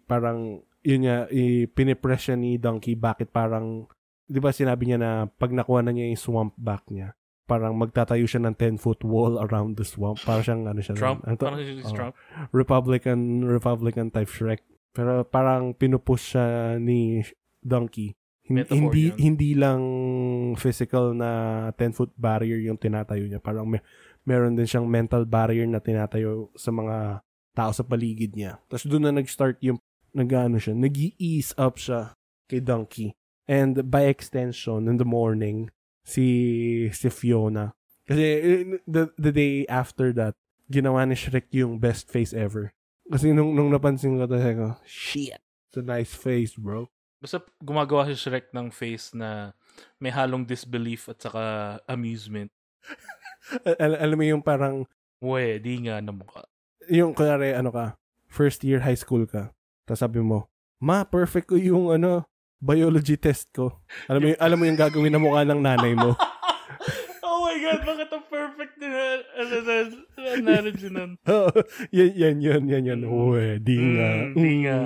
parang 0.02 0.64
yun 0.80 1.04
nga 1.04 1.28
i 1.28 1.68
pinipress 1.68 2.26
siya 2.26 2.34
ni 2.34 2.56
Donkey 2.56 2.92
bakit 2.94 3.28
parang 3.28 3.86
'di 4.24 4.40
ba 4.40 4.50
sinabi 4.50 4.82
niya 4.84 4.98
na 4.98 5.10
pag 5.28 5.52
nakuha 5.52 5.78
na 5.78 5.92
niya 5.92 6.08
yung 6.08 6.18
swamp 6.18 6.54
back 6.56 6.88
niya 6.88 7.12
parang 7.44 7.76
magtatayo 7.76 8.24
siya 8.24 8.40
ng 8.42 8.56
10 8.56 8.80
foot 8.80 9.04
wall 9.04 9.36
around 9.38 9.76
the 9.76 9.84
swamp 9.84 10.16
para 10.18 10.40
siyang 10.40 10.64
ano 10.64 10.80
siya 10.80 10.96
Trump. 10.96 11.20
ano? 11.22 11.36
Parang 11.36 11.60
si 11.60 11.82
Oh. 11.82 11.92
Trump. 11.92 12.14
Republican 12.50 13.20
Republican 13.44 14.08
type 14.08 14.26
Shrek 14.26 14.62
pero 14.90 15.22
parang 15.22 15.72
pinupush 15.72 16.34
siya 16.34 16.78
ni 16.78 17.20
Donkey 17.60 18.16
hindi 18.50 19.14
yun. 19.14 19.16
hindi 19.16 19.50
lang 19.54 19.82
physical 20.58 21.14
na 21.14 21.70
10 21.78 21.94
foot 21.94 22.12
barrier 22.18 22.58
yung 22.58 22.76
tinatayo 22.76 23.24
niya 23.24 23.38
parang 23.38 23.70
may, 23.70 23.78
meron 24.26 24.54
din 24.58 24.66
siyang 24.66 24.86
mental 24.86 25.26
barrier 25.26 25.66
na 25.66 25.82
tinatayo 25.82 26.50
sa 26.58 26.70
mga 26.74 27.22
tao 27.52 27.70
sa 27.70 27.84
paligid 27.84 28.32
niya. 28.32 28.58
Tapos 28.66 28.88
doon 28.88 29.04
na 29.08 29.12
nag-start 29.12 29.60
yung, 29.60 29.78
nag-ano 30.12 30.60
siya, 30.60 30.76
nag 30.76 30.96
ease 31.20 31.52
up 31.56 31.76
siya 31.76 32.16
kay 32.48 32.60
Donkey. 32.60 33.16
And 33.48 33.90
by 33.90 34.08
extension, 34.08 34.88
in 34.88 34.96
the 34.96 35.08
morning, 35.08 35.68
si, 36.04 36.88
si 36.94 37.08
Fiona. 37.12 37.74
Kasi 38.08 38.22
eh, 38.22 38.64
the, 38.86 39.12
the 39.18 39.32
day 39.32 39.64
after 39.68 40.12
that, 40.16 40.36
ginawa 40.72 41.04
ni 41.04 41.16
Shrek 41.16 41.52
yung 41.52 41.76
best 41.76 42.08
face 42.08 42.32
ever. 42.32 42.72
Kasi 43.10 43.34
nung, 43.34 43.52
nung 43.52 43.68
napansin 43.68 44.16
ko, 44.16 44.24
ko, 44.30 44.68
shit, 44.86 45.36
it's 45.68 45.76
a 45.76 45.84
nice 45.84 46.14
face, 46.14 46.56
bro. 46.56 46.88
Basta 47.22 47.38
gumagawa 47.62 48.10
si 48.10 48.18
Shrek 48.18 48.50
ng 48.50 48.74
face 48.74 49.14
na 49.14 49.54
may 50.02 50.10
halong 50.10 50.42
disbelief 50.42 51.06
at 51.06 51.22
saka 51.22 51.78
amusement. 51.86 52.50
Al- 53.62 53.78
al- 53.78 54.00
alam 54.02 54.16
mo 54.18 54.26
yung 54.26 54.42
parang, 54.42 54.82
Uwe, 55.22 55.62
di 55.62 55.86
nga 55.86 56.02
na 56.02 56.10
mukha. 56.10 56.42
yung 56.90 57.14
kunwari, 57.14 57.54
ano 57.54 57.70
ka, 57.70 57.94
first 58.26 58.66
year 58.66 58.82
high 58.82 58.98
school 58.98 59.22
ka, 59.22 59.54
tapos 59.86 60.02
sabi 60.02 60.18
mo, 60.18 60.50
ma, 60.82 61.06
perfect 61.06 61.46
ko 61.46 61.54
yung 61.54 61.94
ano, 61.94 62.26
biology 62.58 63.14
test 63.14 63.54
ko. 63.54 63.82
Alam 64.10 64.18
mo, 64.18 64.26
yung, 64.34 64.40
alam 64.42 64.58
mo 64.58 64.64
yung 64.66 64.78
gagawin 64.78 65.14
na 65.14 65.22
mukha 65.22 65.46
ng 65.46 65.62
nanay 65.62 65.94
mo. 65.94 66.18
oh 67.26 67.38
my 67.46 67.54
God, 67.62 67.80
bakit 67.86 68.08
ang 68.10 68.26
perfect 68.26 68.74
na 68.78 68.88
ano 69.38 69.54
na 69.62 69.74
analogy 70.34 70.88
nun? 70.90 71.10
Oo, 71.30 71.50
yan, 71.94 72.10
yan, 72.18 72.36
yan, 72.42 72.62
yan, 72.66 72.82
yan. 72.82 73.00
Mm. 73.06 73.10
Uwe, 73.14 73.46
di 73.62 73.78
nga. 73.78 74.10
Mm, 74.10 74.34
di 74.34 74.50
nga. 74.66 74.78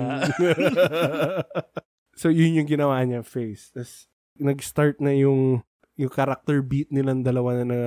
So, 2.17 2.33
yun 2.33 2.57
yung 2.57 2.67
ginawa 2.67 2.99
niya, 3.05 3.21
face. 3.21 3.69
Tapos, 3.69 4.09
nag-start 4.41 4.97
na 4.99 5.13
yung, 5.13 5.61
yung 5.93 6.11
character 6.11 6.65
beat 6.65 6.89
nilang 6.89 7.21
dalawa 7.21 7.61
na, 7.61 7.65
na 7.65 7.79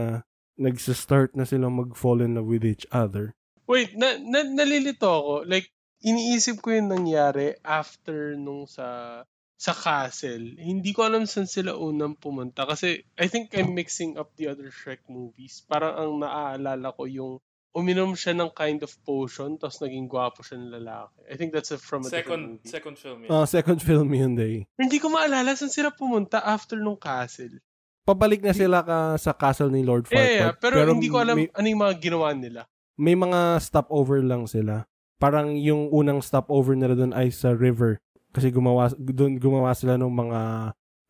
nag-start 0.54 1.34
na 1.34 1.42
silang 1.42 1.74
mag-fall 1.74 2.22
in 2.22 2.38
love 2.38 2.46
with 2.46 2.62
each 2.62 2.86
other. 2.94 3.34
Wait, 3.66 3.92
na, 3.98 4.14
na, 4.22 4.46
nalilito 4.46 5.06
ako. 5.10 5.34
Like, 5.44 5.74
iniisip 6.00 6.64
ko 6.64 6.72
yung 6.72 6.90
nangyari 6.90 7.58
after 7.60 8.34
nung 8.38 8.64
sa 8.64 9.20
sa 9.60 9.76
castle. 9.76 10.56
Hindi 10.56 10.96
ko 10.96 11.04
alam 11.04 11.28
saan 11.28 11.44
sila 11.44 11.76
unang 11.76 12.16
pumunta 12.16 12.64
kasi 12.64 13.04
I 13.20 13.28
think 13.28 13.52
I'm 13.52 13.76
mixing 13.76 14.16
up 14.16 14.32
the 14.40 14.48
other 14.48 14.72
Shrek 14.72 15.04
movies. 15.04 15.60
Parang 15.68 15.92
ang 16.00 16.12
naaalala 16.24 16.96
ko 16.96 17.04
yung 17.04 17.44
uminom 17.70 18.18
siya 18.18 18.34
ng 18.34 18.50
kind 18.50 18.82
of 18.82 18.90
potion 19.06 19.54
tapos 19.54 19.78
naging 19.78 20.10
gwapo 20.10 20.42
siya 20.42 20.58
ng 20.58 20.70
lalaki. 20.74 21.18
I 21.30 21.34
think 21.38 21.54
that's 21.54 21.70
a, 21.70 21.78
from 21.78 22.02
a 22.02 22.10
different 22.10 22.18
Second, 22.18 22.42
movie. 22.58 22.68
second 22.68 22.96
film 22.98 23.18
yun. 23.24 23.30
Ah, 23.30 23.46
second 23.46 23.78
film 23.78 24.08
yun 24.10 24.34
day. 24.34 24.66
Hindi 24.74 24.98
ko 24.98 25.06
maalala 25.08 25.54
saan 25.54 25.70
sila 25.70 25.94
pumunta 25.94 26.42
after 26.42 26.74
nung 26.74 26.98
castle. 26.98 27.62
Pabalik 28.02 28.42
na 28.42 28.50
sila 28.50 28.82
ka 28.82 29.14
sa 29.16 29.30
castle 29.30 29.70
ni 29.70 29.86
Lord 29.86 30.10
Farquaad. 30.10 30.26
Yeah, 30.26 30.50
yeah, 30.50 30.54
pero, 30.56 30.82
hindi 30.90 31.06
ko 31.06 31.22
alam 31.22 31.36
May, 31.38 31.46
ano 31.52 31.66
yung 31.68 31.82
mga 31.84 31.94
ginawa 32.02 32.28
nila. 32.34 32.60
may 32.98 33.14
mga 33.14 33.62
stopover 33.62 34.18
lang 34.20 34.50
sila. 34.50 34.84
Parang 35.20 35.54
yung 35.54 35.92
unang 35.92 36.18
stopover 36.18 36.74
nila 36.74 36.96
doon 36.96 37.12
ay 37.14 37.30
sa 37.30 37.54
river. 37.54 38.00
Kasi 38.32 38.50
gumawa 38.50 38.90
doon 38.98 39.38
gumawa 39.38 39.76
sila 39.76 39.94
ng 39.94 40.10
mga 40.10 40.40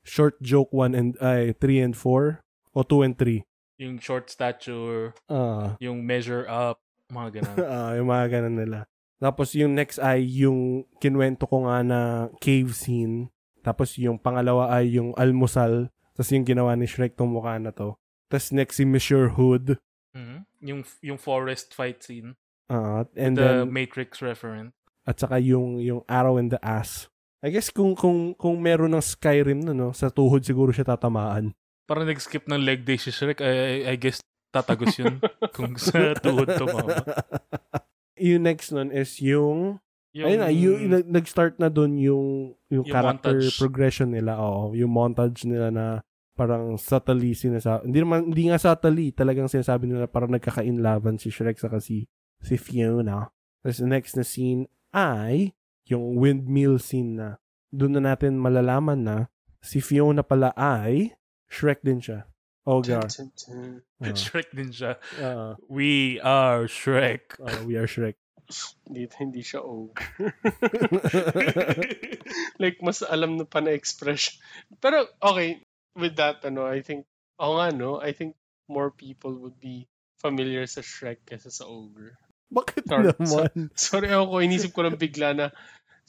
short 0.02 0.36
joke 0.42 0.72
1 0.72 0.92
and 0.98 1.10
ay 1.20 1.52
3 1.56 1.84
and 1.88 1.94
4 1.96 2.42
o 2.74 2.80
2 2.84 3.06
and 3.06 3.16
3. 3.16 3.44
Yung 3.80 3.96
short 3.96 4.28
stature, 4.28 5.16
Ah, 5.26 5.72
yung 5.80 6.04
measure 6.04 6.44
up, 6.44 6.84
mga 7.08 7.40
ganun. 7.40 7.56
ah, 7.72 7.96
yung 7.96 8.08
mga 8.12 8.26
ganun 8.28 8.56
nila. 8.60 8.78
Tapos 9.16 9.56
yung 9.56 9.72
next 9.72 9.96
ay 9.96 10.20
yung 10.24 10.84
kinwento 11.00 11.48
ko 11.48 11.64
nga 11.64 11.80
na 11.80 12.00
cave 12.40 12.72
scene. 12.72 13.32
Tapos 13.60 13.96
yung 13.96 14.16
pangalawa 14.16 14.72
ay 14.72 14.96
yung 14.96 15.12
almusal. 15.16 15.88
Tapos 16.12 16.28
yung 16.32 16.44
ginawa 16.44 16.76
ni 16.76 16.84
Shrek 16.84 17.16
tong 17.16 17.32
mukha 17.32 17.56
na 17.56 17.72
to. 17.72 17.96
Tapos 18.28 18.52
next 18.52 18.76
si 18.76 18.84
Monsieur 18.84 19.32
Hood. 19.32 19.76
Mhm. 20.12 20.38
Yung 20.60 20.80
yung 21.00 21.18
forest 21.20 21.72
fight 21.72 22.00
scene. 22.04 22.36
Ah, 22.68 23.04
and 23.16 23.36
the 23.36 23.64
then 23.64 23.72
Matrix 23.72 24.20
reference. 24.20 24.72
at 25.08 25.16
saka 25.18 25.40
yung 25.40 25.80
yung 25.80 26.04
arrow 26.06 26.36
in 26.36 26.48
the 26.52 26.60
ass. 26.60 27.08
I 27.40 27.48
guess 27.48 27.72
kung 27.72 27.96
kung 27.96 28.36
kung 28.36 28.60
meron 28.60 28.92
ng 28.92 29.00
Skyrim 29.04 29.64
no, 29.64 29.72
no 29.72 29.88
sa 29.96 30.12
tuhod 30.12 30.44
siguro 30.44 30.70
siya 30.72 30.84
tatamaan. 30.84 31.56
Parang 31.90 32.06
nag-skip 32.06 32.46
ng 32.46 32.62
leg 32.62 32.86
day 32.86 32.94
si 32.94 33.10
Shrek. 33.10 33.42
I, 33.42 33.50
I, 33.50 33.76
I 33.90 33.96
guess 33.98 34.22
tatagos 34.54 34.94
yun 34.94 35.18
kung 35.58 35.74
sa 35.74 36.14
tuhod 36.14 36.46
tumama. 36.54 37.02
yung 38.14 38.46
next 38.46 38.70
nun 38.70 38.90
is 38.90 39.18
yung, 39.18 39.82
Yung, 40.10 40.26
ayun 40.26 40.38
na, 40.38 40.48
yung, 40.50 40.78
nag- 40.86 41.10
nag-start 41.10 41.58
na 41.58 41.66
dun 41.66 41.94
yung, 41.94 42.54
yung, 42.66 42.82
Yung 42.82 42.86
character 42.86 43.34
montage. 43.38 43.58
progression 43.58 44.10
nila. 44.10 44.38
Oo, 44.38 44.74
yung 44.74 44.90
montage 44.90 45.46
nila 45.46 45.70
na 45.70 45.86
parang 46.34 46.74
subtly 46.74 47.34
sinasabi. 47.34 47.86
Hindi 47.86 47.98
naman, 48.00 48.18
hindi 48.30 48.42
nga 48.50 48.58
subtly. 48.58 49.10
Talagang 49.10 49.46
sinasabi 49.46 49.86
nila 49.86 50.06
parang 50.06 50.30
nagkakainlaban 50.30 51.18
si 51.18 51.30
Shrek 51.30 51.58
sa 51.58 51.70
si, 51.78 52.06
si 52.38 52.54
Fiona. 52.54 53.30
Tapos 53.62 53.78
the 53.78 53.86
next 53.86 54.14
na 54.14 54.22
scene 54.22 54.66
ay 54.90 55.54
yung 55.86 56.18
windmill 56.18 56.78
scene 56.78 57.14
na. 57.14 57.28
Doon 57.70 57.98
na 57.98 58.14
natin 58.14 58.34
malalaman 58.34 58.98
na 59.02 59.16
si 59.62 59.78
Fiona 59.78 60.22
pala 60.22 60.50
ay 60.58 61.14
Shrek 61.50 61.82
din 61.82 61.98
siya. 61.98 62.30
Tun. 63.34 63.82
Uh, 63.98 64.14
Shrek 64.22 64.54
din 64.54 64.70
siya. 64.70 65.02
uh, 65.18 65.58
We 65.66 66.22
are 66.22 66.70
Shrek. 66.70 67.34
uh, 67.42 67.66
we 67.66 67.74
are 67.74 67.90
Shrek. 67.90 68.14
Dito 68.86 69.14
hindi 69.18 69.42
siya 69.46 69.62
ogre. 69.62 70.02
like, 72.62 72.82
mas 72.82 73.02
alam 73.02 73.38
na 73.38 73.46
pa 73.46 73.62
na 73.62 73.70
expression. 73.70 74.34
Pero, 74.82 75.06
okay, 75.22 75.62
with 75.94 76.18
that, 76.18 76.42
ano, 76.42 76.66
I 76.66 76.82
think, 76.82 77.06
ako 77.38 77.52
nga, 77.62 77.68
no, 77.70 78.02
I 78.02 78.10
think 78.10 78.34
more 78.66 78.90
people 78.90 79.38
would 79.38 79.62
be 79.62 79.86
familiar 80.18 80.66
sa 80.66 80.82
Shrek 80.82 81.22
kesa 81.26 81.50
sa 81.50 81.66
ogre. 81.66 82.18
Bakit 82.50 82.82
Sorry, 82.90 83.06
naman? 83.14 83.50
Sorry 83.78 84.10
ako, 84.10 84.42
inisip 84.42 84.74
ko 84.74 84.82
lang 84.82 84.98
bigla 84.98 85.34
na 85.34 85.46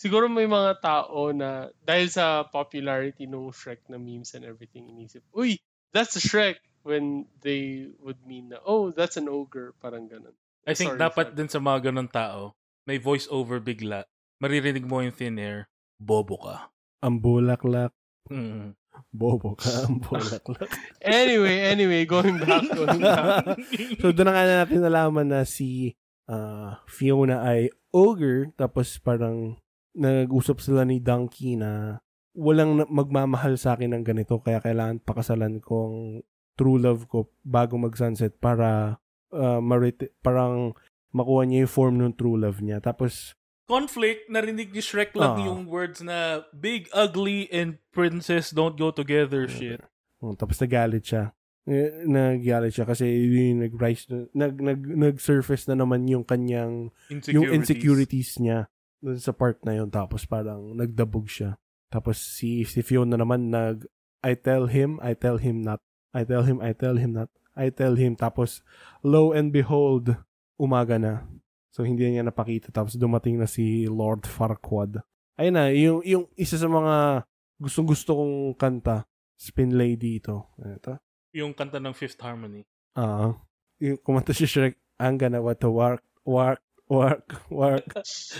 siguro 0.02 0.26
may 0.26 0.49
mga 0.49 0.82
tao 0.82 1.30
na 1.30 1.70
dahil 1.86 2.10
sa 2.10 2.41
popularity 2.49 3.30
ng 3.30 3.54
Shrek 3.54 3.86
na 3.86 4.02
memes 4.02 4.34
and 4.34 4.41
everything, 4.41 4.89
inisip, 4.89 5.22
uy, 5.30 5.62
that's 5.93 6.18
a 6.18 6.24
Shrek 6.24 6.58
when 6.82 7.30
they 7.45 7.93
would 8.02 8.18
mean 8.26 8.49
na, 8.49 8.58
oh, 8.66 8.89
that's 8.89 9.22
an 9.22 9.30
ogre, 9.30 9.78
parang 9.78 10.10
ganun. 10.10 10.34
I 10.66 10.74
think 10.74 10.97
Sorry, 10.97 11.02
dapat 11.06 11.38
din 11.38 11.45
sa 11.45 11.62
mga 11.62 11.93
ganun 11.93 12.10
tao, 12.10 12.58
may 12.89 12.97
voice 12.97 13.30
over 13.30 13.62
bigla. 13.62 14.10
Maririnig 14.41 14.89
mo 14.89 15.06
yung 15.06 15.14
thin 15.14 15.38
air, 15.38 15.70
bobo 16.02 16.41
ka. 16.41 16.74
Ang 17.06 17.22
bulaklak. 17.22 17.93
Mm. 18.34 18.74
Bobo 19.14 19.54
ka, 19.54 19.86
ang 19.86 20.02
bulaklak. 20.02 20.66
Anyway, 21.06 21.62
anyway, 21.62 22.10
going 22.10 22.41
back, 22.41 22.66
going 22.74 23.02
back. 23.02 23.45
so, 24.02 24.10
doon 24.10 24.26
na 24.30 24.34
nga 24.34 24.45
natin 24.66 24.82
nalaman 24.82 25.30
na 25.30 25.41
si 25.45 25.93
ah, 26.30 26.82
Fiona 26.89 27.45
ay 27.45 27.70
ogre. 27.93 28.54
Tapos 28.58 29.02
parang 29.02 29.58
nag-usap 29.94 30.58
sila 30.60 30.84
ni 30.84 30.98
Donkey 30.98 31.56
na 31.56 32.00
walang 32.32 32.88
magmamahal 32.88 33.56
sa 33.56 33.74
akin 33.74 33.92
ng 33.92 34.04
ganito. 34.04 34.39
Kaya 34.39 34.60
kailangan 34.60 35.00
pakasalan 35.00 35.60
kong 35.60 36.24
true 36.54 36.78
love 36.78 37.08
ko 37.08 37.28
bago 37.42 37.76
mag-sunset 37.76 38.38
para 38.38 39.00
ah, 39.32 39.60
mariti- 39.60 40.12
parang 40.20 40.76
makuha 41.10 41.44
niya 41.44 41.64
yung 41.64 41.72
form 41.72 41.96
ng 41.98 42.14
true 42.14 42.36
love 42.36 42.60
niya. 42.60 42.80
Tapos, 42.80 43.36
Conflict, 43.64 44.28
narinig 44.28 44.68
ni 44.70 44.80
Shrek 44.80 45.16
lang 45.16 45.39
Ah. 45.39 45.46
yung 45.46 45.64
words 45.64 46.04
na 46.04 46.44
big, 46.52 46.92
ugly, 46.92 47.48
and 47.48 47.80
princess 47.89 48.52
don't 48.52 48.76
go 48.76 48.92
together 48.92 49.48
shit. 49.48 49.80
oh, 50.20 50.36
tapos 50.36 50.60
nagalit 50.60 51.02
siya. 51.02 51.32
Eh, 51.64 52.04
Nagalit 52.04 52.74
siya 52.74 52.84
kasi 52.84 53.08
yung 53.08 53.64
nag-rise, 53.64 54.06
na- 54.08 54.28
nag, 54.36 54.60
nag, 54.60 54.80
nag-surface 54.84 55.66
na 55.66 55.78
naman 55.78 56.04
yung 56.04 56.22
kanyang 56.22 56.92
Insecurities. 57.08 57.32
yung 57.32 57.48
insecurities 57.50 58.32
niya 58.38 58.60
dun 59.02 59.18
sa 59.18 59.34
part 59.34 59.58
na 59.66 59.76
yun 59.76 59.89
tapos 59.89 60.24
parang 60.24 60.78
nagdabog 60.78 61.26
siya. 61.28 61.58
Tapos 61.91 62.22
si 62.22 62.64
si 62.64 62.80
Fiona 62.86 63.18
naman 63.18 63.49
nag 63.52 63.84
I 64.22 64.38
tell 64.38 64.70
him 64.70 65.02
I 65.02 65.18
tell 65.18 65.41
him 65.41 65.66
not 65.66 65.82
I 66.14 66.24
tell 66.24 66.45
him 66.45 66.62
I 66.62 66.72
tell 66.72 66.95
him 66.95 67.18
not 67.18 67.30
I 67.58 67.74
tell 67.74 67.97
him. 67.97 68.16
Tapos 68.16 68.62
lo 69.02 69.34
and 69.34 69.49
behold 69.52 70.16
umaga 70.56 71.02
na. 71.02 71.26
So 71.74 71.84
hindi 71.84 72.06
niya 72.08 72.24
napakita. 72.24 72.70
Tapos 72.70 72.95
dumating 72.95 73.41
na 73.41 73.49
si 73.49 73.89
Lord 73.89 74.24
Farquaad. 74.30 75.02
Ayun 75.36 75.56
na 75.58 75.74
yung 75.74 75.99
yung 76.06 76.26
isa 76.38 76.56
sa 76.56 76.70
mga 76.70 77.26
gustong 77.58 77.89
gusto 77.89 78.14
kong 78.16 78.56
kanta 78.56 79.04
Spin 79.36 79.74
Lady 79.74 80.22
ito. 80.22 80.54
Ito 80.62 81.02
Yung 81.34 81.58
kanta 81.58 81.82
ng 81.82 81.97
Fifth 81.97 82.22
Harmony. 82.22 82.64
ah 82.93 83.34
yung 83.82 83.97
kumanta 83.97 84.30
si 84.30 84.45
Shrek 84.45 84.78
I'm 85.02 85.18
gonna 85.18 85.41
what 85.41 85.58
to 85.66 85.74
work 85.74 86.06
work 86.22 86.62
work 86.92 87.39
work 87.48 87.88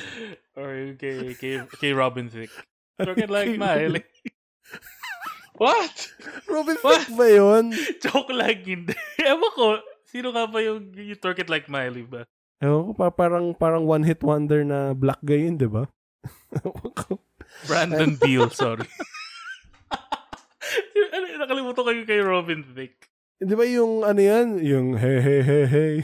Or 0.60 0.91
kay, 0.99 1.32
kay, 1.39 1.64
kay 1.80 1.91
Robin 1.95 2.28
Thicke. 2.28 2.52
Talking 2.99 3.32
like 3.32 3.56
Miley. 3.56 4.04
What? 5.56 5.95
Robin 6.52 6.76
What? 6.84 7.08
Thicke 7.08 7.16
ba 7.16 7.28
yun? 7.32 7.72
Joke 8.04 8.36
lang 8.36 8.60
hindi. 8.68 8.91
Ewan 9.24 9.52
ko, 9.56 9.80
sino 10.04 10.36
ka 10.36 10.52
ba 10.52 10.60
yung, 10.60 10.91
yung 10.91 11.22
Talk 11.24 11.39
It 11.39 11.47
Like 11.47 11.72
Miley 11.72 12.04
ba? 12.04 12.28
Ewan 12.60 12.91
ko, 12.91 12.91
pa- 12.93 13.16
parang, 13.16 13.56
parang 13.56 13.88
one-hit 13.88 14.20
wonder 14.26 14.66
na 14.68 14.91
black 14.91 15.24
guy 15.24 15.47
yun, 15.47 15.56
di 15.56 15.72
ba? 15.72 15.88
Brandon 17.66 18.20
Beal, 18.20 18.52
sorry. 18.52 18.86
ano, 21.16 21.26
nakalimutan 21.39 21.95
yung 21.95 22.10
kay 22.10 22.22
Robin 22.22 22.62
Thicke. 22.76 23.08
Di 23.41 23.54
ba 23.58 23.66
yung 23.66 24.06
ano 24.06 24.22
yan? 24.22 24.62
Yung 24.62 24.99
hey, 25.02 25.18
hey, 25.18 25.41
hey, 25.41 25.66
hey. 25.66 25.95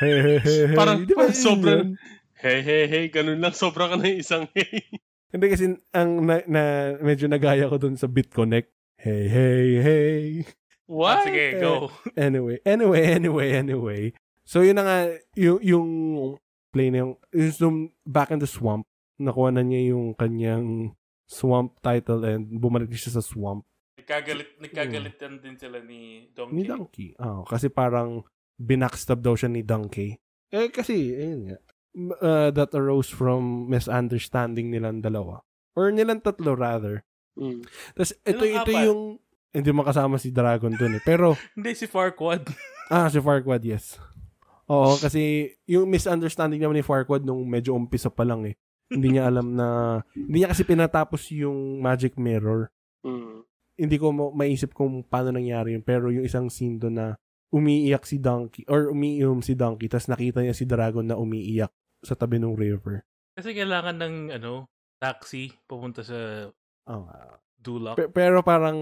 Hey, 0.00 0.16
hey, 0.20 0.38
hey, 0.38 0.60
hey. 0.70 0.76
Parang- 0.76 1.04
Di 1.06 1.14
ba 1.14 1.30
sobrang-? 1.30 1.94
Hey, 2.34 2.60
hey, 2.60 2.84
hey, 2.86 3.04
ganun 3.08 3.40
lang. 3.40 3.54
Sobra 3.56 3.88
ka 3.88 3.96
na 3.96 4.04
yung 4.04 4.20
isang 4.20 4.44
hey. 4.56 4.84
Hindi 5.34 5.46
kasi 5.50 5.64
ang 5.90 6.22
na, 6.22 6.44
na, 6.46 6.62
medyo 7.00 7.26
nagaya 7.26 7.66
ko 7.66 7.80
dun 7.80 7.96
sa 7.96 8.06
BitConnect. 8.06 8.70
Hey, 9.00 9.26
hey, 9.26 9.66
hey. 9.82 10.20
Ah, 10.44 10.52
What? 10.86 11.24
sige, 11.26 11.58
go. 11.58 11.88
Anyway, 12.14 12.60
anyway, 12.62 13.02
anyway, 13.08 13.48
anyway. 13.56 14.02
So 14.44 14.60
yun 14.60 14.76
na 14.76 14.84
nga, 14.84 14.98
yung, 15.34 15.58
yung 15.64 15.88
play 16.68 16.92
na 16.92 17.02
yung, 17.02 17.12
yung 17.32 17.50
zoom 17.50 17.76
back 18.04 18.30
in 18.30 18.38
the 18.38 18.46
swamp, 18.46 18.84
nakuha 19.16 19.48
na 19.50 19.64
niya 19.64 19.96
yung 19.96 20.12
kanyang 20.12 20.92
swamp 21.24 21.80
title 21.80 22.20
and 22.28 22.60
bumalik 22.60 22.92
siya 22.92 23.16
sa 23.16 23.24
swamp. 23.24 23.64
Nagkagalit, 23.96 24.60
nagkagalitan 24.60 25.40
din 25.40 25.56
sila 25.56 25.80
ni 25.80 26.28
Donkey. 26.36 26.52
Ni 26.52 26.62
Donkey. 26.62 27.08
Oh, 27.16 27.42
kasi 27.48 27.72
parang 27.72 28.20
binackstab 28.56 29.18
daw 29.18 29.34
siya 29.34 29.48
ni 29.48 29.60
Donkey. 29.60 30.18
Eh 30.48 30.68
kasi, 30.68 30.94
ayun 31.12 31.40
nga. 31.44 31.58
M- 31.94 32.16
uh, 32.16 32.50
that 32.50 32.70
arose 32.72 33.06
from 33.06 33.66
misunderstanding 33.66 34.68
nilang 34.68 34.98
dalawa. 34.98 35.42
Or 35.74 35.90
nilang 35.90 36.20
tatlo 36.20 36.54
rather. 36.54 37.02
Mm. 37.34 37.66
Tapos 37.92 38.12
ito, 38.16 38.40
Nilang 38.40 38.54
ito 38.60 38.70
apat. 38.70 38.84
yung, 38.84 39.00
hindi 39.50 39.70
makasama 39.70 40.16
si 40.16 40.30
Dragon 40.30 40.70
dun 40.72 40.98
eh. 40.98 41.02
Pero, 41.02 41.34
Hindi, 41.54 41.74
si 41.74 41.86
Farquad. 41.86 42.42
ah, 42.88 43.06
si 43.06 43.18
Farquad, 43.18 43.62
yes. 43.62 43.98
Oo, 44.64 44.96
kasi 44.96 45.54
yung 45.64 45.86
misunderstanding 45.86 46.58
naman 46.58 46.74
ni 46.74 46.82
Farquad 46.82 47.22
nung 47.22 47.42
medyo 47.44 47.70
umpisa 47.72 48.08
pa 48.08 48.22
lang 48.22 48.42
eh. 48.44 48.54
Hindi 48.86 49.14
niya 49.14 49.26
alam 49.26 49.54
na, 49.54 49.66
hindi 50.10 50.40
niya 50.40 50.50
kasi 50.50 50.62
pinatapos 50.62 51.30
yung 51.32 51.78
Magic 51.78 52.14
Mirror. 52.16 52.70
Mm. 53.04 53.44
hindi 53.74 53.98
ko 53.98 54.14
ma- 54.14 54.30
maisip 54.32 54.70
kung 54.70 55.02
paano 55.02 55.30
nangyari 55.30 55.74
yun. 55.74 55.82
Pero 55.82 56.06
yung 56.08 56.22
isang 56.22 56.46
scene 56.46 56.78
doon 56.78 56.94
na 56.94 57.06
umiiyak 57.50 58.06
si 58.06 58.22
Donkey, 58.22 58.64
or 58.70 58.88
umiinom 58.92 59.44
si 59.44 59.52
Donkey, 59.52 59.90
tapos 59.90 60.08
nakita 60.08 60.40
niya 60.40 60.54
si 60.56 60.64
Dragon 60.64 61.04
na 61.04 61.18
umiiyak 61.18 61.72
sa 62.00 62.14
tabi 62.14 62.40
ng 62.40 62.56
river. 62.56 63.04
Kasi 63.34 63.52
kailangan 63.52 63.96
ng, 63.98 64.14
ano, 64.38 64.70
taxi 65.00 65.50
papunta 65.66 66.00
sa 66.00 66.48
Oh. 66.84 67.08
Dulak. 67.56 67.96
Pe- 67.96 68.12
pero 68.12 68.44
parang, 68.44 68.76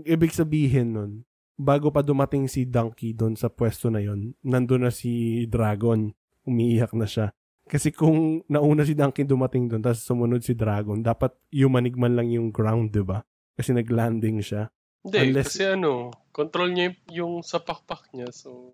ibig 0.00 0.32
sabihin 0.32 0.96
nun, 0.96 1.12
bago 1.60 1.92
pa 1.92 2.00
dumating 2.00 2.48
si 2.48 2.64
Donkey 2.64 3.12
doon 3.12 3.36
sa 3.36 3.52
pwesto 3.52 3.92
na 3.92 4.00
yon 4.00 4.32
nandun 4.40 4.88
na 4.88 4.92
si 4.92 5.44
Dragon. 5.44 6.08
Umiiyak 6.48 6.92
na 6.96 7.04
siya. 7.04 7.32
Kasi 7.64 7.92
kung 7.92 8.44
nauna 8.48 8.84
si 8.84 8.92
Donkey 8.92 9.24
dumating 9.24 9.68
doon, 9.68 9.80
tapos 9.80 10.04
sumunod 10.04 10.44
si 10.44 10.52
Dragon, 10.52 11.00
dapat 11.00 11.32
yumanig 11.48 11.96
man 11.96 12.16
lang 12.16 12.28
yung 12.28 12.52
ground, 12.52 12.92
di 12.92 13.00
ba? 13.00 13.24
Kasi 13.56 13.72
nag-landing 13.72 14.40
siya. 14.44 14.68
Hindi, 15.04 15.18
Unless- 15.30 15.52
kasi 15.52 15.62
ano, 15.68 15.92
control 16.30 16.72
niya 16.72 16.86
yung, 17.12 17.40
sa 17.40 17.60
pakpak 17.60 18.08
niya. 18.10 18.32
So, 18.32 18.72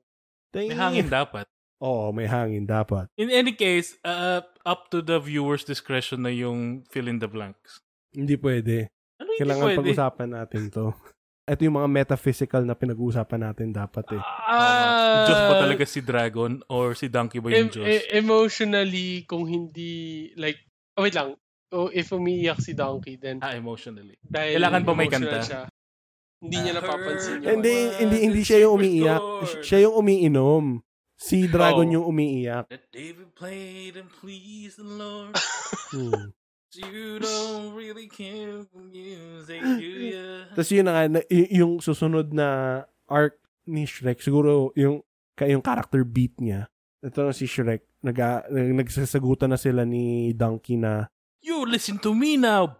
May 0.50 0.70
hangin 0.70 1.06
dapat. 1.06 1.46
Oo, 1.78 2.10
may 2.10 2.26
hangin 2.26 2.64
dapat. 2.64 3.06
In 3.14 3.28
any 3.28 3.50
case, 3.50 3.96
uh, 4.02 4.38
up 4.62 4.90
to 4.90 5.00
the 5.00 5.16
viewer's 5.16 5.62
discretion 5.62 6.20
na 6.20 6.30
yung 6.30 6.82
fill 6.86 7.06
in 7.06 7.16
the 7.16 7.26
blanks. 7.26 7.80
Hindi 8.10 8.34
pwede. 8.36 8.90
Ano 9.16 9.26
hindi 9.28 9.40
Kailangan 9.40 9.64
pwede? 9.64 9.78
pag-usapan 9.80 10.28
natin 10.32 10.62
to. 10.68 10.92
Ito 11.46 11.60
yung 11.62 11.76
mga 11.76 11.88
metaphysical 11.88 12.62
na 12.62 12.74
pinag-uusapan 12.74 13.40
natin 13.42 13.72
dapat 13.72 14.06
eh. 14.12 14.22
ah, 14.22 15.24
Diyos 15.24 15.40
ba 15.40 15.54
talaga 15.58 15.82
si 15.82 15.98
Dragon 16.00 16.62
or 16.68 16.94
si 16.94 17.06
Donkey 17.06 17.38
ba 17.38 17.48
yung 17.48 17.66
em- 17.66 17.72
Diyos? 17.72 17.86
e- 17.86 18.06
emotionally, 18.12 19.24
kung 19.24 19.46
hindi, 19.46 19.92
like, 20.34 20.62
oh, 20.94 21.02
wait 21.02 21.14
lang. 21.14 21.34
Oh, 21.70 21.86
if 21.88 22.10
umiiyak 22.10 22.58
si 22.58 22.70
Donkey, 22.70 23.14
then 23.14 23.38
ah, 23.40 23.50
emotionally. 23.52 24.18
dahil 24.20 24.58
Kailangan 24.58 24.82
ba 24.82 24.92
may 24.92 25.06
emotional 25.06 25.30
kanta? 25.32 25.40
Siya, 25.42 25.60
hindi 26.40 26.56
niya 26.56 26.72
napapansin 26.74 27.38
yung... 27.38 27.52
Hindi, 27.54 27.74
hindi, 27.96 28.16
hindi 28.24 28.40
siya 28.40 28.64
yung 28.64 28.72
umiiyak. 28.74 29.22
Siya 29.60 29.78
yung 29.84 29.94
umiinom. 29.94 30.64
Si 31.14 31.44
Dragon 31.44 31.84
Oh. 31.84 31.94
yung 31.94 32.06
umiiyak. 32.08 32.64
That 32.66 32.88
David 32.88 33.36
played 33.36 33.94
and 33.94 34.08
pleased 34.10 34.80
the 34.80 34.88
Lord. 34.88 35.36
Hmm. 35.92 36.32
You 36.70 37.18
don't 37.18 37.74
really 37.74 38.06
care 38.06 38.62
for 38.64 38.80
music, 38.80 39.58
do 39.58 39.84
ya? 40.06 40.46
Tapos 40.50 40.70
yun 40.70 40.86
na 40.86 40.92
nga, 40.94 41.02
na- 41.10 41.28
y- 41.28 41.50
yung 41.52 41.76
susunod 41.76 42.30
na 42.30 42.48
arc 43.04 43.34
ni 43.66 43.84
Shrek, 43.84 44.22
siguro 44.22 44.70
yung, 44.74 45.02
ka- 45.34 45.44
yung 45.44 45.60
character 45.60 46.06
beat 46.06 46.38
niya, 46.38 46.70
ito 47.00 47.20
na 47.20 47.34
si 47.34 47.44
Shrek, 47.44 47.84
nag, 48.00 48.14
nagsasagutan 48.54 49.50
na 49.50 49.58
sila 49.58 49.82
ni 49.82 50.30
Donkey 50.30 50.78
na, 50.78 51.10
You 51.42 51.66
listen 51.66 51.98
to 51.98 52.14
me 52.14 52.38
now, 52.38 52.78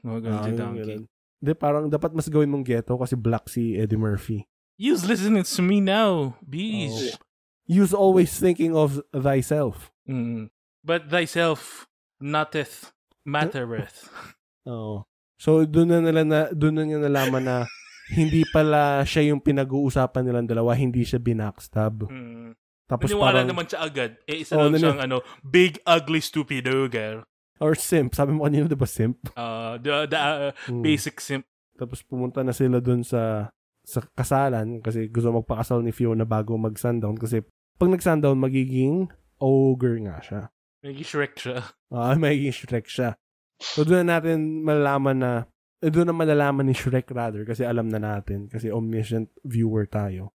Mga 0.00 0.18
ganun 0.22 0.32
ah, 0.32 0.42
si 0.42 0.52
Donkey. 0.56 0.80
ganun. 0.80 1.04
Hindi, 1.40 1.52
parang 1.56 1.88
dapat 1.88 2.12
mas 2.12 2.28
gawin 2.28 2.52
mong 2.52 2.62
ghetto 2.62 2.94
kasi 2.94 3.16
black 3.16 3.48
si 3.48 3.74
Eddie 3.74 3.96
Murphy. 3.96 4.44
You's 4.76 5.04
listening 5.04 5.44
to 5.44 5.60
me 5.60 5.80
now, 5.80 6.36
bees. 6.40 6.92
Oh. 6.92 7.20
You's 7.64 7.92
always 7.92 8.32
thinking 8.32 8.72
of 8.72 9.00
thyself. 9.10 9.88
Mm. 10.04 10.48
But 10.80 11.08
thyself 11.08 11.88
notteth 12.18 12.92
mattereth. 13.24 14.08
Oo. 14.68 15.04
So, 15.40 15.64
doon 15.64 15.88
na 15.88 15.98
nila 16.00 16.22
na, 16.24 16.40
doon 16.52 16.74
na 16.76 16.82
niya 16.84 17.00
nalaman 17.00 17.44
na 17.44 17.56
hindi 18.18 18.44
pala 18.44 19.00
siya 19.06 19.32
yung 19.32 19.40
pinag-uusapan 19.40 20.26
nilang 20.26 20.48
dalawa, 20.48 20.76
hindi 20.76 21.04
siya 21.04 21.16
binackstab. 21.16 22.10
Mm. 22.10 22.52
Tapos 22.84 23.06
Naniwala 23.08 23.30
parang, 23.40 23.48
naman 23.48 23.64
siya 23.64 23.80
agad. 23.80 24.10
Eh, 24.26 24.42
isa 24.42 24.58
Oh, 24.58 24.66
lang 24.66 24.74
nani- 24.74 24.82
siyang 24.82 25.00
ano, 25.00 25.16
big, 25.40 25.78
ugly, 25.86 26.18
stupid 26.18 26.66
ogre. 26.66 27.22
Or 27.60 27.76
simp. 27.76 28.16
Sabi 28.16 28.32
mo 28.32 28.48
kanina, 28.48 28.66
di 28.66 28.74
ba 28.74 28.88
simp? 28.88 29.30
Uh, 29.36 29.76
the 29.78 30.08
the 30.08 30.18
uh, 30.18 30.52
Hmm. 30.66 30.82
basic 30.82 31.20
simp. 31.20 31.44
Tapos 31.76 32.00
pumunta 32.02 32.40
na 32.40 32.52
sila 32.52 32.80
doon 32.80 33.04
sa 33.04 33.52
sa 33.80 34.04
kasalan 34.12 34.84
kasi 34.84 35.08
gusto 35.08 35.32
magpakasal 35.32 35.80
ni 35.80 35.92
Fiona 35.92 36.28
bago 36.28 36.56
mag-sundown 36.56 37.16
kasi 37.16 37.40
pag 37.80 37.88
nag-sundown, 37.88 38.36
magiging 38.36 39.08
ogre 39.40 39.96
nga 40.04 40.20
siya. 40.20 40.42
Naging 40.84 41.08
Shrek 41.08 41.34
siya. 41.40 41.64
Ah, 41.88 42.12
magiging 42.12 42.52
Shrek 42.52 42.84
siya. 42.84 43.16
So 43.56 43.84
doon 43.84 44.04
na 44.04 44.20
natin 44.20 44.60
malalaman 44.64 45.16
na 45.20 45.32
eh, 45.80 45.88
doon 45.88 46.12
na 46.12 46.16
malalaman 46.16 46.68
ni 46.68 46.76
Shrek 46.76 47.08
rather 47.12 47.44
kasi 47.48 47.64
alam 47.64 47.88
na 47.88 47.96
natin 47.96 48.48
kasi 48.52 48.68
omniscient 48.68 49.32
viewer 49.48 49.88
tayo 49.88 50.36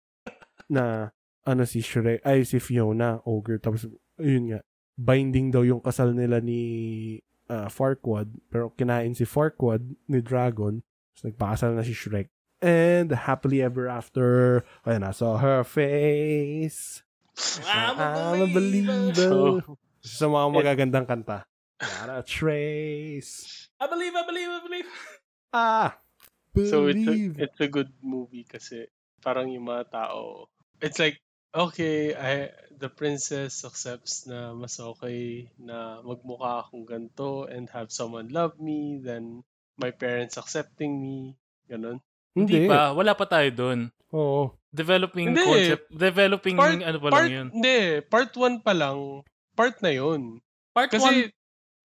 na 0.69 1.09
ano 1.41 1.63
si 1.65 1.81
Shrek 1.81 2.21
ay 2.21 2.45
si 2.45 2.61
Fiona 2.61 3.17
ogre 3.25 3.57
tapos 3.57 3.89
ayun 4.21 4.53
nga 4.53 4.59
binding 4.99 5.51
daw 5.51 5.63
yung 5.63 5.83
kasal 5.83 6.15
nila 6.15 6.39
ni 6.43 7.17
ah, 7.47 7.67
Farquaad 7.67 8.31
pero 8.51 8.71
kinain 8.75 9.15
si 9.15 9.27
Farquaad 9.27 9.83
ni 10.07 10.19
Dragon 10.19 10.79
so 11.15 11.27
nagpakasal 11.27 11.75
na 11.75 11.83
si 11.85 11.95
Shrek. 11.95 12.31
And 12.61 13.09
happily 13.09 13.65
ever 13.65 13.89
after 13.89 14.61
ayun 14.85 15.01
na 15.01 15.11
saw 15.17 15.41
her 15.41 15.65
face. 15.65 17.01
I'm 17.65 17.97
I'm 17.97 18.41
a 18.45 18.49
believer. 18.53 19.17
So, 19.17 19.81
sa 20.01 20.29
mga 20.29 20.47
magagandang 20.53 21.09
kanta. 21.09 21.49
Got 21.81 22.09
a 22.09 22.21
trace. 22.21 23.69
I 23.81 23.89
believe, 23.89 24.13
I 24.13 24.23
believe, 24.25 24.49
I 24.49 24.61
believe. 24.61 24.89
Ah, 25.51 25.97
so 26.55 26.85
it's 26.87 27.01
a, 27.01 27.11
believe. 27.11 27.35
it's 27.41 27.59
a 27.59 27.67
good 27.67 27.89
movie 27.99 28.45
kasi 28.45 28.85
parang 29.19 29.49
yung 29.49 29.65
mga 29.65 29.89
tao, 29.89 30.47
it's 30.79 31.01
like, 31.01 31.17
okay, 31.53 32.15
I, 32.15 32.49
the 32.71 32.89
princess 32.89 33.63
accepts 33.63 34.25
na 34.25 34.55
mas 34.55 34.79
okay 34.79 35.51
na 35.59 36.01
magmukha 36.01 36.65
akong 36.65 36.87
ganito 36.87 37.45
and 37.47 37.69
have 37.71 37.91
someone 37.91 38.31
love 38.31 38.57
me 38.57 38.97
than 38.97 39.43
my 39.77 39.91
parents 39.91 40.37
accepting 40.37 40.99
me. 40.99 41.35
Ganon. 41.69 41.99
Hindi 42.35 42.67
pa. 42.67 42.91
Wala 42.95 43.15
pa 43.15 43.27
tayo 43.27 43.49
doon. 43.51 43.79
Oo. 44.11 44.55
Developing 44.71 45.35
Hindi. 45.35 45.43
concept. 45.43 45.85
Developing 45.91 46.55
Part- 46.55 46.83
ano 46.83 46.97
pa 46.99 47.09
part, 47.11 47.27
lang 47.27 47.31
yun. 47.31 47.47
Hindi, 47.51 47.79
part 48.07 48.31
1 48.31 48.63
pa 48.63 48.73
lang. 48.75 48.97
Part 49.55 49.79
na 49.83 49.91
yun. 49.91 50.39
Part 50.71 50.91
1, 50.91 50.95
Kasi, 50.95 51.15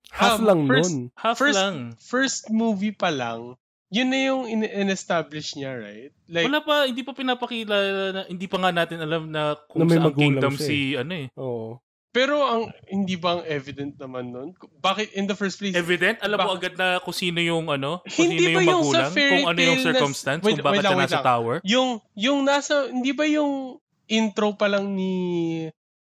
Half 0.07 0.39
um, 0.39 0.47
lang 0.47 0.61
first- 0.71 0.87
nun. 0.95 0.97
half 1.19 1.37
first- 1.39 1.59
lang. 1.59 1.77
first 1.99 2.43
movie 2.55 2.95
pa 2.95 3.11
lang, 3.11 3.59
yun 3.97 4.09
na 4.09 4.19
yung 4.23 4.43
in- 4.45 4.69
in-establish 4.83 5.55
niya, 5.55 5.73
right? 5.75 6.13
Like, 6.27 6.45
Wala 6.45 6.61
pa, 6.61 6.85
hindi 6.85 7.01
pa 7.01 7.13
pinapakila, 7.13 7.77
na, 8.13 8.21
hindi 8.27 8.45
pa 8.45 8.57
nga 8.59 8.71
natin 8.71 9.01
alam 9.01 9.23
na 9.27 9.57
kung 9.65 9.81
Na 9.81 9.87
may 9.87 9.97
saan 9.97 10.13
kingdom 10.13 10.53
siya 10.53 10.67
si, 10.67 10.77
ano 10.95 11.13
eh. 11.15 11.29
Oo. 11.35 11.81
pero 12.11 12.41
ang 12.41 12.63
hindi 12.87 13.13
ba 13.15 13.37
ang 13.37 13.43
evident 13.45 13.93
naman 13.95 14.33
nun? 14.33 14.49
Bakit 14.81 15.13
in 15.13 15.25
the 15.25 15.35
first 15.35 15.57
place? 15.57 15.73
Evident? 15.75 16.17
Alam 16.19 16.39
mo 16.39 16.49
Bak- 16.49 16.57
agad 16.59 16.75
na 16.75 16.97
kung 16.99 17.13
sino 17.13 17.39
yung 17.39 17.69
ano? 17.69 18.01
Kung 18.07 18.25
Hindi 18.27 18.41
sino 18.43 18.49
ba 18.51 18.61
yung 18.63 18.65
yung 18.67 18.83
sa 18.83 18.89
magulang? 18.89 19.13
fairy 19.13 19.29
Kung 19.31 19.45
ano 19.45 19.59
yung 19.59 19.69
tale 19.71 19.77
na- 19.77 19.87
circumstance? 19.87 20.41
Wait- 20.41 20.55
kung 20.55 20.65
bakit 20.65 20.73
wait 20.73 20.83
lang, 20.83 20.93
siya 20.95 21.03
nasa 21.03 21.15
lang. 21.15 21.27
tower? 21.27 21.57
Yung, 21.63 21.89
yung 22.15 22.39
nasa, 22.43 22.75
hindi 22.87 23.13
ba 23.13 23.25
yung 23.27 23.53
intro 24.07 24.49
pa 24.55 24.67
lang 24.67 24.91
ni 24.91 25.13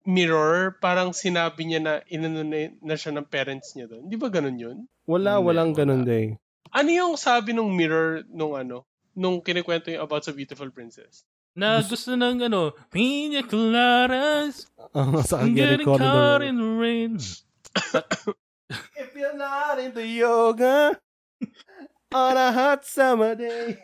Mirror, 0.04 0.56
parang 0.78 1.10
sinabi 1.10 1.64
niya 1.64 1.80
na 1.80 1.92
inano 2.06 2.44
na, 2.44 2.60
na 2.78 2.94
siya 2.94 3.10
ng 3.10 3.24
parents 3.24 3.72
niya 3.72 3.88
doon. 3.88 4.04
Di 4.04 4.14
ba 4.14 4.28
ganun 4.28 4.54
yun? 4.54 4.76
Wala, 5.02 5.34
Hindi, 5.34 5.46
walang 5.46 5.70
wala. 5.70 5.78
ganun 5.80 6.02
day. 6.04 6.36
Ano 6.72 6.88
yung 6.88 7.14
sabi 7.18 7.52
nung 7.52 7.74
Mirror 7.74 8.24
nung 8.30 8.56
ano? 8.56 8.86
Nung 9.14 9.42
kinikwento 9.44 9.92
yung 9.92 10.02
about 10.06 10.24
sa 10.24 10.32
Beautiful 10.32 10.70
Princess? 10.70 11.26
Na 11.54 11.78
gusto 11.84 12.18
ng 12.18 12.50
ano, 12.50 12.74
Pina 12.90 13.46
Coladas, 13.46 14.66
Ang 14.98 15.22
sa 15.22 15.46
getting 15.46 15.86
caught 15.86 16.42
in 16.42 16.58
the 16.58 16.70
rain. 16.78 17.12
If 18.98 19.14
you're 19.14 19.38
not 19.38 19.78
into 19.78 20.02
yoga 20.02 20.98
on 22.14 22.36
a 22.38 22.50
hot 22.50 22.86
summer 22.86 23.34
day. 23.34 23.78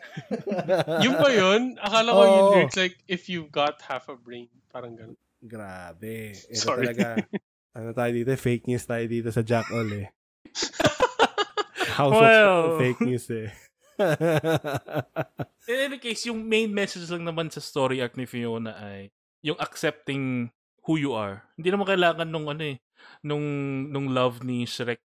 Yung 1.05 1.19
ba 1.19 1.29
yun? 1.31 1.75
Akala 1.75 2.09
ko 2.15 2.21
yung 2.23 2.31
Oo. 2.31 2.51
lyrics 2.55 2.79
like, 2.79 2.97
if 3.11 3.27
you've 3.27 3.51
got 3.51 3.83
half 3.83 4.07
a 4.07 4.15
brain. 4.15 4.47
Parang 4.71 4.95
ganun. 4.95 5.19
Grabe. 5.43 6.31
Ito 6.31 6.55
Sorry. 6.55 6.87
talaga. 6.87 7.19
Ano 7.71 7.95
tayo 7.95 8.11
dito? 8.11 8.35
Fake 8.35 8.67
news 8.67 8.83
tayo 8.83 9.07
dito 9.07 9.31
sa 9.31 9.47
Jack 9.47 9.71
All 9.71 9.87
eh. 9.95 10.11
House 11.91 12.15
Well. 12.15 12.55
of 12.75 12.79
fake 12.79 13.01
news 13.03 13.27
eh. 13.29 13.51
In 15.69 15.77
any 15.91 15.99
case, 16.01 16.25
yung 16.25 16.41
main 16.47 16.71
message 16.73 17.05
lang 17.11 17.27
naman 17.27 17.53
sa 17.53 17.61
story 17.61 18.01
arc 18.01 18.17
ni 18.17 18.25
Fiona 18.25 18.73
ay 18.79 19.13
yung 19.45 19.59
accepting 19.61 20.49
who 20.87 20.97
you 20.97 21.13
are. 21.13 21.45
Hindi 21.59 21.69
naman 21.69 21.85
kailangan 21.85 22.27
nung 22.29 22.49
ano 22.49 22.63
eh, 22.65 22.77
nung, 23.21 23.45
nung 23.93 24.09
love 24.09 24.41
ni 24.41 24.65
Shrek 24.65 25.01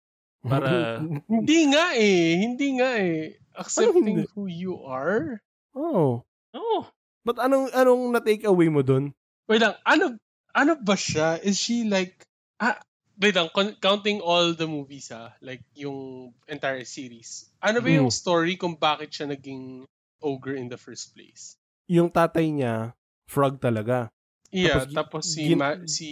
para 0.43 0.99
Hindi 1.25 1.59
nga 1.71 1.95
eh. 1.95 2.37
Hindi 2.37 2.67
nga 2.77 2.91
eh. 2.99 3.39
Accepting 3.55 4.27
who 4.35 4.45
you 4.45 4.83
are? 4.83 5.41
oh. 5.73 6.21
oh, 6.53 6.83
But 7.23 7.39
anong, 7.39 7.71
anong 7.71 8.11
na-take 8.11 8.43
away 8.43 8.67
mo 8.67 8.83
dun? 8.83 9.15
Wait 9.47 9.63
lang, 9.63 9.79
ano, 9.87 10.19
ano 10.51 10.71
ba 10.75 10.93
siya? 10.99 11.39
Is 11.39 11.55
she 11.55 11.87
like, 11.87 12.27
ah, 12.59 12.77
wait 13.15 13.33
lang, 13.33 13.49
con- 13.49 13.77
counting 13.77 14.19
all 14.19 14.51
the 14.51 14.65
movies 14.65 15.09
ah, 15.09 15.33
like 15.39 15.61
yung 15.73 16.31
entire 16.45 16.83
series. 16.83 17.49
Ano 17.59 17.79
ba 17.79 17.89
yung 17.89 18.09
Mm. 18.09 18.15
story 18.15 18.53
kung 18.55 18.73
bakit 18.73 19.09
siya 19.09 19.27
naging 19.27 19.85
ogre 20.19 20.55
in 20.55 20.67
the 20.67 20.77
first 20.77 21.11
place? 21.11 21.55
Yung 21.85 22.07
tatay 22.07 22.47
niya, 22.47 22.95
frog 23.25 23.57
talaga. 23.57 24.09
Yeah, 24.49 24.77
Tapos 24.79 24.93
tapos, 24.93 25.23
si, 25.29 25.41
gin- 25.47 25.57
ma- 25.57 25.81
si, 25.83 26.07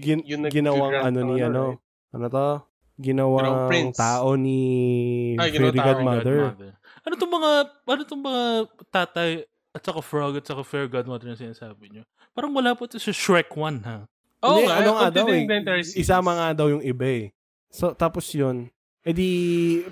Gin, 0.00 0.20
yung 0.24 0.42
nag- 0.42 0.52
ginawang 0.52 0.98
ano 0.98 1.18
ni 1.24 1.36
ano, 1.40 1.62
right? 1.72 2.12
ano 2.12 2.26
to? 2.26 2.48
Ginawang 2.98 3.70
prince. 3.70 3.94
tao 3.96 4.34
ni 4.34 4.58
Ay, 5.38 5.54
ginawang 5.54 5.70
Fairy 5.70 5.78
tao, 5.78 5.86
Godmother. 5.86 6.38
Ano 7.06 7.14
tong 7.14 7.32
mga, 7.32 7.50
ano 7.86 8.02
tong 8.02 8.22
mga 8.24 8.42
tatay 8.90 9.30
at 9.70 9.80
saka 9.80 10.02
frog 10.02 10.34
at 10.34 10.44
saka 10.44 10.66
fair 10.66 10.90
godmother 10.90 11.30
na 11.30 11.38
sinasabi 11.38 11.86
nyo? 11.88 12.02
Parang 12.34 12.50
wala 12.50 12.74
po 12.74 12.84
ito 12.84 12.98
sa 12.98 13.14
Shrek 13.14 13.54
1 13.54 13.86
ha? 13.86 14.10
Oo 14.46 14.62
Hindi, 14.62 14.70
ano 14.70 14.90
nga 14.98 15.08
daw 15.10 15.26
eh. 15.30 15.44
Isama 15.98 16.30
nga 16.38 16.48
daw 16.54 16.66
yung 16.70 16.84
iba 16.84 17.06
eh. 17.06 17.26
So, 17.68 17.92
tapos 17.92 18.30
yun, 18.32 18.70
E 19.08 19.16
di, 19.16 19.30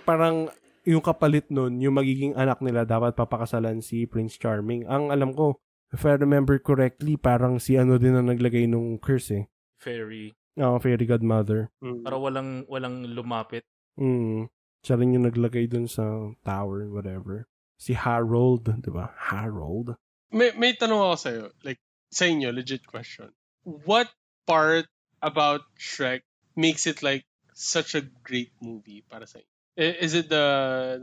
parang 0.05 0.53
yung 0.85 1.01
kapalit 1.01 1.49
nun, 1.49 1.81
yung 1.81 1.97
magiging 1.97 2.37
anak 2.37 2.61
nila, 2.61 2.85
dapat 2.85 3.17
papakasalan 3.17 3.81
si 3.81 4.05
Prince 4.05 4.37
Charming. 4.37 4.85
Ang 4.85 5.09
alam 5.09 5.33
ko, 5.33 5.57
if 5.89 6.05
I 6.05 6.21
remember 6.21 6.61
correctly, 6.61 7.17
parang 7.17 7.57
si 7.57 7.81
ano 7.81 7.97
din 7.97 8.13
ang 8.13 8.29
naglagay 8.29 8.69
nung 8.69 9.01
curse 9.01 9.33
eh. 9.33 9.45
Fairy. 9.81 10.37
Oo, 10.61 10.77
fairy 10.77 11.09
godmother. 11.09 11.73
Mm. 11.81 12.05
Para 12.05 12.17
walang 12.21 12.51
walang 12.69 13.09
lumapit. 13.09 13.65
Mm. 13.97 14.53
Siya 14.85 15.01
rin 15.01 15.17
yung 15.17 15.27
naglagay 15.27 15.65
dun 15.65 15.89
sa 15.89 16.05
tower, 16.45 16.87
whatever. 16.93 17.49
Si 17.81 17.97
Harold, 17.97 18.69
di 18.85 18.93
ba? 18.93 19.17
Harold. 19.17 19.97
May, 20.29 20.53
may 20.61 20.77
tanong 20.77 21.01
ako 21.01 21.17
sa'yo. 21.17 21.45
Like, 21.65 21.81
sa 22.13 22.29
inyo, 22.29 22.53
legit 22.53 22.85
question. 22.85 23.33
What 23.65 24.13
part 24.47 24.87
about 25.21 25.67
Shrek 25.77 26.23
makes 26.55 26.87
it 26.87 27.03
like 27.03 27.27
such 27.53 27.95
a 27.95 28.03
great 28.23 28.53
movie 28.63 29.03
para 29.11 29.27
sa 29.27 29.41
Is 29.77 30.17
it 30.17 30.33
the 30.33 30.47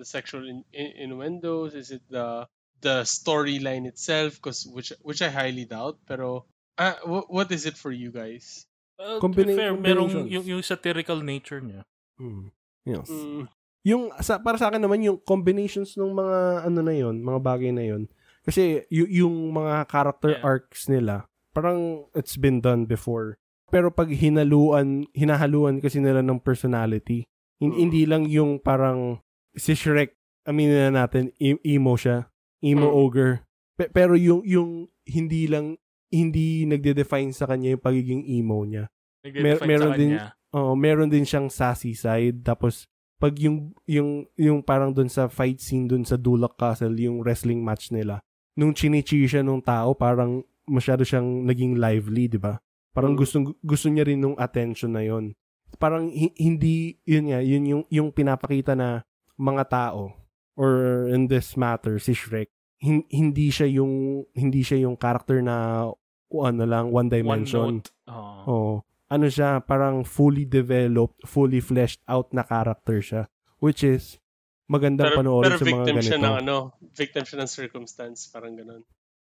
the 0.02 0.08
sexual 0.08 0.50
in, 0.50 0.66
in, 0.74 1.12
innuendos? 1.12 1.78
Is 1.78 1.94
it 1.94 2.02
the 2.10 2.50
the 2.82 3.06
storyline 3.06 3.86
itself? 3.86 4.41
Cause 4.41 4.66
which 4.66 4.89
which 5.06 5.22
I 5.22 5.30
highly 5.30 5.70
doubt. 5.70 6.02
Pero 6.10 6.50
uh, 6.82 6.98
what, 7.06 7.30
what 7.30 7.50
is 7.54 7.70
it 7.70 7.78
for 7.78 7.94
you 7.94 8.10
guys? 8.10 8.66
Uh, 8.98 9.22
to 9.22 9.30
be 9.30 9.46
Combina- 9.46 9.58
fair, 9.58 9.72
merong 9.78 10.26
yung, 10.26 10.46
yung 10.58 10.64
satirical 10.66 11.22
nature 11.22 11.62
niya. 11.62 11.86
Mm. 12.18 12.50
Yes. 12.86 13.10
Mm, 13.10 13.46
Yung, 13.84 14.16
sa, 14.24 14.39
para 14.39 14.56
sa 14.56 14.72
akin 14.72 14.80
naman, 14.80 15.04
yung 15.04 15.20
combinations 15.20 16.00
ng 16.00 16.08
mga, 16.16 16.72
ano 16.72 16.80
na 16.80 16.96
yon 16.96 17.20
mga 17.20 17.39
bagay 17.44 17.72
na 17.76 17.84
yon 17.84 18.08
Kasi, 18.48 18.88
y- 18.88 19.20
yung 19.20 19.52
mga 19.52 19.84
character 19.91 20.39
Yeah. 20.39 20.44
arcs 20.46 20.88
nila, 20.88 21.28
parang 21.54 22.10
it's 22.14 22.36
been 22.36 22.60
done 22.60 22.84
before. 22.84 23.38
Pero 23.70 23.89
pag 23.89 24.10
hinaluan, 24.10 25.06
hinahaluan 25.14 25.82
kasi 25.82 25.97
nila 25.97 26.22
ng 26.22 26.41
personality, 26.41 27.26
hin- 27.58 27.74
Mm. 27.74 27.80
hindi 27.80 28.01
lang 28.06 28.24
yung 28.30 28.62
parang, 28.62 29.22
si 29.56 29.74
Shrek, 29.74 30.14
aminin 30.45 30.91
na 30.93 31.06
natin, 31.06 31.32
e- 31.39 31.62
emo 31.66 31.95
siya. 31.95 32.30
Emo 32.62 32.89
Mm. 32.89 32.97
ogre. 32.97 33.32
Pe- 33.74 33.89
pero 33.89 34.14
yung, 34.14 34.45
yung, 34.45 34.72
hindi 35.10 35.49
lang, 35.49 35.78
hindi 36.14 36.70
nagde-define 36.70 37.34
sa 37.34 37.49
kanya 37.49 37.74
yung 37.74 37.82
pagiging 37.82 38.24
emo 38.30 38.62
niya. 38.62 38.86
Nag-define 39.26 39.66
meron 39.66 39.91
din-. 39.97 40.20
Oo, 40.54 40.78
meron 40.78 41.10
din 41.10 41.26
siyang 41.26 41.49
sassy 41.49 41.97
side. 41.97 42.45
Tapos, 42.45 42.86
pag 43.18 43.34
yung, 43.41 43.74
yung, 43.89 44.30
yung 44.38 44.62
parang 44.62 44.93
dun 44.93 45.10
sa 45.10 45.26
fight 45.26 45.58
scene 45.58 45.89
dun 45.89 46.06
sa 46.06 46.14
Dulac 46.14 46.60
Castle, 46.60 46.93
yung 46.99 47.26
wrestling 47.26 47.66
match 47.66 47.89
nila, 47.89 48.22
nung 48.54 48.78
chinichi 48.78 49.26
siya 49.26 49.41
nung 49.41 49.66
tao, 49.66 49.97
parang 49.97 50.45
masyado 50.66 51.01
siyang 51.01 51.43
naging 51.43 51.76
lively, 51.76 52.28
di 52.28 52.38
ba? 52.38 52.59
Parang 52.89 53.14
Mm. 53.14 53.20
gusto, 53.20 53.38
gusto 53.59 53.88
niya 53.88 54.03
rin 54.03 54.20
nung 54.20 54.38
attention 54.38 54.91
na 54.91 55.01
yon 55.01 55.34
Parang 55.74 56.07
hi- 56.07 56.38
hindi, 56.38 57.01
yun 57.03 57.26
nga, 57.28 57.41
yun 57.41 57.64
yung, 57.66 57.84
yung 57.89 58.09
pinapakita 58.09 58.74
na 58.74 59.01
mga 59.36 59.64
tao, 59.68 60.14
or 60.53 60.72
in 61.07 61.26
this 61.26 61.55
matter, 61.55 61.97
si 61.97 62.14
Shrek, 62.14 62.53
hin- 62.78 63.09
hindi 63.09 63.49
siya 63.49 63.66
yung, 63.74 64.24
hindi 64.32 64.61
siya 64.61 64.86
yung 64.86 64.93
character 64.93 65.41
na, 65.41 65.89
ano 66.30 66.64
lang, 66.64 66.88
one 66.88 67.05
One 67.05 67.09
dimension. 67.09 67.82
note. 67.82 67.89
Oo. 68.05 68.38
Oo. 68.45 68.74
Ano 69.07 69.26
siya, 69.28 69.57
parang 69.59 70.01
fully 70.01 70.43
developed, 70.43 71.22
fully 71.24 71.57
fleshed 71.57 72.01
out 72.05 72.30
na 72.32 72.41
character 72.41 72.97
siya. 72.97 73.24
Which 73.57 73.82
is, 73.82 74.18
magandang 74.66 75.09
pero 75.09 75.18
panoorin 75.20 75.45
pero 75.47 75.57
sa 75.57 75.64
mga 75.64 75.68
victim 75.68 75.95
ganito. 75.95 76.07
siya 76.07 76.20
ng 76.20 76.36
ano, 76.39 76.55
victim 76.91 77.24
siya 77.24 77.38
ng 77.39 77.49
circumstance, 77.51 78.20
parang 78.28 78.53
ganun. 78.53 78.82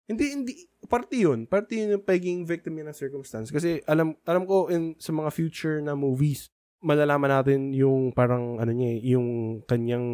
Hindi, 0.05 0.25
hindi. 0.29 0.53
Parte 0.83 1.15
yun. 1.15 1.45
Parte 1.45 1.73
yun 1.73 1.95
yung 1.95 2.03
pagiging 2.03 2.43
victim 2.43 2.75
yun 2.75 2.87
ng 2.87 2.97
circumstance. 2.97 3.47
Kasi 3.47 3.79
alam 3.85 4.17
alam 4.23 4.43
ko 4.43 4.67
in 4.67 4.97
sa 4.97 5.11
mga 5.11 5.29
future 5.29 5.79
na 5.79 5.93
movies, 5.93 6.49
malalaman 6.79 7.29
natin 7.29 7.59
yung 7.71 8.11
parang 8.11 8.57
ano 8.57 8.71
niya, 8.71 8.89
eh, 8.91 9.01
yung 9.11 9.27
kanyang 9.63 10.07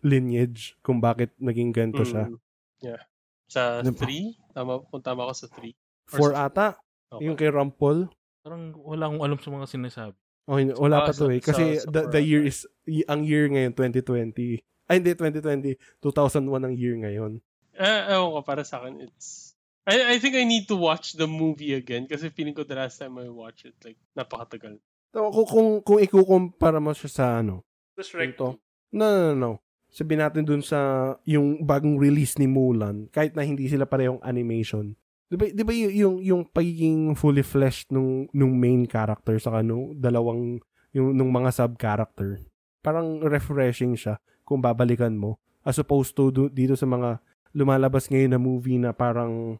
lineage 0.00 0.74
kung 0.80 0.98
bakit 0.98 1.30
naging 1.36 1.70
ganito 1.70 2.02
siya. 2.02 2.28
Mm, 2.28 2.38
Yeah. 2.82 2.98
Sa 3.46 3.78
Ano 3.78 3.94
pa? 3.94 4.02
3? 4.02 4.34
Tama, 4.50 4.72
kung 4.84 5.00
tama 5.00 5.22
ako 5.22 5.34
sa 5.36 5.46
3. 5.48 5.70
For 6.08 6.34
ata, 6.34 6.74
Okay. 7.08 7.22
yung 7.22 7.36
kay 7.36 7.48
Rampol, 7.48 8.10
Parang 8.42 8.74
wala 8.74 9.06
akong 9.06 9.22
alam 9.22 9.38
sa 9.38 9.48
mga 9.48 9.66
sinasabi. 9.70 10.18
Oh, 10.50 10.58
hindi- 10.58 10.74
wala 10.74 10.98
Ah, 10.98 11.06
pa 11.06 11.14
to 11.14 11.30
eh. 11.30 11.38
Kasi 11.38 11.78
sa- 11.78 11.86
sa 11.86 11.90
the, 11.94 12.00
the 12.10 12.18
year 12.20 12.42
is, 12.42 12.66
y- 12.82 13.06
ang 13.06 13.22
year 13.22 13.46
ngayon, 13.46 13.70
2020. 13.70 14.58
Ay, 14.90 14.98
hindi, 14.98 15.14
2020. 15.14 15.78
2001 16.02 16.58
ang 16.60 16.74
year 16.74 16.98
ngayon. 16.98 17.38
Eh, 17.76 18.00
ewan 18.12 18.36
ko, 18.36 18.40
para 18.44 18.62
sa 18.62 18.84
akin, 18.84 19.04
it's... 19.08 19.56
I, 19.82 20.14
I 20.14 20.16
think 20.22 20.38
I 20.38 20.46
need 20.46 20.70
to 20.70 20.78
watch 20.78 21.18
the 21.18 21.26
movie 21.26 21.74
again 21.74 22.06
kasi 22.06 22.30
feeling 22.30 22.54
ko 22.54 22.62
the 22.62 22.78
last 22.78 23.02
time 23.02 23.18
I 23.18 23.26
watched 23.26 23.66
it, 23.66 23.74
like, 23.82 23.98
napakatagal. 24.14 24.78
So, 25.10 25.28
kung, 25.34 25.48
kung, 25.48 25.70
kung 25.82 25.98
ikukumpara 25.98 26.78
mo 26.78 26.94
siya 26.94 27.10
sa 27.10 27.24
ano, 27.42 27.66
Tapos 27.92 28.14
Ito. 28.14 28.56
no, 28.94 29.04
no, 29.04 29.20
no, 29.20 29.34
no. 29.34 29.52
Sabihin 29.92 30.24
natin 30.24 30.48
dun 30.48 30.64
sa 30.64 31.12
yung 31.28 31.60
bagong 31.68 32.00
release 32.00 32.40
ni 32.40 32.48
Mulan, 32.48 33.12
kahit 33.12 33.36
na 33.36 33.44
hindi 33.44 33.68
sila 33.68 33.84
parehong 33.84 34.24
animation. 34.24 34.96
Di 35.28 35.36
ba, 35.36 35.44
di 35.52 35.62
ba 35.64 35.72
y- 35.72 36.00
yung, 36.00 36.16
yung 36.24 36.42
pagiging 36.48 37.12
fully 37.12 37.44
fleshed 37.44 37.92
nung, 37.92 38.24
nung 38.32 38.56
main 38.56 38.88
character 38.88 39.36
sa 39.36 39.60
nung 39.60 39.92
dalawang, 40.00 40.64
yung, 40.96 41.12
nung 41.12 41.28
mga 41.28 41.52
sub-character, 41.52 42.40
parang 42.80 43.20
refreshing 43.20 43.92
siya 43.92 44.16
kung 44.48 44.64
babalikan 44.64 45.12
mo. 45.12 45.36
As 45.60 45.76
opposed 45.76 46.16
to 46.16 46.32
do, 46.32 46.48
dito 46.48 46.72
sa 46.72 46.88
mga 46.88 47.20
lumalabas 47.52 48.08
ngayon 48.08 48.32
na 48.32 48.40
movie 48.40 48.80
na 48.80 48.92
parang, 48.92 49.56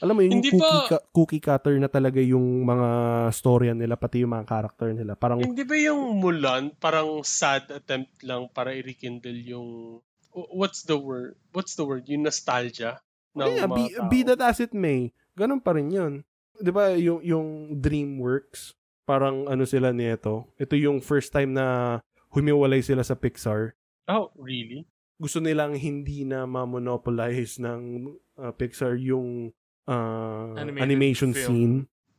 alam 0.00 0.16
mo 0.16 0.20
yun, 0.24 0.40
yung 0.40 0.44
Hindi 0.44 0.52
cookie, 0.56 0.80
ba- 0.80 0.88
ca- 0.88 1.06
cookie 1.12 1.44
cutter 1.44 1.76
na 1.76 1.88
talaga 1.92 2.20
yung 2.20 2.64
mga 2.64 2.88
storya 3.30 3.72
nila, 3.76 4.00
pati 4.00 4.24
yung 4.24 4.32
mga 4.32 4.48
character 4.48 4.90
nila. 4.96 5.12
Parang, 5.16 5.44
Hindi 5.44 5.64
ba 5.64 5.76
yung 5.76 6.18
Mulan, 6.18 6.72
parang 6.80 7.20
sad 7.20 7.68
attempt 7.68 8.24
lang 8.24 8.48
para 8.52 8.72
i-rekindle 8.72 9.40
yung... 9.44 10.00
What's 10.34 10.82
the 10.82 10.98
word? 10.98 11.38
What's 11.54 11.78
the 11.78 11.86
word? 11.86 12.10
Yung 12.10 12.26
nostalgia 12.26 12.98
ng 13.34 13.50
yeah, 13.54 13.66
mga 13.66 13.76
be, 13.76 13.84
tao. 13.90 14.08
be 14.10 14.20
that 14.22 14.40
as 14.42 14.58
it 14.62 14.72
may, 14.72 15.10
ganun 15.34 15.62
pa 15.62 15.74
rin 15.74 15.90
yun. 15.90 16.22
'Di 16.58 16.70
ba 16.70 16.94
yung, 16.94 17.20
yung 17.22 17.48
DreamWorks, 17.82 18.78
parang 19.04 19.50
ano 19.50 19.66
sila 19.66 19.90
nito, 19.90 20.48
ito 20.56 20.74
yung 20.78 21.02
first 21.02 21.34
time 21.34 21.50
na 21.54 21.98
humiwalay 22.30 22.82
sila 22.82 23.02
sa 23.02 23.18
Pixar. 23.18 23.74
Oh, 24.06 24.30
really? 24.38 24.86
Gusto 25.16 25.38
nilang 25.38 25.78
hindi 25.78 26.26
na 26.26 26.42
ma-monopolize 26.44 27.62
ng 27.62 28.10
uh, 28.34 28.50
Pixar 28.50 28.98
yung 28.98 29.54
uh, 29.86 30.50
Animated 30.58 30.82
animation 30.82 31.30
film. 31.30 31.46
scene. 31.46 31.76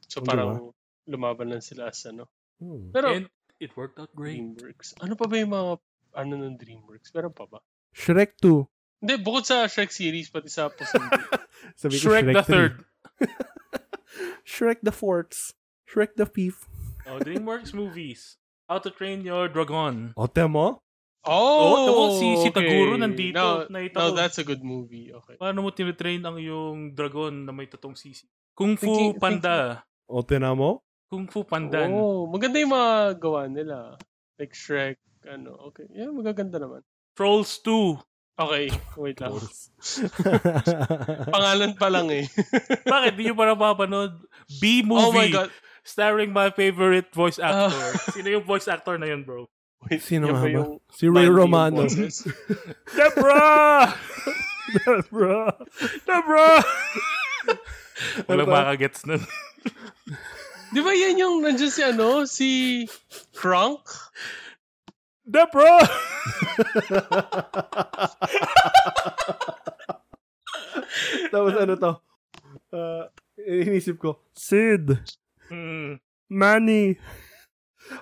So 0.08 0.22
Diba? 0.22 0.28
parang 0.32 0.52
lumaban 1.06 1.52
lang 1.52 1.62
sila 1.62 1.92
as 1.92 2.00
ano. 2.08 2.32
Hmm. 2.62 2.90
Pero 2.96 3.12
And 3.12 3.28
it 3.60 3.76
worked 3.76 4.00
out 4.00 4.12
great. 4.16 4.40
DreamWorks. 4.40 4.96
Ano 5.04 5.20
pa 5.20 5.28
ba 5.28 5.36
yung 5.36 5.52
mga 5.52 5.80
ano 6.16 6.34
ng 6.40 6.56
DreamWorks? 6.56 7.12
Meron 7.12 7.36
pa 7.36 7.46
ba? 7.48 7.60
Shrek 7.92 8.40
2. 8.40 9.04
Hindi, 9.04 9.14
bukod 9.20 9.44
sa 9.44 9.68
Shrek 9.68 9.92
series, 9.92 10.32
pati 10.32 10.48
sa. 10.48 10.72
Sabi 11.80 12.00
ko, 12.00 12.10
Shrek 12.10 12.32
the 12.32 12.44
3. 12.44 12.48
third. 12.48 12.74
Shrek 14.48 14.80
the 14.84 14.96
fourth. 14.96 15.52
Shrek 15.84 16.16
the 16.16 16.26
fifth. 16.26 16.66
Oh, 17.06 17.20
DreamWorks 17.20 17.74
movies. 17.76 18.38
How 18.66 18.80
to 18.82 18.90
Train 18.90 19.22
Your 19.22 19.46
Dragon. 19.46 20.14
O, 20.18 20.26
temo? 20.26 20.82
Oh, 21.26 21.74
Oh, 21.86 22.10
si- 22.14 22.38
si 22.40 22.50
okay. 22.50 22.62
Taguro 22.62 22.96
nandito. 22.96 23.36
Now, 23.36 23.66
Nakita 23.66 23.96
now 23.96 24.10
ko. 24.10 24.16
that's 24.16 24.38
a 24.38 24.46
good 24.46 24.62
movie. 24.62 25.10
Okay. 25.12 25.36
Paano 25.36 25.62
mo 25.62 25.70
tinitrain 25.70 26.22
ang 26.22 26.38
yung 26.38 26.92
dragon 26.92 27.44
na 27.44 27.52
may 27.52 27.66
tatong 27.66 27.94
sisi? 27.94 28.26
Kung 28.54 28.74
Fu 28.74 28.86
Thinking- 28.88 29.18
Panda. 29.18 29.82
O, 30.06 30.22
tinamo? 30.22 30.86
Kung 31.06 31.26
Fu 31.26 31.42
Pandan. 31.42 31.90
Oh, 31.92 32.26
maganda 32.26 32.58
yung 32.58 32.72
mga 32.72 32.92
gawa 33.18 33.46
nila. 33.46 33.98
Like 34.36 34.52
Shrek, 34.52 34.98
ano, 35.24 35.54
okay. 35.66 35.86
Yeah, 35.90 36.10
magaganda 36.10 36.58
naman. 36.58 36.82
Trolls 37.14 37.58
2. 37.62 37.98
Okay, 38.36 38.68
wait 38.96 39.16
lang. 39.18 39.32
Pangalan 41.32 41.72
pa 41.74 41.88
lang 41.88 42.12
eh. 42.12 42.28
Bakit? 42.92 43.14
Di 43.16 43.24
nyo 43.24 43.36
pa 43.36 43.48
napapanood? 43.48 44.14
B-movie. 44.60 45.00
oh 45.02 45.12
my 45.12 45.30
God. 45.30 45.50
Starring 45.82 46.34
my 46.34 46.50
favorite 46.50 47.08
voice 47.12 47.38
actor. 47.38 47.72
Sino 48.18 48.28
yung 48.30 48.44
voice 48.44 48.68
actor 48.68 48.98
na 48.98 49.08
yun, 49.08 49.22
bro? 49.22 49.46
Wait, 49.86 50.02
Sino 50.02 50.34
nga 50.34 50.42
ba? 50.42 50.50
yung 50.50 50.82
Si 50.90 51.06
Ray 51.06 51.30
Romano. 51.30 51.86
Bro. 55.10 55.54
Deborah! 56.08 56.60
Ano 58.28 58.44
Walang 58.44 58.50
ba? 58.52 58.56
makagets 58.68 59.08
nun. 59.08 59.24
Di 60.76 60.84
ba 60.84 60.92
yan 60.92 61.16
yung 61.16 61.40
nandiyan 61.40 61.72
si 61.72 61.80
ano? 61.80 62.28
Si 62.28 62.50
Frank? 63.32 63.88
Deborah! 65.24 65.80
Tapos 71.32 71.54
ano 71.56 71.74
to? 71.76 71.92
Uh, 72.76 73.04
inisip 73.40 74.00
ko, 74.00 74.20
Sid, 74.36 75.00
Hmm. 75.46 76.02
Manny, 76.26 76.98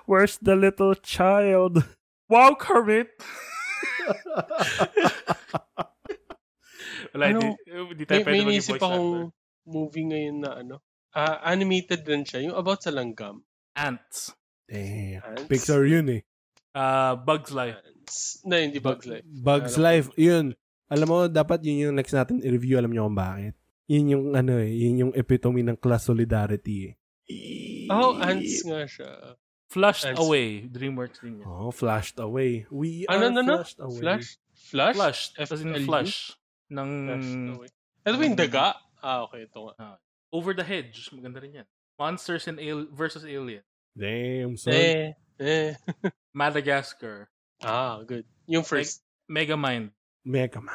where's 0.05 0.37
the 0.37 0.55
little 0.55 0.95
child? 0.95 1.83
Wow, 2.29 2.55
Kermit! 2.55 3.11
Wala, 7.13 7.23
Ano? 7.29 7.39
hindi, 7.39 7.55
hindi 7.93 8.03
tayo 8.05 8.19
May, 8.19 8.25
pwede 8.25 8.45
may 8.47 8.59
akong 8.59 9.09
actor. 9.29 9.37
movie 9.65 10.05
ngayon 10.07 10.37
na 10.41 10.51
ano. 10.57 10.75
ah 11.13 11.45
animated 11.45 12.01
din 12.01 12.25
siya. 12.25 12.41
Yung 12.41 12.57
about 12.57 12.81
sa 12.81 12.89
langgam. 12.89 13.45
Ants. 13.77 14.33
Damn. 14.65 15.21
Ants? 15.21 15.45
Pixar 15.45 15.85
yun 15.85 16.09
eh. 16.09 16.21
Ah, 16.73 17.13
Bugs 17.13 17.53
Life. 17.53 17.77
Na, 18.43 18.57
hindi 18.57 18.81
Bugs 18.81 19.05
Life. 19.05 19.21
Bugs 19.23 19.77
Ano? 19.77 19.83
Life, 19.85 20.07
yun. 20.17 20.57
Alam 20.89 21.07
mo, 21.07 21.17
dapat 21.29 21.61
yun 21.61 21.89
yung 21.89 21.95
next 21.95 22.11
natin 22.11 22.41
i-review. 22.41 22.81
Alam 22.81 22.91
niyo 22.91 23.05
kung 23.05 23.17
bakit. 23.17 23.53
Yun 23.85 24.05
yung 24.09 24.25
ano 24.33 24.57
eh, 24.57 24.73
yun 24.73 24.95
yung 24.99 25.13
epitome 25.13 25.61
ng 25.61 25.77
class 25.77 26.09
solidarity 26.09 26.89
eh. 26.89 26.93
Oh, 27.87 28.17
ants 28.17 28.63
nga 28.63 28.87
siya. 28.87 29.37
Flushed 29.73 30.05
Ants. 30.05 30.21
Away. 30.21 30.69
DreamWorks 30.69 31.17
din 31.17 31.41
yan. 31.41 31.47
Oh, 31.49 31.73
flashed 31.73 32.21
away. 32.21 32.69
We 32.69 33.09
Ano, 33.09 33.17
are 33.17 33.29
ano, 33.33 33.39
ano? 33.41 33.53
flashed 33.57 33.79
away. 33.81 33.99
Flash? 34.05 34.27
Flash? 34.69 34.95
Flushed. 34.95 35.31
As 35.41 35.49
in 35.57 35.73
FLU? 35.73 35.85
flush. 35.89 36.13
Ng. 36.69 36.91
Ito 38.05 38.15
ba 38.15 38.23
yung 38.23 38.37
daga? 38.37 38.77
Ah, 39.01 39.25
okay. 39.25 39.49
Ito 39.49 39.73
nga. 39.73 39.97
Over 40.29 40.53
the 40.53 40.61
Hedge. 40.63 41.09
Maganda 41.09 41.41
rin 41.41 41.57
yan. 41.57 41.67
Monsters 41.97 42.45
and 42.45 42.61
al- 42.61 42.89
versus 42.93 43.25
Alien. 43.25 43.65
Damn, 43.97 44.57
son. 44.57 44.73
Eh, 44.73 45.13
eh. 45.41 45.73
Madagascar. 46.37 47.29
Ah, 47.61 48.01
good. 48.05 48.25
Yung 48.45 48.65
first. 48.65 49.01
Megamind. 49.29 49.89
Mega 50.25 50.61
man. 50.61 50.73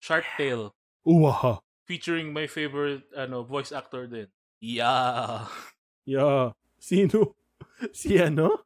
Shark 0.00 0.24
Tale. 0.36 0.72
Uwaha. 1.06 1.60
Featuring 1.86 2.32
my 2.32 2.46
favorite 2.46 3.04
ano 3.16 3.42
voice 3.44 3.72
actor 3.72 4.08
din. 4.08 4.28
Yeah. 4.64 5.44
Yeah. 6.06 6.54
Sino? 6.78 7.34
Si 7.92 8.16
ano? 8.16 8.64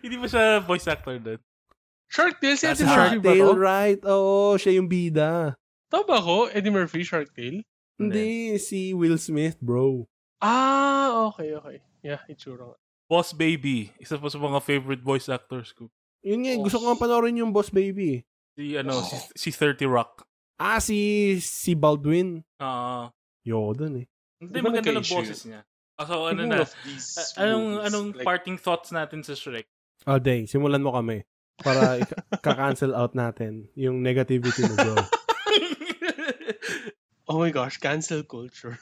Hindi 0.00 0.16
ba 0.16 0.26
siya 0.26 0.60
voice 0.60 0.88
actor 0.88 1.18
din? 1.18 1.38
Shark 2.08 2.40
Tale, 2.40 2.56
si 2.56 2.64
Si 2.64 2.66
Eddie 2.66 2.86
Murphy 2.86 2.96
Shark 2.96 3.20
ba 3.20 3.28
Tale, 3.28 3.44
to? 3.44 3.52
right? 3.54 4.00
Oo, 4.06 4.56
siya 4.56 4.72
yung 4.74 4.88
bida. 4.88 5.58
Tama 5.92 6.04
ba 6.04 6.16
ako? 6.18 6.48
Eddie 6.50 6.72
Murphy, 6.72 7.04
Shark 7.04 7.28
Tale? 7.34 7.64
Hindi, 7.98 8.56
si 8.56 8.94
Will 8.94 9.18
Smith, 9.18 9.58
bro. 9.60 10.06
Ah, 10.38 11.28
okay, 11.28 11.52
okay. 11.52 11.78
Yeah, 12.00 12.22
itsura 12.26 12.62
nga. 12.64 12.78
Boss 13.10 13.34
Baby. 13.34 13.90
Isa 13.98 14.16
pa 14.16 14.30
sa 14.30 14.38
mga 14.38 14.62
favorite 14.62 15.02
voice 15.02 15.26
actors 15.26 15.74
ko. 15.74 15.90
Yun 16.22 16.46
nga, 16.46 16.50
eh, 16.54 16.58
gusto 16.58 16.78
ko 16.78 16.84
Oh. 16.84 16.88
nga 16.88 17.00
panoorin 17.00 17.36
yung 17.36 17.50
Boss 17.50 17.68
Baby. 17.68 18.22
Si 18.54 18.78
ano, 18.78 19.02
si, 19.02 19.16
si 19.34 19.48
30 19.50 19.84
Rock. 19.84 20.24
Ah, 20.56 20.78
si 20.78 20.96
si 21.38 21.74
Baldwin. 21.74 22.42
Ah, 22.58 23.10
Yo, 23.42 23.72
dun 23.72 24.02
eh. 24.02 24.06
hindi 24.38 24.54
Di 24.54 24.60
ba 24.60 24.68
maganda 24.70 24.92
ng 24.92 25.00
nagka-issue 25.00 25.18
boses 25.24 25.40
niya. 25.44 25.60
Ah, 25.98 26.06
so 26.06 26.30
ano 26.30 26.46
na? 26.46 26.62
anong 27.42 27.82
anong 27.82 28.08
like, 28.14 28.22
parting 28.22 28.54
thoughts 28.54 28.94
natin 28.94 29.26
sa 29.26 29.34
Shrek? 29.34 29.66
Oh, 30.06 30.22
day, 30.22 30.46
simulan 30.46 30.78
mo 30.78 30.94
kami. 30.94 31.26
Para 31.58 31.98
ka-cancel 32.46 32.94
out 32.94 33.18
natin 33.18 33.66
yung 33.74 33.98
negativity 33.98 34.62
mo, 34.62 34.74
bro. 34.78 34.96
Oh 37.28 37.36
my 37.36 37.52
gosh, 37.52 37.76
cancel 37.76 38.24
culture. 38.24 38.80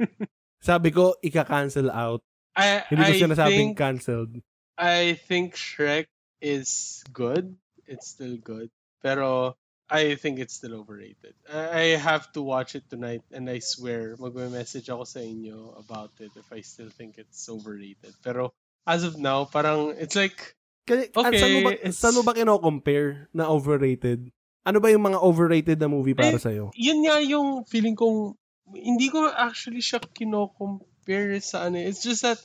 Sabi 0.62 0.94
ko, 0.94 1.18
ika-cancel 1.18 1.90
out. 1.90 2.22
I, 2.54 2.86
Hindi 2.86 3.02
ko 3.02 3.12
sinasabing 3.26 3.74
think, 3.74 3.82
cancelled. 3.82 4.34
I 4.78 5.18
think 5.18 5.58
Shrek 5.58 6.06
is 6.38 7.02
good. 7.10 7.58
It's 7.90 8.14
still 8.14 8.38
good. 8.38 8.70
Pero 9.02 9.58
I 9.90 10.14
think 10.14 10.38
it's 10.38 10.54
still 10.54 10.78
overrated. 10.78 11.34
I, 11.50 11.98
have 11.98 12.30
to 12.38 12.42
watch 12.42 12.78
it 12.78 12.86
tonight 12.88 13.26
and 13.34 13.50
I 13.50 13.58
swear 13.58 14.14
magme-message 14.16 14.86
ako 14.86 15.02
sa 15.02 15.18
inyo 15.18 15.74
about 15.82 16.14
it 16.22 16.30
if 16.38 16.46
I 16.54 16.62
still 16.62 16.88
think 16.94 17.18
it's 17.18 17.42
overrated. 17.50 18.14
Pero 18.22 18.54
as 18.86 19.02
of 19.02 19.18
now, 19.18 19.44
parang 19.50 19.98
it's 19.98 20.14
like 20.14 20.54
Kasi, 20.86 21.10
Okay, 21.14 21.38
saan 21.38 21.52
mo 21.54 21.60
ba, 21.66 21.72
it's- 21.74 21.98
saan 21.98 22.14
mo 22.14 22.22
ba 22.22 22.34
kino-compare 22.34 23.30
na 23.34 23.46
overrated? 23.46 24.30
Ano 24.66 24.78
ba 24.78 24.90
yung 24.90 25.06
mga 25.06 25.18
overrated 25.22 25.78
na 25.78 25.86
movie 25.90 26.14
para 26.14 26.34
Eh, 26.34 26.42
sa'yo? 26.42 26.70
yun 26.74 27.02
nga 27.06 27.18
yung 27.22 27.62
feeling 27.66 27.94
kong 27.94 28.34
hindi 28.70 29.10
ko 29.10 29.26
actually 29.26 29.82
siya 29.82 29.98
kino-compare 30.02 31.38
sa 31.42 31.66
ano. 31.66 31.78
It's 31.78 32.02
just 32.02 32.22
that 32.22 32.38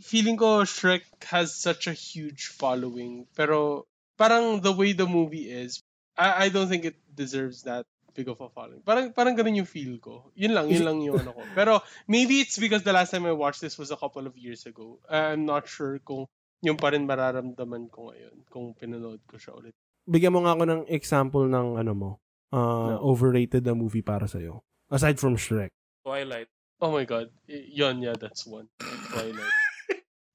feeling 0.00 0.36
ko 0.36 0.64
Shrek 0.64 1.04
has 1.28 1.56
such 1.56 1.88
a 1.88 1.96
huge 1.96 2.52
following. 2.52 3.24
Pero 3.36 3.84
parang 4.16 4.60
the 4.60 4.72
way 4.72 4.92
the 4.92 5.08
movie 5.08 5.48
is, 5.48 5.80
I, 6.20 6.44
I 6.44 6.46
don't 6.52 6.68
think 6.68 6.84
it 6.84 7.00
deserves 7.08 7.64
that 7.64 7.88
big 8.12 8.28
of 8.28 8.36
a 8.44 8.52
following. 8.52 8.84
Parang 8.84 9.16
parang 9.16 9.32
ganun 9.32 9.56
yung 9.56 9.70
feel 9.70 9.96
ko. 9.96 10.28
Yun 10.36 10.52
lang, 10.52 10.68
yun 10.68 10.84
lang 10.84 11.00
yung 11.00 11.16
ano 11.16 11.32
ko. 11.32 11.40
Pero 11.56 11.80
maybe 12.04 12.44
it's 12.44 12.60
because 12.60 12.84
the 12.84 12.92
last 12.92 13.08
time 13.08 13.24
I 13.24 13.32
watched 13.32 13.64
this 13.64 13.80
was 13.80 13.88
a 13.88 13.96
couple 13.96 14.28
of 14.28 14.36
years 14.36 14.68
ago. 14.68 15.00
I'm 15.08 15.48
not 15.48 15.64
sure 15.64 15.96
kung 16.04 16.28
yung 16.60 16.76
pa 16.76 16.92
rin 16.92 17.08
mararamdaman 17.08 17.88
ko 17.88 18.12
ngayon 18.12 18.44
kung 18.52 18.76
pinanood 18.76 19.24
ko 19.24 19.40
siya 19.40 19.56
ulit. 19.56 19.72
Bigyan 20.04 20.36
mo 20.36 20.44
nga 20.44 20.52
ako 20.52 20.64
ng 20.68 20.82
example 20.92 21.48
ng 21.48 21.80
ano 21.80 21.92
mo, 21.96 22.10
uh, 22.52 22.98
No. 22.98 23.14
overrated 23.14 23.64
na 23.64 23.72
movie 23.72 24.04
para 24.04 24.28
sa'yo. 24.28 24.60
Aside 24.90 25.16
from 25.16 25.40
Shrek. 25.40 25.70
Twilight. 26.04 26.50
Oh 26.82 26.90
my 26.90 27.06
god. 27.06 27.30
Y- 27.46 27.78
Yun, 27.80 28.02
yeah, 28.02 28.18
that's 28.18 28.44
one. 28.44 28.68
Twilight. 29.08 29.54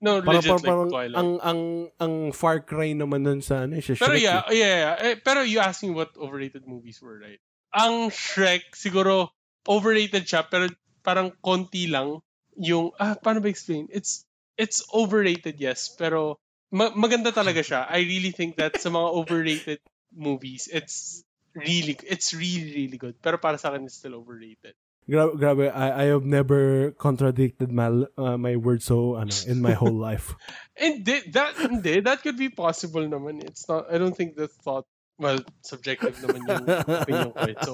No, 0.03 0.19
Parang, 0.21 0.43
legit 0.43 0.51
parang, 0.51 0.59
like 0.59 0.69
parang 0.69 0.89
Twilight. 0.91 1.17
ang, 1.17 1.29
ang, 1.39 1.61
ang 2.03 2.13
Far 2.35 2.59
Cry 2.61 2.91
naman 2.93 3.23
nun 3.23 3.39
sa 3.39 3.63
ano, 3.63 3.79
eh, 3.79 3.83
siya 3.83 3.95
pero 3.95 4.13
Shrek. 4.13 4.23
yeah, 4.27 4.41
eh. 4.51 4.57
yeah, 4.59 4.75
yeah. 4.75 4.95
Eh, 4.99 5.15
pero 5.23 5.39
you 5.41 5.63
asked 5.63 5.81
me 5.87 5.95
what 5.95 6.11
overrated 6.19 6.67
movies 6.67 6.99
were, 6.99 7.17
right? 7.17 7.39
Ang 7.71 8.11
Shrek, 8.11 8.75
siguro, 8.75 9.31
overrated 9.65 10.27
siya, 10.27 10.45
pero 10.45 10.67
parang 11.01 11.31
konti 11.39 11.87
lang 11.87 12.19
yung, 12.59 12.91
ah, 12.99 13.15
paano 13.15 13.39
ba 13.39 13.47
explain? 13.47 13.87
It's, 13.91 14.27
it's 14.59 14.83
overrated, 14.91 15.59
yes, 15.59 15.91
pero 15.91 16.39
ma- 16.71 16.93
maganda 16.95 17.31
talaga 17.31 17.63
siya. 17.63 17.87
I 17.87 18.03
really 18.03 18.31
think 18.31 18.59
that 18.59 18.79
sa 18.79 18.91
mga 18.91 19.09
overrated 19.11 19.79
movies, 20.11 20.67
it's 20.71 21.23
really, 21.55 21.95
it's 22.03 22.35
really, 22.35 22.83
really 22.83 22.99
good. 22.99 23.15
Pero 23.23 23.39
para 23.39 23.59
sa 23.59 23.71
akin, 23.71 23.87
it's 23.87 23.95
still 23.99 24.15
overrated. 24.15 24.75
Gra- 25.05 25.37
grabe, 25.37 25.69
I, 25.69 26.03
I 26.03 26.05
have 26.09 26.25
never 26.25 26.91
contradicted 26.97 27.71
my, 27.71 28.05
uh, 28.17 28.37
my 28.37 28.55
word 28.57 28.81
so, 28.81 29.15
ano, 29.15 29.29
in 29.45 29.61
my 29.61 29.73
whole 29.77 29.93
life. 29.93 30.33
And 30.81 31.05
that 31.05 31.55
hindi, 31.61 32.01
that 32.01 32.21
could 32.25 32.37
be 32.37 32.49
possible 32.49 33.05
naman. 33.05 33.45
It's 33.45 33.69
not 33.69 33.85
I 33.87 33.97
don't 34.01 34.17
think 34.17 34.35
the 34.35 34.47
thought 34.49 34.83
well, 35.17 35.39
subjective 35.61 36.17
naman 36.19 36.41
yung 36.43 36.65
opinion 36.89 37.31
ko. 37.31 37.39
eh. 37.47 37.55
So 37.63 37.73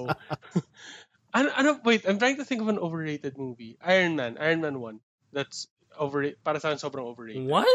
ano, 1.34 1.50
ano, 1.56 1.70
wait, 1.84 2.04
I'm 2.08 2.20
trying 2.20 2.38
to 2.38 2.46
think 2.46 2.62
of 2.62 2.68
an 2.68 2.78
overrated 2.78 3.38
movie. 3.38 3.78
Iron 3.82 4.16
Man, 4.16 4.38
Iron 4.40 4.62
Man 4.62 4.80
1. 4.80 5.00
That's 5.34 5.68
overrated. 5.98 6.44
Para 6.44 6.60
sa 6.60 6.70
akin, 6.76 6.78
sobrang 6.84 7.08
overrated. 7.08 7.48
What? 7.48 7.66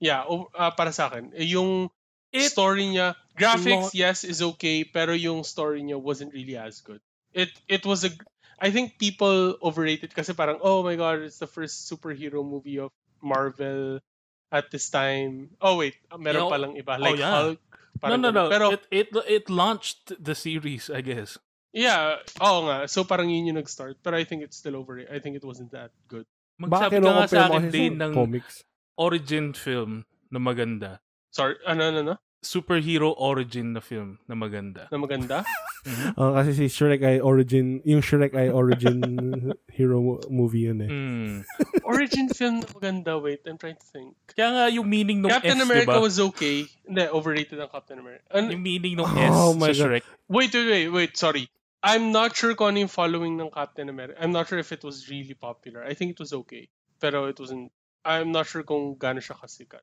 Yeah, 0.00 0.22
o- 0.24 0.48
ah, 0.54 0.70
para 0.70 0.92
sa 0.94 1.10
akin. 1.10 1.34
Yung 1.36 1.90
It- 2.30 2.52
story 2.54 2.86
niya, 2.86 3.16
graphics, 3.36 3.90
Lo- 3.90 3.96
yes, 3.96 4.22
is 4.24 4.40
okay, 4.54 4.84
pero 4.84 5.12
yung 5.12 5.42
story 5.44 5.82
niya 5.82 5.98
wasn't 6.00 6.32
really 6.32 6.56
as 6.56 6.80
good. 6.80 7.00
It 7.34 7.52
it 7.68 7.84
was 7.84 8.04
a, 8.08 8.10
I 8.58 8.70
think 8.70 8.98
people 8.98 9.54
overrated 9.62 10.10
kasi 10.10 10.34
parang, 10.34 10.58
oh 10.60 10.82
my 10.82 10.98
god, 10.98 11.22
it's 11.22 11.38
the 11.38 11.46
first 11.46 11.86
superhero 11.86 12.42
movie 12.42 12.78
of 12.78 12.90
Marvel 13.22 14.02
at 14.50 14.70
this 14.70 14.90
time. 14.90 15.54
Oh 15.62 15.78
wait, 15.78 15.94
meron 16.18 16.48
Yo- 16.48 16.50
palang 16.50 16.74
iba. 16.74 16.98
oh, 16.98 17.02
Like 17.02 17.18
yeah. 17.18 17.30
Hulk. 17.30 17.60
No, 17.62 17.98
parang 18.02 18.20
no, 18.22 18.30
ganun. 18.30 18.34
no. 18.34 18.44
Pero, 18.50 18.66
it, 18.74 18.82
it, 18.90 19.08
it 19.26 19.44
launched 19.50 20.14
the 20.22 20.34
series, 20.34 20.90
I 20.90 21.02
guess. 21.02 21.38
yeah, 21.70 22.18
oo 22.42 22.66
nga. 22.66 22.86
So 22.86 23.02
parang 23.04 23.30
yun 23.30 23.46
yung 23.46 23.58
nag-start. 23.58 23.98
Pero 24.02 24.14
I 24.16 24.24
think 24.24 24.42
it's 24.42 24.56
still 24.56 24.74
overrated. 24.74 25.14
I 25.14 25.18
think 25.22 25.34
it 25.38 25.44
wasn't 25.46 25.70
that 25.74 25.90
good. 26.06 26.26
Bakit 26.58 26.70
Magsabi 26.70 26.94
ka 26.98 27.10
nga 27.14 27.26
sa 27.30 27.40
akin 27.46 27.64
din 27.70 27.94
ng 27.98 28.10
comics? 28.14 28.66
origin 28.98 29.54
film 29.54 30.02
na 30.26 30.42
maganda. 30.42 30.98
Sorry, 31.30 31.54
ano, 31.62 31.86
ano, 31.86 31.98
ano? 32.02 32.14
Superhero 32.38 33.18
origin 33.18 33.74
na 33.74 33.82
film 33.82 34.22
na 34.30 34.38
maganda. 34.38 34.86
Na 34.88 34.98
maganda? 34.98 35.42
Ah, 36.14 36.38
kasi 36.38 36.54
si 36.54 36.64
Shrek 36.70 37.02
ay 37.02 37.18
origin, 37.18 37.82
yung 37.82 37.98
Shrek 37.98 38.30
ay 38.34 38.46
origin 38.46 39.02
hero 39.76 39.98
mo- 39.98 40.22
movie 40.30 40.70
yun 40.70 40.78
eh. 40.84 40.90
Mm. 40.90 41.34
Origin 41.82 42.30
film 42.30 42.62
na 42.62 42.68
maganda. 42.70 43.18
Wait, 43.18 43.42
I'm 43.42 43.58
trying 43.58 43.74
to 43.74 43.88
think. 43.90 44.14
Kaya 44.38 44.48
nga 44.54 44.64
yung 44.70 44.86
meaning 44.86 45.18
ng 45.18 45.30
Captain 45.30 45.58
S, 45.58 45.66
America 45.66 45.98
diba? 45.98 46.02
was 46.02 46.22
okay. 46.30 46.62
Hindi, 46.86 47.10
overrated 47.10 47.58
ang 47.58 47.70
Captain 47.74 47.98
America. 47.98 48.22
Ano- 48.30 48.54
Yung 48.54 48.62
meaning 48.62 48.94
ng 48.94 49.06
Oh 49.34 49.50
S 49.50 49.58
my 49.58 49.70
sa 49.70 49.74
God. 49.74 49.82
Shrek. 49.98 50.04
Wait, 50.30 50.50
wait, 50.54 50.68
wait, 50.70 50.88
wait, 50.94 51.12
sorry. 51.18 51.50
I'm 51.82 52.10
not 52.14 52.34
sure 52.34 52.54
kung 52.54 52.74
ano 52.74 52.86
yung 52.86 52.92
following 52.92 53.34
ng 53.34 53.50
Captain 53.50 53.90
America. 53.90 54.18
I'm 54.18 54.30
not 54.30 54.46
sure 54.46 54.58
if 54.58 54.70
it 54.70 54.82
was 54.82 55.10
really 55.10 55.34
popular. 55.34 55.82
I 55.82 55.94
think 55.94 56.14
it 56.14 56.20
was 56.22 56.30
okay. 56.46 56.70
Pero 57.02 57.26
it 57.26 57.38
wasn't, 57.38 57.70
I'm 58.06 58.30
not 58.30 58.46
sure 58.46 58.62
kung 58.62 58.94
gaano 58.94 59.18
siya 59.18 59.38
kasikat. 59.38 59.82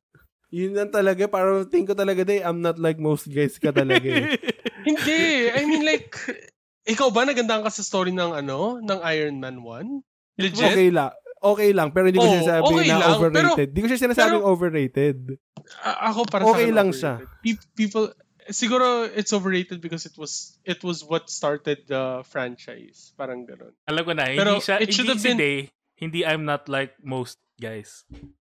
Yun 0.56 0.72
lang 0.72 0.88
talaga, 0.88 1.28
parang 1.28 1.68
tingin 1.68 1.91
ko 1.91 1.91
talaga 1.91 2.24
day, 2.24 2.39
I'm 2.39 2.64
not 2.64 2.80
like 2.80 2.95
most 2.95 3.28
guys 3.28 3.60
ka 3.60 3.76
talaga 3.76 4.08
eh. 4.08 4.39
Hindi! 4.88 5.51
I 5.51 5.68
mean 5.68 5.84
like, 5.84 6.16
ikaw 6.88 7.12
ba 7.12 7.28
nagandaan 7.28 7.60
ka 7.60 7.72
sa 7.74 7.84
story 7.84 8.16
ng 8.16 8.32
ano, 8.32 8.80
ng 8.80 8.99
Iron 9.12 9.36
Man 9.36 9.60
1? 9.60 10.39
Legit? 10.39 10.64
okay 10.64 10.88
lang. 10.88 11.12
Okay 11.45 11.72
lang, 11.76 11.91
pero 11.91 12.08
hindi 12.08 12.18
ko 12.18 12.26
Oo, 12.26 12.34
sinasabing 12.34 12.66
okay 12.72 12.88
na 12.88 12.97
lang, 12.97 13.10
overrated. 13.12 13.68
Hindi 13.70 13.82
ko 13.84 13.89
siya 13.91 14.01
sinasabing 14.01 14.41
pero- 14.41 14.49
overrated. 14.49 15.18
A- 15.84 15.99
ako 16.10 16.20
para 16.26 16.41
Okay 16.47 16.72
sa 16.72 16.74
lang 16.74 16.88
overrated. 16.89 17.18
Pe- 17.43 17.68
People, 17.76 18.06
siguro 18.49 18.86
it's 19.12 19.30
overrated 19.30 19.78
because 19.78 20.08
it 20.08 20.16
was 20.16 20.58
it 20.64 20.82
was 20.82 21.03
what 21.03 21.30
started 21.30 21.86
the 21.86 22.24
franchise. 22.24 23.14
Parang 23.14 23.45
ganun. 23.45 23.76
Alam 23.86 24.01
ko 24.01 24.12
na, 24.16 24.26
Pero 24.32 24.58
hindi 24.58 24.66
siya, 24.66 24.76
it 24.80 24.89
should 24.89 25.06
hindi 25.06 25.14
have 25.14 25.22
si 25.22 25.30
been- 25.34 25.41
Day, 25.41 25.58
hindi 25.99 26.20
I'm 26.26 26.47
not 26.47 26.66
like 26.66 26.97
most 27.01 27.38
guys. 27.58 28.08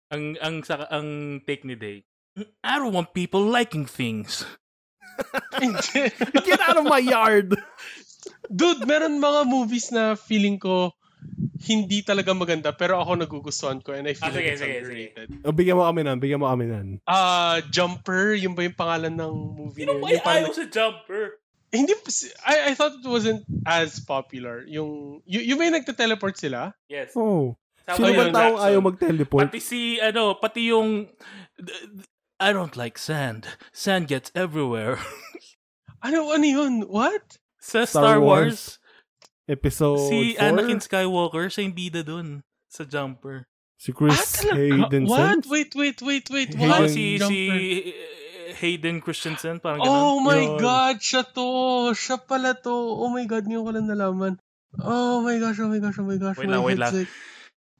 Ang 0.09 0.37
ang 0.41 0.65
sa 0.65 0.89
ang 0.89 1.07
take 1.45 1.61
ni 1.63 1.77
Day, 1.77 2.01
I 2.65 2.77
don't 2.77 2.91
want 2.91 3.13
people 3.13 3.45
liking 3.45 3.85
things. 3.85 4.41
Get 6.45 6.59
out 6.61 6.77
of 6.77 6.87
my 6.87 6.99
yard! 6.99 7.53
Dude, 8.49 8.83
meron 8.85 9.19
mga 9.19 9.41
movies 9.45 9.91
na 9.91 10.15
feeling 10.15 10.57
ko 10.57 10.93
hindi 11.59 11.99
talaga 12.01 12.31
maganda 12.31 12.71
pero 12.71 12.95
ako 13.03 13.19
nagugustuhan 13.19 13.83
ko 13.83 13.91
and 13.91 14.07
I 14.07 14.15
feel 14.15 14.31
Ah, 14.31 14.33
sige, 14.33 14.47
like 14.47 14.55
it's 14.55 14.63
sige, 14.63 14.75
underrated. 14.79 15.27
O, 15.43 15.51
bigyan 15.51 15.75
mo 15.75 15.83
kami 15.83 16.01
nun. 16.01 16.17
Bigyan 16.17 16.39
mo 16.39 16.47
kami 16.47 16.65
nun. 16.65 16.87
Ah, 17.03 17.59
Jumper, 17.67 18.39
yung 18.39 18.55
ba 18.55 18.63
yung 18.63 18.73
pangalan 18.79 19.13
ng 19.13 19.33
movie 19.59 19.83
Sino 19.83 19.99
ba 19.99 20.07
yun? 20.07 20.15
yung 20.15 20.25
ayaw 20.25 20.51
sa 20.55 20.65
jumper? 20.65 21.43
hindi, 21.69 21.93
I, 22.47 22.71
I 22.71 22.73
thought 22.73 22.97
it 22.97 23.05
wasn't 23.05 23.43
as 23.61 23.99
popular. 24.01 24.63
Yung, 24.65 25.21
y- 25.27 25.45
yung 25.45 25.59
may 25.61 25.69
nagte-teleport 25.69 26.33
sila? 26.33 26.73
Yes. 26.89 27.13
Oh. 27.13 27.59
Tama 27.89 27.97
Sino 27.97 28.13
ba 28.13 28.25
taong 28.29 28.53
Jackson. 28.53 28.67
ayaw 28.69 28.79
mag-teleport? 28.85 29.45
Pati 29.49 29.59
si, 29.59 29.79
ano, 29.97 30.37
pati 30.37 30.61
yung... 30.69 31.09
I 32.37 32.53
don't 32.53 32.77
like 32.77 32.95
sand. 32.95 33.49
Sand 33.73 34.05
gets 34.07 34.29
everywhere. 34.37 35.01
Ano, 35.99 36.31
ano 36.31 36.47
yun? 36.47 36.87
What? 36.87 37.43
sa 37.59 37.83
Star 37.83 38.15
Star, 38.15 38.17
Wars, 38.23 38.79
Wars, 38.79 38.79
Episode 39.51 39.99
si 40.07 40.39
4? 40.39 40.47
Anakin 40.47 40.79
Skywalker, 40.79 41.51
siya 41.51 41.67
yung 41.67 41.75
bida 41.75 42.01
dun 42.07 42.39
sa 42.71 42.87
jumper. 42.87 43.43
Si 43.75 43.91
Chris 43.91 44.15
Ah? 44.47 44.55
Hayden 44.55 45.03
What? 45.03 45.43
Wait, 45.51 45.75
wait, 45.75 45.99
wait, 45.99 46.23
wait. 46.31 46.55
Hayden 46.55 46.71
Oh, 46.71 46.87
What? 46.87 46.87
si, 46.87 47.19
si 47.19 47.19
Jumper. 47.19 47.59
eh, 47.59 47.79
Hayden 48.63 48.97
Christensen, 49.03 49.59
parang 49.59 49.83
ganun. 49.83 49.91
Oh 49.91 50.15
my 50.23 50.39
Yun. 50.39 50.55
God, 50.55 50.95
siya 51.03 51.27
to. 51.27 51.47
Siya 51.91 52.15
pala 52.15 52.55
to. 52.55 52.71
Oh 52.71 53.11
my 53.11 53.27
God, 53.27 53.43
ngayon 53.43 53.63
ko 53.67 53.71
lang 53.75 53.87
nalaman. 53.91 54.33
Oh 54.79 55.19
my 55.19 55.35
gosh, 55.35 55.59
oh 55.59 55.67
my 55.67 55.83
gosh, 55.83 55.99
oh 55.99 56.07
my 56.07 56.15
gosh. 56.15 56.39
Wait 56.39 56.47
my 56.47 56.55
lang, 56.55 56.63
wait 56.63 56.79
lang. 56.79 56.95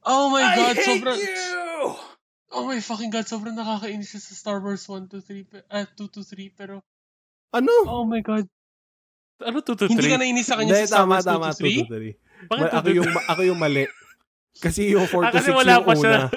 Oh 0.10 0.34
my 0.34 0.42
God, 0.58 0.74
I 0.74 0.82
hate 0.82 0.86
sobrang... 1.00 1.18
you! 1.18 1.94
Oh 2.50 2.66
my 2.66 2.82
fucking 2.82 3.14
God, 3.14 3.30
sobrang 3.30 3.54
nakakainis 3.54 4.10
siya 4.10 4.22
sa 4.26 4.34
Star 4.34 4.58
Wars 4.58 4.82
1, 4.90 5.06
2, 5.06 5.22
3, 5.22 5.46
pe- 5.46 5.68
ah, 5.70 5.86
2, 5.86 5.94
2, 6.10 6.50
3, 6.50 6.50
pero... 6.58 6.82
Ano? 7.54 7.70
Oh 7.86 8.04
my 8.04 8.26
God. 8.26 8.50
Ano 9.40 9.62
to 9.62 9.78
to 9.78 9.86
Hindi 9.86 10.10
ka 10.10 10.18
three? 10.18 10.22
nainis 10.28 10.50
sa 10.50 10.58
kanya 10.58 10.74
Hindi, 10.74 10.90
sa 10.90 10.90
Star 10.90 11.06
tama, 11.06 11.22
Wars 11.22 11.26
2, 11.26 11.30
tama. 11.30 11.48
2, 11.54 11.62
3? 11.62 11.86
2 11.86 11.86
to 11.86 11.96
3. 11.96 12.50
Bakit 12.50 12.68
ako 12.68 12.82
two 12.82 12.82
to 12.82 12.98
yung 12.98 13.10
ako 13.30 13.42
yung 13.46 13.60
mali. 13.62 13.86
Kasi 14.58 14.82
yung 14.92 15.06
4 15.06 15.14
Ah, 15.22 15.30
to 15.30 15.38
6 15.38 15.38
kasi 15.38 15.50
wala 15.54 15.74
yung 15.78 15.86
pa 15.86 15.94
siya. 15.94 16.12
una. 16.12 16.28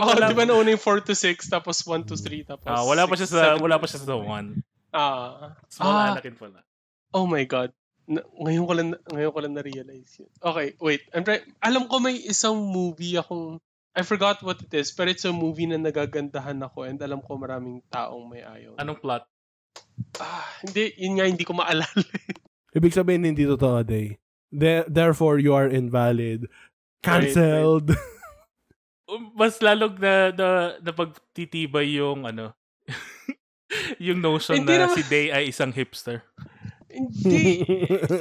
Oh, 0.00 0.06
wala, 0.10 0.24
di 0.26 0.34
ba 0.34 0.44
nauna 0.44 0.70
yung 0.74 0.82
4 0.82 1.06
to 1.06 1.14
6, 1.14 1.46
tapos 1.46 1.76
1 1.86 2.08
to 2.10 2.16
3, 2.18 2.42
tapos... 2.42 2.66
Ah, 2.66 2.82
wala 2.82 3.06
pa 3.06 3.14
siya 3.14 3.28
6, 3.28 3.36
sa 3.36 3.40
7, 3.54 3.62
wala 3.62 3.76
pa 3.78 3.86
siya 3.86 4.00
sa 4.02 4.16
one. 4.18 4.48
Ah. 4.90 5.54
Small 5.70 5.94
Ah. 5.94 6.10
Anakin 6.16 6.34
pala. 6.34 6.58
Oh 7.14 7.24
my 7.24 7.44
God. 7.46 7.70
Na, 8.08 8.20
ngayon 8.40 8.64
ko 8.64 8.72
lang 8.72 8.88
ngayon 9.08 9.32
ko 9.32 9.40
lang 9.40 9.54
na-realize 9.54 10.10
yun. 10.20 10.30
Okay, 10.40 10.74
wait. 10.80 11.02
I'm 11.12 11.22
try- 11.22 11.44
alam 11.60 11.86
ko 11.86 11.98
may 11.98 12.16
isang 12.16 12.56
movie 12.56 13.16
akong 13.16 13.60
I 13.90 14.06
forgot 14.06 14.38
what 14.46 14.62
it 14.62 14.70
is, 14.70 14.94
but 14.94 15.10
it's 15.10 15.26
a 15.26 15.34
movie 15.34 15.66
na 15.66 15.74
nagagandahan 15.74 16.62
ako 16.62 16.86
and 16.86 17.02
alam 17.02 17.18
ko 17.20 17.34
maraming 17.34 17.82
taong 17.90 18.30
may 18.30 18.40
ayaw. 18.40 18.78
Anong 18.78 19.02
plot? 19.02 19.26
Ah, 20.22 20.46
hindi, 20.62 20.94
yun 20.94 21.18
nga 21.18 21.26
hindi 21.26 21.42
ko 21.42 21.58
maalala. 21.58 21.90
Ibig 22.78 22.94
sabihin 22.94 23.26
hindi 23.26 23.42
totoo, 23.42 23.82
day. 23.82 24.14
The- 24.54 24.86
therefore, 24.86 25.42
you 25.42 25.54
are 25.58 25.66
invalid. 25.66 26.46
Cancelled. 27.02 27.90
Mas 29.38 29.58
lalog 29.58 29.98
na 29.98 30.30
na, 30.30 30.48
na 30.78 30.92
pagtitibay 30.94 31.98
yung 31.98 32.30
ano 32.30 32.54
yung 34.06 34.22
notion 34.22 34.54
Hindi 34.62 34.78
na 34.78 34.86
naman- 34.86 34.94
si 34.94 35.02
Day 35.06 35.34
ay 35.34 35.50
isang 35.50 35.74
hipster. 35.74 36.22
Hindi. 36.90 37.64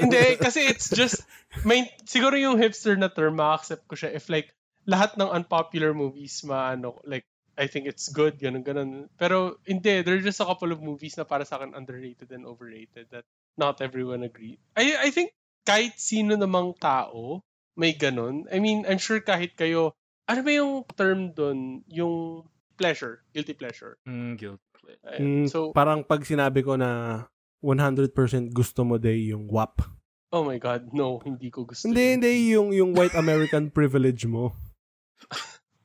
hindi, 0.05 0.24
kasi 0.38 0.70
it's 0.70 0.93
just, 0.93 1.26
may, 1.65 1.89
siguro 2.05 2.38
yung 2.38 2.61
hipster 2.61 2.95
na 2.95 3.09
term, 3.09 3.38
ma-accept 3.38 3.89
ko 3.89 3.97
siya 3.97 4.13
if 4.13 4.30
like, 4.30 4.53
lahat 4.88 5.17
ng 5.17 5.30
unpopular 5.30 5.93
movies, 5.93 6.41
maano, 6.45 6.97
like, 7.05 7.26
I 7.59 7.67
think 7.67 7.91
it's 7.91 8.07
good, 8.07 8.39
ganun, 8.39 8.63
ganun. 8.63 9.11
Pero, 9.20 9.59
hindi, 9.67 9.99
there 10.01 10.15
are 10.15 10.24
just 10.24 10.39
a 10.39 10.47
couple 10.47 10.72
of 10.72 10.80
movies 10.80 11.20
na 11.20 11.28
para 11.28 11.43
sa 11.43 11.59
akin 11.59 11.76
underrated 11.76 12.32
and 12.32 12.47
overrated 12.47 13.11
that 13.11 13.28
not 13.59 13.84
everyone 13.84 14.24
agree. 14.24 14.55
I, 14.80 14.95
I 14.95 15.09
think, 15.11 15.36
kahit 15.67 15.99
sino 15.99 16.39
namang 16.39 16.80
tao, 16.80 17.43
may 17.76 17.91
ganun. 17.91 18.47
I 18.47 18.63
mean, 18.63 18.88
I'm 18.88 18.97
sure 18.97 19.20
kahit 19.20 19.59
kayo, 19.59 19.91
ano 20.24 20.39
ba 20.39 20.51
yung 20.55 20.88
term 20.95 21.36
doon? 21.36 21.84
Yung 21.91 22.47
pleasure, 22.80 23.28
guilty 23.36 23.53
pleasure. 23.53 23.99
Mm, 24.07 24.39
guilt. 24.39 24.63
Ayun. 25.03 25.45
Mm, 25.45 25.47
So, 25.51 25.76
parang 25.76 26.07
pag 26.07 26.24
sinabi 26.24 26.63
ko 26.63 26.80
na 26.80 27.24
100% 27.60 28.12
gusto 28.55 28.82
mo 28.88 28.95
day 28.95 29.32
yung 29.32 29.47
WAP. 29.51 29.84
oh 30.30 30.45
my 30.45 30.62
God, 30.62 30.93
no, 30.93 31.18
hindi 31.26 31.49
ko 31.49 31.66
gusto. 31.66 31.89
Hindi, 31.89 32.03
yun. 32.05 32.14
hindi 32.20 32.32
yung 32.53 32.70
yung 32.70 32.91
white 32.93 33.18
American 33.18 33.68
privilege 33.78 34.24
mo. 34.30 34.53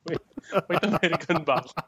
Wait, 0.05 0.21
American 0.85 1.41
ba 1.41 1.61
ako? 1.65 1.71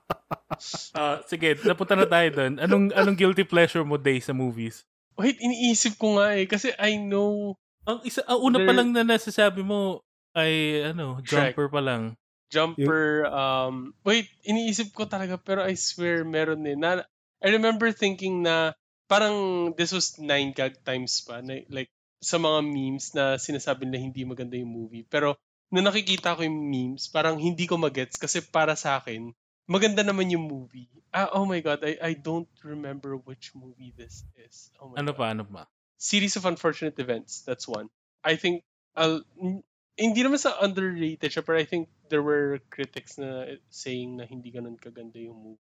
Ah, 0.97 1.21
sige, 1.29 1.53
napunta 1.69 1.93
na 1.93 2.09
tayo 2.09 2.33
doon. 2.33 2.57
Anong 2.57 2.89
anong 2.97 3.13
guilty 3.13 3.45
pleasure 3.45 3.85
mo 3.85 3.93
Day 3.93 4.17
sa 4.17 4.33
movies? 4.33 4.81
Wait, 5.13 5.37
iniisip 5.37 6.01
ko 6.01 6.17
nga 6.17 6.33
eh. 6.33 6.49
Kasi 6.49 6.73
I 6.81 6.97
know 6.97 7.53
Ang 7.85 8.01
isa 8.01 8.25
ang 8.25 8.41
una 8.41 8.65
pa 8.65 8.73
lang 8.73 8.89
na 8.89 9.05
nasasabi 9.05 9.61
mo 9.61 10.01
ay 10.33 10.81
ano, 10.81 11.21
Shrek. 11.21 11.53
jumper 11.53 11.67
pa 11.69 11.77
lang. 11.77 12.17
Jumper, 12.49 13.29
um, 13.29 13.93
wait, 14.01 14.33
iniisip 14.49 14.97
ko 14.97 15.05
talaga 15.05 15.37
pero 15.37 15.61
I 15.61 15.77
swear 15.77 16.25
meron 16.25 16.65
eh. 16.65 16.73
Na, 16.73 17.05
I 17.37 17.47
remember 17.53 17.93
thinking 17.93 18.41
na 18.41 18.73
parang 19.07 19.71
this 19.73 19.91
was 19.95 20.19
nine 20.19 20.51
gag 20.53 20.79
times 20.83 21.23
pa. 21.23 21.41
Na, 21.41 21.63
like, 21.71 21.89
sa 22.21 22.37
mga 22.37 22.59
memes 22.63 23.13
na 23.15 23.39
sinasabi 23.39 23.87
na 23.87 23.97
hindi 23.97 24.27
maganda 24.27 24.59
yung 24.59 24.71
movie. 24.71 25.05
Pero, 25.07 25.39
nung 25.71 25.87
nakikita 25.87 26.35
ko 26.35 26.43
yung 26.43 26.59
memes, 26.67 27.07
parang 27.07 27.39
hindi 27.39 27.65
ko 27.67 27.79
magets 27.79 28.19
kasi 28.19 28.43
para 28.43 28.75
sa 28.75 28.99
akin, 28.99 29.31
maganda 29.69 30.03
naman 30.03 30.31
yung 30.31 30.45
movie. 30.45 30.89
Ah, 31.15 31.31
oh 31.33 31.47
my 31.47 31.63
God, 31.63 31.81
I, 31.81 31.97
I 32.03 32.11
don't 32.13 32.49
remember 32.61 33.15
which 33.17 33.55
movie 33.55 33.95
this 33.95 34.27
is. 34.35 34.69
Oh 34.77 34.91
my 34.91 34.99
Ano 34.99 35.15
God. 35.15 35.19
pa, 35.19 35.25
ano 35.31 35.43
pa? 35.47 35.63
series 35.97 36.37
of 36.37 36.45
unfortunate 36.45 36.97
events. 36.99 37.41
That's 37.41 37.67
one. 37.67 37.89
I 38.23 38.37
think 38.37 38.63
I'll 38.95 39.25
hindi 39.97 40.21
naman 40.21 40.37
sa 40.37 40.61
underrated 40.61 41.33
siya, 41.33 41.41
but 41.41 41.57
I 41.57 41.65
think 41.65 41.89
there 42.09 42.21
were 42.21 42.61
critics 42.69 43.17
na 43.17 43.57
saying 43.73 44.21
na 44.21 44.29
hindi 44.29 44.53
ganun 44.53 44.77
kaganda 44.77 45.17
yung 45.17 45.37
movie. 45.37 45.65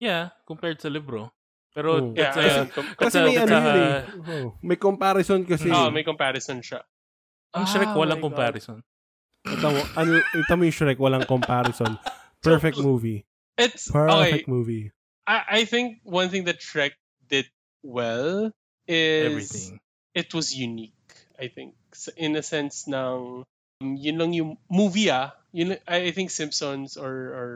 Yeah, 0.00 0.36
compared 0.44 0.80
sa 0.80 0.92
libro. 0.92 1.32
Pero 1.70 1.88
Oh. 1.92 2.12
that's 2.14 2.34
Yeah, 2.36 2.66
that's 2.66 2.98
Kasi 2.98 3.16
a, 3.18 3.24
may 3.24 3.34
that's 3.38 3.50
ano 3.50 3.58
yun 3.62 3.78
eh. 3.78 4.00
Oh, 4.26 4.46
may 4.60 4.76
comparison 4.76 5.40
kasi. 5.46 5.68
Ah, 5.70 5.90
may 5.90 6.02
comparison 6.02 6.58
siya. 6.60 6.82
ang 7.50 7.66
Shrek 7.66 7.90
Ah, 7.90 7.98
walang 7.98 8.22
comparison. 8.22 8.78
Ito 9.42 9.66
mo, 9.74 9.80
ano, 9.98 10.10
ito 10.22 10.52
mo 10.54 10.62
yung 10.62 10.76
Shrek, 10.76 10.98
walang 11.02 11.26
comparison. 11.26 11.98
Perfect 12.46 12.78
movie. 12.78 13.26
It's 13.58 13.90
okay. 13.90 14.06
Perfect 14.06 14.46
movie. 14.48 14.94
I, 15.26 15.60
I 15.60 15.64
think 15.66 15.98
one 16.06 16.30
thing 16.30 16.46
that 16.46 16.62
Shrek 16.62 16.94
did 17.26 17.50
well 17.82 18.50
is 18.86 19.26
Everything. 19.30 19.80
it 20.14 20.30
was 20.34 20.54
unique. 20.54 20.94
I 21.38 21.48
think 21.50 21.74
in 22.16 22.36
a 22.36 22.42
sense 22.42 22.86
ng 22.86 23.42
um, 23.82 23.90
yun 23.98 24.16
lang 24.18 24.30
yung 24.32 24.58
movie 24.70 25.10
ah. 25.10 25.34
Yun, 25.50 25.74
I 25.90 26.14
think 26.14 26.30
Simpsons 26.30 26.94
or 26.94 27.10
or 27.10 27.50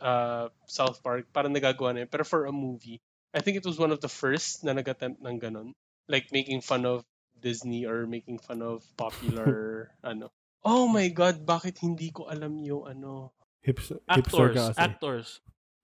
uh, 0.00 0.48
South 0.66 1.02
Park 1.02 1.30
parang 1.32 1.54
nagagawa 1.54 1.94
na 1.94 2.00
yun. 2.04 2.10
Pero 2.10 2.24
for 2.26 2.46
a 2.46 2.54
movie, 2.54 3.00
I 3.34 3.40
think 3.40 3.56
it 3.58 3.66
was 3.66 3.78
one 3.78 3.90
of 3.90 4.00
the 4.00 4.10
first 4.10 4.62
na 4.62 4.72
nag-attempt 4.72 5.22
ng 5.22 5.38
ganun. 5.40 5.74
Like 6.06 6.30
making 6.30 6.60
fun 6.60 6.86
of 6.86 7.02
Disney 7.34 7.84
or 7.84 8.06
making 8.06 8.38
fun 8.38 8.62
of 8.62 8.84
popular 8.96 9.90
ano. 10.04 10.30
Oh 10.64 10.88
my 10.88 11.08
God, 11.12 11.44
bakit 11.44 11.82
hindi 11.84 12.08
ko 12.08 12.30
alam 12.30 12.62
yung 12.64 12.88
ano? 12.88 13.36
Hips, 13.60 13.92
hipster 13.92 14.00
Actors, 14.08 14.56
kasi. 14.56 14.78
actors. 14.80 15.28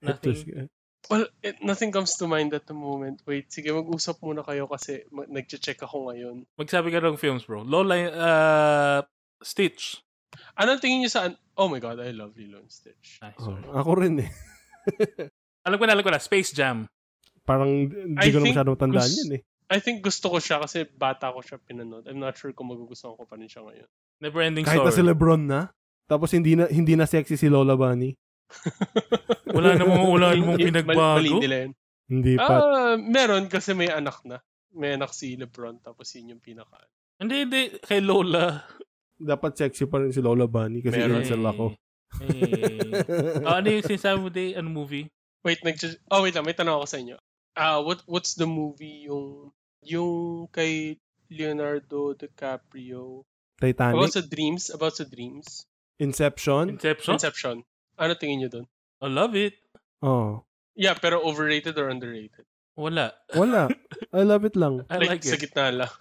Hipsters 0.00 0.40
Nothing. 0.44 0.68
ka. 0.68 0.78
Well, 1.08 1.24
it, 1.40 1.64
nothing 1.64 1.92
comes 1.92 2.12
to 2.20 2.28
mind 2.28 2.52
at 2.52 2.68
the 2.68 2.76
moment. 2.76 3.24
Wait, 3.24 3.48
sige, 3.48 3.72
mag-usap 3.72 4.20
muna 4.20 4.44
kayo 4.44 4.68
kasi 4.68 5.08
ma- 5.08 5.28
nag-check 5.28 5.80
ako 5.80 6.12
ngayon. 6.12 6.44
Magsabi 6.60 6.92
ka 6.92 7.00
ng 7.00 7.16
films, 7.16 7.48
bro. 7.48 7.64
Lola, 7.64 7.96
uh, 8.12 9.00
Stitch. 9.40 10.04
Ano 10.60 10.76
tingin 10.76 11.04
niyo 11.04 11.10
sa... 11.10 11.32
Oh 11.60 11.68
my 11.68 11.76
God, 11.76 12.00
I 12.00 12.16
love 12.16 12.32
Lilo 12.40 12.64
and 12.64 12.72
Stitch. 12.72 13.20
Nice. 13.20 13.36
Oh, 13.36 13.52
sorry. 13.52 13.68
ako 13.68 13.90
rin 14.00 14.14
eh. 14.24 14.30
Alam 15.68 15.76
ko 15.76 15.84
na, 15.84 15.92
alam 15.92 16.00
ko 16.00 16.08
na. 16.08 16.16
Space 16.16 16.56
Jam. 16.56 16.88
Parang 17.44 17.68
hindi 17.84 18.16
I 18.16 18.32
ko 18.32 18.40
na 18.40 18.44
think 18.48 18.56
masyadong 18.56 18.78
tandaan 18.80 19.04
gus- 19.12 19.20
yun 19.20 19.30
eh. 19.36 19.42
I 19.70 19.78
think 19.78 20.00
gusto 20.00 20.32
ko 20.32 20.40
siya 20.40 20.56
kasi 20.64 20.88
bata 20.88 21.30
ko 21.30 21.44
siya 21.44 21.60
pinanood. 21.60 22.08
I'm 22.08 22.18
not 22.18 22.34
sure 22.34 22.50
kung 22.56 22.72
magugustuhan 22.72 23.14
ko 23.14 23.28
pa 23.28 23.36
rin 23.36 23.46
siya 23.46 23.62
ngayon. 23.62 23.88
Neverending 24.24 24.64
Kahit 24.64 24.82
na 24.82 24.90
si 24.90 25.04
Story. 25.04 25.12
Lebron 25.12 25.44
na. 25.46 25.68
Tapos 26.10 26.32
hindi 26.34 26.58
na 26.58 26.66
hindi 26.66 26.98
na 26.98 27.06
sexy 27.06 27.36
si 27.36 27.46
Lola 27.46 27.76
Bunny. 27.78 28.16
Wala 29.54 29.78
namang, 29.78 30.10
wala 30.10 30.34
namang 30.34 30.58
pinagbago. 30.58 31.22
Mali 31.22 31.30
nila 31.38 31.56
yun. 31.68 31.72
Hindi 32.10 32.34
pa. 32.34 32.50
Ah, 32.58 32.94
meron 32.98 33.46
kasi 33.46 33.70
may 33.78 33.86
anak 33.86 34.18
na. 34.26 34.42
May 34.74 34.98
anak 34.98 35.14
si 35.14 35.38
Lebron 35.38 35.78
tapos 35.78 36.10
yun 36.18 36.34
yung 36.34 36.42
pinaka. 36.42 36.82
Hindi, 37.22 37.46
hindi. 37.46 37.62
Kay 37.78 38.02
Lola. 38.02 38.58
Dapat 39.20 39.52
sexy 39.60 39.84
pa 39.84 40.00
rin 40.00 40.10
si 40.10 40.24
Lola 40.24 40.48
Bunny 40.48 40.80
kasi 40.80 40.96
Meron. 40.96 41.20
incel 41.20 41.44
ako. 41.44 41.66
Eh. 41.70 41.78
Ah, 43.46 43.62
ano 43.62 43.70
yung 43.70 43.86
sinasabi 43.86 44.18
mo, 44.18 44.28
Day? 44.32 44.58
Ano 44.58 44.66
movie? 44.72 45.06
Wait, 45.46 45.62
nag 45.62 45.78
Oh, 46.10 46.26
wait 46.26 46.34
lang. 46.34 46.42
May 46.42 46.56
tanong 46.56 46.82
ako 46.82 46.86
sa 46.88 46.98
inyo. 46.98 47.16
Ah, 47.54 47.78
what 47.78 48.02
what's 48.10 48.34
the 48.34 48.48
movie 48.48 49.06
yung 49.06 49.54
yung 49.84 50.46
kay 50.50 50.98
Leonardo 51.30 52.18
DiCaprio 52.18 53.22
Titanic, 53.60 53.94
about 53.94 54.12
sa 54.16 54.24
dreams, 54.24 54.72
about 54.72 54.96
sa 54.96 55.04
dreams. 55.04 55.68
Inception. 56.00 56.80
Inception? 56.80 57.14
Inception. 57.20 57.56
Ano 58.00 58.12
tingin 58.16 58.42
niyo 58.42 58.48
doon? 58.48 58.66
I 59.04 59.08
love 59.12 59.36
it. 59.36 59.60
Oh. 60.00 60.48
Yeah, 60.72 60.96
pero 60.96 61.20
overrated 61.20 61.76
or 61.76 61.92
underrated? 61.92 62.48
Wala. 62.72 63.12
Wala. 63.36 63.68
I 64.16 64.24
love 64.24 64.48
it 64.48 64.56
lang. 64.56 64.88
I 64.88 64.96
like, 65.04 65.20
sa 65.20 65.36
it. 65.36 65.44
gitna 65.44 65.84
lang. 65.84 65.92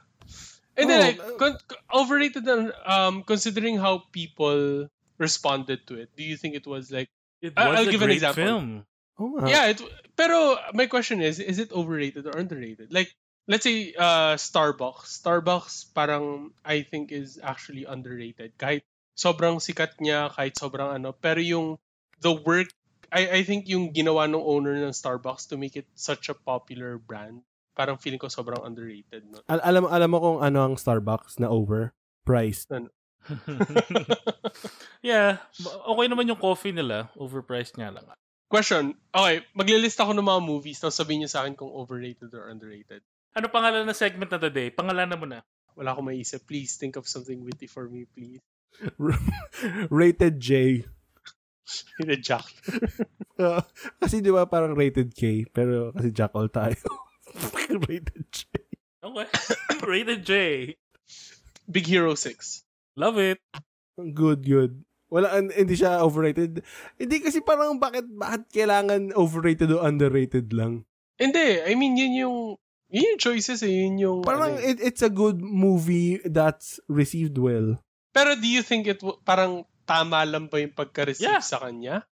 And 0.79 0.87
then 0.87 0.99
Oh, 0.99 1.05
like 1.05 1.19
con- 1.37 1.61
overrated 1.91 2.47
na, 2.47 2.71
um 2.87 3.21
considering 3.27 3.75
how 3.75 4.07
people 4.15 4.87
responded 5.19 5.83
to 5.91 5.99
it. 5.99 6.09
Do 6.15 6.23
you 6.23 6.39
think 6.39 6.55
it 6.55 6.63
was 6.63 6.87
like 6.89 7.11
It 7.43 7.53
I- 7.59 7.67
was 7.67 7.75
I'll 7.83 7.87
a 7.87 7.91
give 7.91 8.01
an 8.03 8.07
great 8.11 8.23
example. 8.23 8.39
film. 8.39 8.65
Nga. 9.19 9.47
Yeah, 9.51 9.65
it, 9.75 9.79
pero 10.15 10.55
my 10.71 10.87
question 10.87 11.19
is, 11.19 11.39
is 11.43 11.59
it 11.59 11.75
overrated 11.75 12.23
or 12.23 12.35
underrated? 12.39 12.91
Like, 12.95 13.11
let's 13.51 13.67
say 13.67 13.91
uh, 13.95 14.39
Starbucks. 14.39 15.19
Starbucks 15.19 15.91
parang 15.91 16.55
I 16.63 16.87
think 16.87 17.11
is 17.11 17.35
actually 17.43 17.83
underrated. 17.83 18.55
Kahit 18.55 18.87
sobrang 19.19 19.59
sikat 19.59 19.99
niya, 19.99 20.31
kahit 20.31 20.55
sobrang 20.55 20.95
ano. 20.95 21.11
Pero 21.11 21.43
yung 21.43 21.75
the 22.23 22.31
work, 22.31 22.71
I, 23.11 23.39
I 23.39 23.41
think 23.43 23.67
yung 23.67 23.91
ginawa 23.91 24.23
ng 24.27 24.39
owner 24.39 24.75
ng 24.79 24.95
Starbucks 24.95 25.51
to 25.51 25.59
make 25.59 25.75
it 25.75 25.87
such 25.99 26.31
a 26.31 26.35
popular 26.35 26.95
brand, 26.95 27.43
parang 27.79 27.95
feeling 27.95 28.19
ko 28.19 28.27
sobrang 28.27 28.59
underrated. 28.67 29.23
No? 29.23 29.39
Al- 29.47 29.63
alam 29.63 29.87
alam 29.87 30.09
mo 30.11 30.19
kung 30.19 30.39
ano 30.43 30.59
ang 30.59 30.75
Starbucks 30.75 31.39
na 31.39 31.47
overpriced. 31.47 32.67
yeah, 35.07 35.39
ba- 35.63 35.79
okay 35.95 36.05
naman 36.11 36.27
yung 36.27 36.43
coffee 36.43 36.75
nila. 36.75 37.07
Overpriced 37.15 37.79
nga 37.79 37.87
lang. 37.95 38.03
Question. 38.51 38.99
Okay, 39.15 39.47
maglilista 39.55 40.03
ako 40.03 40.11
ng 40.19 40.27
mga 40.27 40.41
movies 40.43 40.83
tapos 40.83 40.99
sabihin 40.99 41.23
niyo 41.23 41.31
sa 41.31 41.47
akin 41.47 41.55
kung 41.55 41.71
overrated 41.71 42.35
or 42.35 42.51
underrated. 42.51 42.99
Ano 43.31 43.47
pangalan 43.47 43.87
ng 43.87 43.95
segment 43.95 44.27
na 44.27 44.41
today? 44.41 44.75
Pangalanan 44.75 45.15
mo 45.15 45.29
na. 45.29 45.39
Wala 45.79 45.95
akong 45.95 46.11
maisip. 46.11 46.43
Please 46.43 46.75
think 46.75 46.99
of 46.99 47.07
something 47.07 47.39
witty 47.47 47.69
for 47.69 47.87
me, 47.87 48.03
please. 48.11 48.43
rated 49.93 50.41
J. 50.41 50.83
Hindi, 52.01 52.15
Jack. 52.19 52.49
Uh, 53.37 53.61
kasi 54.01 54.25
di 54.25 54.33
ba 54.33 54.49
parang 54.49 54.73
rated 54.73 55.13
K, 55.13 55.45
pero 55.53 55.93
kasi 55.93 56.09
Jackal 56.09 56.49
tayo. 56.49 56.81
rated 57.87 58.25
J. 58.31 58.45
Okay. 58.99 59.27
Rated 59.89 60.21
J. 60.25 60.33
Big 61.65 61.87
Hero 61.87 62.15
6. 62.15 62.65
Love 62.99 63.17
it. 63.17 63.39
Good, 63.95 64.43
good. 64.43 64.83
Wala, 65.07 65.39
hindi 65.39 65.73
siya 65.73 66.03
overrated. 66.03 66.61
Hindi 66.99 67.17
kasi 67.23 67.39
parang 67.39 67.79
bakit, 67.79 68.05
bakit 68.11 68.45
kailangan 68.51 69.15
overrated 69.15 69.71
o 69.71 69.81
underrated 69.81 70.51
lang? 70.51 70.83
Hindi, 71.15 71.63
I 71.63 71.73
mean, 71.73 71.95
yun 71.95 72.13
yung, 72.13 72.37
yun 72.91 73.15
yung 73.15 73.21
choices 73.23 73.63
eh, 73.63 73.71
yun 73.71 73.97
yung, 73.97 74.19
Parang 74.21 74.55
ano 74.55 74.61
eh. 74.61 74.75
it, 74.75 74.77
it's 74.83 75.01
a 75.01 75.09
good 75.09 75.39
movie 75.39 76.19
that's 76.27 76.77
received 76.85 77.39
well. 77.39 77.79
Pero 78.11 78.35
do 78.35 78.45
you 78.45 78.61
think 78.61 78.85
it, 78.85 78.99
w- 78.99 79.17
parang 79.23 79.63
tama 79.87 80.21
lang 80.27 80.51
ba 80.51 80.59
yung 80.59 80.75
pagka-receive 80.75 81.25
Yeah. 81.25 81.41
sa 81.41 81.63
kanya? 81.63 82.03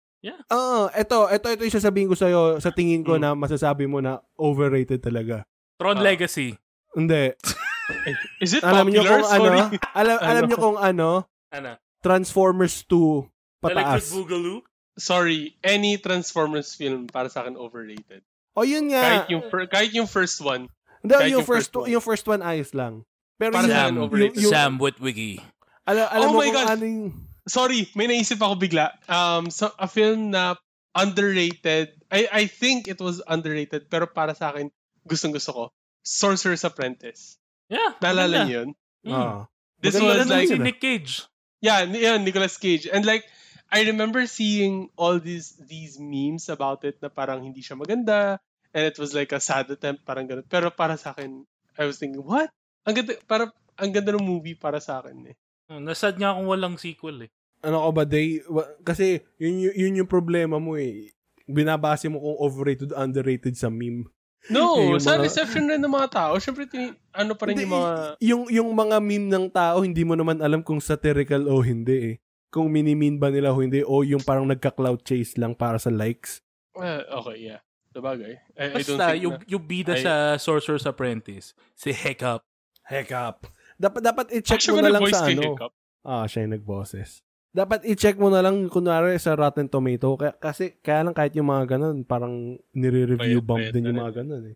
Ah, 0.48 0.90
eto, 0.94 1.28
eto, 1.28 1.48
ito 1.48 1.62
yung 1.64 1.78
sasabihin 1.78 2.10
ko 2.10 2.16
sa'yo, 2.16 2.58
sa 2.58 2.70
tingin 2.70 3.02
ko 3.02 3.16
Mm. 3.16 3.22
na 3.22 3.30
masasabi 3.34 3.86
mo 3.86 4.00
na 4.00 4.18
overrated 4.34 5.00
talaga. 5.00 5.46
Tron 5.78 5.98
Ah. 5.98 6.04
Legacy. 6.04 6.58
Hindi. 6.92 7.32
Is 8.44 8.52
it 8.54 8.64
Alam 8.64 8.90
niyo 8.90 9.02
popular? 9.02 9.22
kung 9.22 9.30
Sorry. 9.30 9.48
ano? 9.48 9.62
Alam, 10.02 10.18
alam 10.20 10.36
Ano? 10.36 10.48
niyo 10.48 10.58
kung 10.58 10.78
ano? 10.78 11.10
Ano? 11.50 11.72
Transformers 12.02 12.84
2 12.84 13.24
Electric 13.62 13.62
pataas. 13.62 14.06
Boogaloo? 14.12 14.60
Sorry, 14.98 15.54
any 15.62 15.96
Transformers 15.96 16.74
film 16.74 17.06
para 17.06 17.30
sa 17.30 17.46
akin 17.46 17.54
overrated. 17.54 18.26
O 18.58 18.66
yun 18.66 18.90
nga. 18.90 19.04
Kahit 19.22 19.28
yung, 19.30 19.44
fir- 19.46 19.70
kahit 19.70 19.92
yung 19.94 20.10
first 20.10 20.42
one. 20.42 20.66
Hindi, 21.00 21.14
yung, 21.30 21.40
yung 21.40 21.46
first, 21.46 21.70
first 21.70 21.78
one. 21.78 21.88
yung 21.88 22.04
first 22.04 22.26
one 22.26 22.42
ayos 22.42 22.74
lang. 22.74 23.06
Pero 23.38 23.54
Para 23.54 23.64
yung, 23.64 23.70
sa 23.70 23.80
akin, 23.80 23.94
yung, 23.94 24.04
overrated. 24.04 24.42
yung, 24.42 24.50
Sam 24.52 24.74
Witwicky. 24.82 25.38
alam, 25.86 26.06
alam 26.10 26.28
Oh 26.28 26.34
mo 26.34 26.40
my 26.42 26.50
kung 26.50 26.58
God. 26.58 26.68
ano 26.68 26.84
yung, 26.84 27.06
Sorry, 27.48 27.88
may 27.96 28.12
naisip 28.12 28.44
ako 28.44 28.60
bigla. 28.60 28.92
Um, 29.08 29.48
so, 29.48 29.72
a 29.80 29.88
film 29.88 30.36
na 30.36 30.60
underrated. 30.92 31.96
I 32.12 32.28
I 32.32 32.44
think 32.48 32.88
it 32.92 33.00
was 33.00 33.24
underrated 33.24 33.88
pero 33.88 34.08
para 34.10 34.34
sa 34.34 34.52
akin 34.52 34.74
gustong 35.08 35.32
gusto 35.32 35.52
ko. 35.54 35.64
Sorcerer's 36.04 36.68
Apprentice. 36.68 37.40
Yeah. 37.72 37.96
Naalala 38.00 38.48
niyo 38.48 38.56
yun? 38.64 38.70
Mm. 39.08 39.14
ah. 39.14 39.40
This 39.80 39.96
Maganda 40.00 40.26
was 40.26 40.32
like 40.32 40.50
si. 40.50 40.58
Nick 40.58 40.80
Cage. 40.82 41.24
yeah, 41.62 41.86
ni- 41.86 42.02
yeah, 42.02 42.18
Nicolas 42.18 42.58
Cage. 42.58 42.90
And 42.90 43.06
like 43.06 43.24
I 43.70 43.84
remember 43.88 44.26
seeing 44.26 44.90
all 44.96 45.20
these 45.20 45.54
these 45.60 46.00
memes 46.00 46.48
about 46.48 46.84
it 46.88 46.98
na 47.04 47.12
parang 47.12 47.44
hindi 47.44 47.60
siya 47.62 47.76
maganda 47.78 48.40
and 48.72 48.84
it 48.88 48.96
was 48.98 49.12
like 49.12 49.36
a 49.36 49.44
sad 49.44 49.70
attempt 49.70 50.08
parang 50.08 50.26
ganun. 50.26 50.48
Pero 50.48 50.72
para 50.74 50.96
sa 50.96 51.14
akin 51.14 51.44
I 51.78 51.84
was 51.86 52.02
thinking, 52.02 52.24
what? 52.24 52.50
Ang 52.88 53.04
ganda 53.04 53.14
para 53.28 53.52
ang 53.78 53.92
ganda 53.94 54.16
ng 54.16 54.24
movie 54.24 54.58
para 54.58 54.82
sa 54.82 55.04
akin 55.04 55.30
eh. 55.30 55.36
Oh, 55.68 55.84
Nasad 55.84 56.16
nga 56.16 56.34
kung 56.34 56.48
walang 56.48 56.80
sequel 56.80 57.28
eh. 57.28 57.32
Ano 57.60 57.78
ko 57.80 57.90
ba, 57.92 58.04
day, 58.04 58.40
wa- 58.46 58.70
kasi 58.82 59.20
yun, 59.38 59.60
yun, 59.60 59.74
yun 59.76 59.98
yung 59.98 60.10
problema 60.10 60.58
mo 60.58 60.76
eh. 60.76 61.12
Binabase 61.44 62.08
mo 62.08 62.18
kung 62.18 62.38
overrated, 62.40 62.92
underrated 62.92 63.54
sa 63.54 63.68
meme. 63.68 64.06
No, 64.48 64.96
Eh, 64.96 65.00
sa 65.00 65.16
mga- 65.16 65.24
reception 65.24 65.68
rin 65.68 65.80
ng 65.80 65.90
mga 65.90 66.10
tao, 66.10 66.34
syempre 66.38 66.66
tini- 66.66 66.96
ano 67.12 67.34
pa 67.34 67.46
rin 67.46 67.56
Hindi, 67.56 67.66
yung 67.66 67.74
mga 67.74 67.92
yung, 68.22 68.44
yung 68.48 68.70
mga 68.72 68.98
meme 69.00 69.28
ng 69.28 69.46
tao, 69.50 69.82
hindi 69.82 70.04
mo 70.04 70.14
naman 70.14 70.40
alam 70.40 70.62
kung 70.62 70.80
satirical 70.80 71.48
o 71.48 71.60
hindi 71.60 71.96
eh. 71.96 72.16
Kung 72.48 72.72
mini-mean 72.72 73.18
ba 73.18 73.28
nila 73.28 73.52
o 73.52 73.60
hindi, 73.60 73.84
o 73.84 74.02
yung 74.02 74.24
parang 74.24 74.48
nagka-cloud 74.48 75.04
chase 75.04 75.36
lang 75.36 75.52
para 75.52 75.76
sa 75.76 75.92
likes. 75.92 76.40
Uh, 76.74 77.04
okay, 77.18 77.44
yeah. 77.44 77.60
Sabagay. 77.92 78.40
I, 78.56 78.64
I 78.72 78.86
don't 78.86 78.96
Basta, 78.96 79.06
think 79.10 79.24
yung, 79.26 79.36
na. 79.36 79.46
yung 79.50 79.64
bida 79.66 79.94
I- 79.94 80.04
sa 80.06 80.14
Sorcerer's 80.38 80.86
Apprentice, 80.86 81.52
si 81.74 81.92
Hiccup. 81.92 82.46
Heck 82.84 83.12
up. 83.12 83.52
Dapat, 83.76 84.02
dapat 84.02 84.26
i-check 84.32 84.64
Actually, 84.64 84.80
mo 84.80 84.88
na 84.88 84.92
lang 84.94 85.04
sa 85.12 85.28
ano. 85.28 85.42
Hiccup. 85.44 85.74
Ah, 86.02 86.24
siya 86.24 86.48
yung 86.48 86.56
nagboses. 86.56 87.20
Dapat 87.58 87.80
i-check 87.84 88.16
mo 88.16 88.30
na 88.30 88.40
lang, 88.40 88.70
kunwari, 88.70 89.18
sa 89.18 89.34
Rotten 89.34 89.66
Tomato. 89.66 90.14
Kaya, 90.14 90.30
kasi, 90.32 90.78
kaya 90.78 91.02
lang 91.02 91.12
kahit 91.12 91.34
yung 91.34 91.50
mga 91.50 91.74
ganun, 91.74 92.06
parang 92.06 92.34
nire-review 92.72 93.18
Bayad- 93.42 93.42
bump 93.44 93.60
bayad 93.60 93.74
din 93.74 93.84
yung 93.84 93.90
rin. 93.92 94.02
mga 94.04 94.14
ganun 94.16 94.44
eh. 94.46 94.56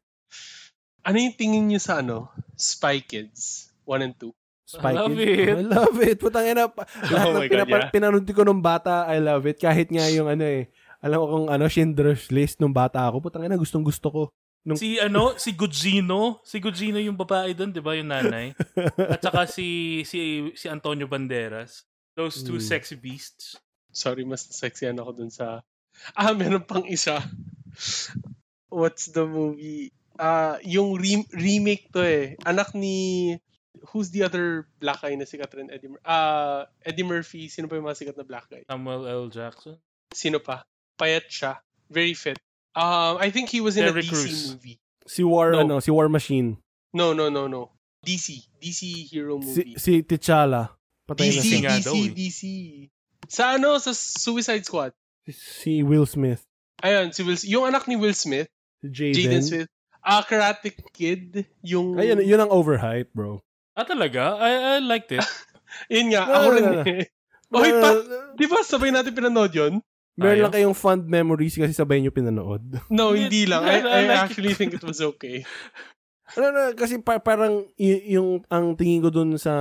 Ano 1.01 1.17
yung 1.17 1.33
tingin 1.33 1.65
niyo 1.65 1.81
sa 1.81 1.99
ano? 1.99 2.29
Spy 2.53 3.01
Kids 3.01 3.73
1 3.83 4.05
and 4.05 4.13
2. 4.15 4.29
Spy 4.69 4.85
I 4.87 4.95
love 4.95 5.11
Kids. 5.11 5.25
it. 5.25 5.49
I 5.51 5.63
love 5.65 5.97
it. 5.99 6.17
Putang 6.21 6.45
ina. 6.45 6.63
Lahat 7.11 7.25
Oh 7.27 7.33
ng 7.35 7.49
pinapa- 7.49 7.81
yeah. 7.81 7.89
pinanood 7.89 8.29
ko 8.29 8.41
nung 8.45 8.61
bata, 8.61 9.09
I 9.09 9.17
love 9.17 9.43
it. 9.43 9.57
Kahit 9.57 9.89
nga 9.89 10.05
yung 10.07 10.29
ano 10.29 10.45
eh. 10.45 10.69
Alam 11.01 11.17
ko 11.17 11.25
kung 11.27 11.47
ano, 11.49 11.65
Schindler's 11.65 12.29
List 12.29 12.61
nung 12.61 12.71
bata 12.71 13.01
ako. 13.01 13.17
Putang 13.19 13.43
ina, 13.43 13.57
gustong 13.57 13.81
gusto 13.81 14.07
ko. 14.07 14.23
Nung- 14.61 14.77
Si 14.77 15.01
ano, 15.01 15.33
si 15.35 15.57
Gugino. 15.57 16.37
Si 16.45 16.61
Gugino 16.61 17.01
yung 17.01 17.17
babae 17.17 17.57
doon, 17.57 17.73
'di 17.73 17.81
ba, 17.81 17.97
yung 17.97 18.13
nanay? 18.13 18.53
At 19.09 19.17
saka 19.19 19.49
si 19.49 19.65
si 20.05 20.19
si 20.53 20.69
Antonio 20.69 21.09
Banderas. 21.09 21.89
Those 22.15 22.43
two 22.43 22.59
Mm. 22.59 22.67
sexy 22.67 22.95
beasts. 22.95 23.55
Sorry, 23.91 24.23
mas 24.23 24.43
sexy 24.51 24.87
ako 24.87 25.11
dun 25.15 25.31
sa... 25.31 25.61
Ah, 26.17 26.33
meron 26.33 26.63
pang 26.63 26.83
isa. 26.87 27.19
What's 28.71 29.11
the 29.11 29.25
movie? 29.27 29.91
Ah, 30.19 30.57
yung 30.63 30.95
re- 30.99 31.27
remake 31.35 31.91
to 31.91 32.01
eh. 32.03 32.35
Anak 32.45 32.73
ni... 32.75 33.35
Who's 33.91 34.11
the 34.11 34.23
other 34.23 34.67
black 34.79 35.01
guy 35.01 35.15
na 35.15 35.23
sikat 35.25 35.51
rin? 35.55 35.71
Eddie, 35.71 35.87
Mur- 35.89 36.03
ah 36.05 36.67
Eddie 36.85 37.07
Murphy. 37.07 37.47
Sino 37.47 37.65
pa 37.67 37.75
yung 37.79 37.87
mga 37.87 37.97
sikat 37.97 38.17
na 38.19 38.27
black 38.27 38.47
guy? 38.51 38.63
Samuel 38.67 39.07
L. 39.07 39.25
Jackson. 39.31 39.79
Sino 40.13 40.37
pa? 40.39 40.63
Payat 40.99 41.27
siya. 41.31 41.59
Very 41.89 42.13
fit. 42.13 42.37
Um, 42.75 43.19
I 43.19 43.31
think 43.31 43.49
he 43.51 43.59
was 43.59 43.75
in 43.75 43.83
Terry 43.87 43.99
a 43.99 44.03
DC 44.03 44.11
Crews. 44.11 44.41
movie. 44.55 44.77
si 45.07 45.23
War, 45.25 45.51
No. 45.51 45.59
ano, 45.65 45.75
si 45.79 45.89
War 45.91 46.07
Machine. 46.07 46.55
No, 46.93 47.11
no, 47.11 47.27
no, 47.27 47.47
no. 47.47 47.71
DC. 48.05 48.43
DC 48.61 49.07
hero 49.11 49.39
Si, 49.41 49.47
movie. 49.47 49.75
si 49.79 49.91
T'Challa. 50.03 50.71
Patay 51.11 51.27
na 51.27 51.33
DC, 51.33 51.45
siya. 51.45 51.59
nga 51.61 51.73
DC, 51.73 51.85
daw 51.85 51.95
eh. 51.95 52.09
DC. 52.11 52.41
Sa 53.27 53.43
ano, 53.53 53.69
sa 53.77 53.91
Suicide 53.91 54.63
Squad. 54.63 54.91
Si 55.27 55.79
Will 55.81 56.05
Smith. 56.05 56.41
Ayun, 56.79 57.11
si 57.11 57.21
Will, 57.21 57.37
yung 57.45 57.65
anak 57.65 57.85
ni 57.85 57.93
Will 57.93 58.15
Smith, 58.15 58.49
Si 58.79 58.87
Jaden. 58.89 59.13
Jaden 59.13 59.43
Smith. 59.43 59.69
Ah, 60.01 60.25
Karate 60.25 60.73
Kid, 60.89 61.45
yung... 61.61 61.93
Ayun, 61.93 62.25
yun 62.25 62.41
ang 62.41 62.49
overhype, 62.49 63.13
bro. 63.13 63.37
Ah, 63.71 63.85
talaga? 63.85 64.33
I, 64.35 64.51
I 64.51 64.81
liked 64.81 65.13
it. 65.13 65.21
Yun 65.93 66.11
nga, 66.11 66.25
No, 66.25 66.33
ako 66.33 66.43
no, 66.43 66.51
rin 66.51 66.63
no, 66.63 66.71
no. 66.73 66.83
eh. 66.83 67.05
Uh, 67.47 67.79
pa, 67.79 67.89
di 68.33 68.45
ba 68.45 68.59
sabay 68.59 68.89
natin 68.89 69.11
pinanood 69.11 69.51
yun? 69.51 69.73
meron 70.11 70.43
lang 70.43 70.53
kayong 70.53 70.75
fond 70.75 71.03
memories 71.03 71.55
kasi 71.55 71.71
sabay 71.71 71.99
nyo 71.99 72.11
pinanood. 72.11 72.59
No, 72.91 73.13
Hindi- 73.13 73.47
lang. 73.47 73.63
I 73.63 73.79
I, 73.79 74.01
I 74.09 74.17
actually 74.17 74.51
think 74.51 74.73
it 74.73 74.81
was 74.81 74.99
okay. 74.99 75.45
Ano 76.35 76.47
na, 76.49 76.71
kasi 76.71 76.95
pa- 76.97 77.19
parang 77.19 77.67
y- 77.75 78.15
yung 78.15 78.39
ang 78.47 78.71
tingin 78.73 78.99
ko 78.99 79.11
dun 79.11 79.35
sa 79.35 79.53